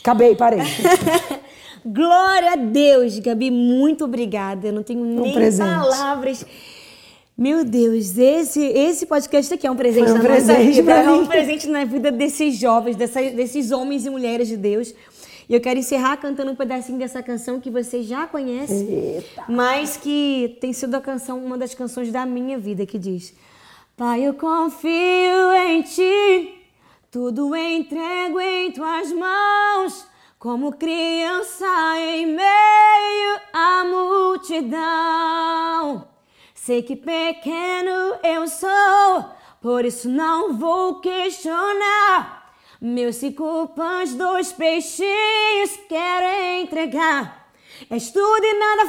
Acabei, 0.00 0.34
parei. 0.34 0.60
Glória 1.86 2.52
a 2.52 2.56
Deus, 2.56 3.18
Gabi, 3.18 3.50
muito 3.50 4.04
obrigada. 4.04 4.68
Eu 4.68 4.72
não 4.72 4.82
tenho 4.82 5.04
nem 5.04 5.30
Um 5.30 5.34
presente. 5.34 5.68
palavras. 5.68 6.44
Meu 7.38 7.64
Deus, 7.64 8.18
esse, 8.18 8.60
esse 8.60 9.06
podcast 9.06 9.54
aqui 9.54 9.64
é 9.64 9.70
um 9.70 9.76
presente 9.76 10.08
Foi 10.08 10.18
um 10.18 10.22
na 10.24 10.28
nossa 10.28 10.44
presente 10.44 10.74
vida, 10.74 10.82
pra 10.82 11.02
é 11.02 11.10
um 11.10 11.24
presente 11.24 11.68
na 11.68 11.84
vida 11.84 12.10
desses 12.10 12.58
jovens, 12.58 12.96
desses 12.96 13.70
homens 13.70 14.04
e 14.04 14.10
mulheres 14.10 14.48
de 14.48 14.56
Deus. 14.56 14.92
E 15.48 15.54
eu 15.54 15.60
quero 15.60 15.78
encerrar 15.78 16.16
cantando 16.16 16.50
um 16.50 16.56
pedacinho 16.56 16.98
dessa 16.98 17.22
canção 17.22 17.60
que 17.60 17.70
vocês 17.70 18.06
já 18.06 18.26
conhecem, 18.26 19.22
mas 19.48 19.96
que 19.96 20.58
tem 20.60 20.72
sido 20.72 20.96
a 20.96 21.00
canção, 21.00 21.38
uma 21.38 21.56
das 21.56 21.76
canções 21.76 22.10
da 22.10 22.26
minha 22.26 22.58
vida, 22.58 22.84
que 22.84 22.98
diz: 22.98 23.32
Pai, 23.96 24.26
eu 24.26 24.34
confio 24.34 25.52
em 25.68 25.82
ti, 25.82 26.54
tudo 27.08 27.54
entrego 27.54 28.40
em 28.40 28.72
tuas 28.72 29.12
mãos, 29.12 30.04
como 30.40 30.72
criança 30.72 31.64
em 32.00 32.26
meio 32.26 33.40
à 33.52 33.84
multidão. 33.84 34.88
Sei 36.68 36.82
que 36.82 36.96
pequeno 36.96 38.18
eu 38.22 38.46
sou, 38.46 39.24
por 39.62 39.86
isso 39.86 40.06
não 40.06 40.52
vou 40.52 41.00
questionar. 41.00 42.52
Meus 42.78 43.16
cinco 43.16 43.68
pães, 43.68 44.12
dois 44.12 44.52
peixes, 44.52 45.80
quero 45.88 46.26
entregar. 46.60 47.48
És 47.88 48.10
tudo 48.10 48.44
e 48.44 48.52
nada 48.52 48.84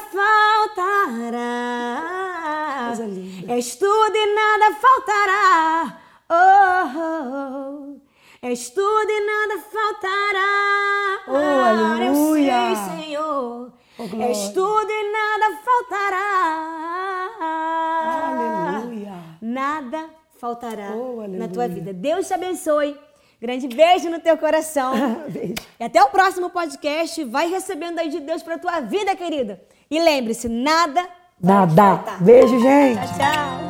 faltará. 1.31 2.01
És 3.47 3.77
tudo 3.77 4.13
e 4.13 4.35
nada 4.35 4.75
faltará. 4.75 6.01
Oh, 6.29 6.99
oh, 6.99 7.95
oh. 7.95 8.01
És 8.41 8.69
tudo 8.71 9.09
e 9.09 9.21
nada 9.25 9.57
faltará. 9.71 11.21
Oh, 11.29 11.93
aleluia. 11.93 12.71
Eu 12.71 12.75
sei, 12.75 13.03
Senhor. 13.05 13.71
Oh. 13.99 14.21
És 14.23 14.49
tudo 14.49 14.89
e 14.89 15.11
nada 15.11 15.57
faltará. 15.65 16.25
Aleluia. 18.79 19.13
Nada 19.41 20.05
faltará 20.39 20.91
Oh, 20.95 21.27
na 21.27 21.47
tua 21.47 21.67
vida. 21.67 21.91
Deus 21.93 22.27
te 22.27 22.33
abençoe. 22.33 22.97
Grande 23.41 23.67
beijo 23.67 24.09
no 24.09 24.19
teu 24.19 24.37
coração. 24.37 24.93
Beijo. 25.29 25.53
E 25.79 25.83
até 25.83 26.03
o 26.03 26.07
próximo 26.09 26.49
podcast. 26.49 27.23
Vai 27.25 27.47
recebendo 27.49 27.99
aí 27.99 28.09
de 28.09 28.19
Deus 28.19 28.43
pra 28.43 28.57
tua 28.57 28.81
vida, 28.81 29.15
querida. 29.15 29.61
E 29.89 29.97
lembre-se, 29.99 30.49
nada 30.49 31.07
Nada. 31.41 31.73
faltar. 31.97 32.21
Beijo, 32.23 32.59
gente. 32.59 32.99
Tchau, 32.99 33.17
tchau. 33.17 33.68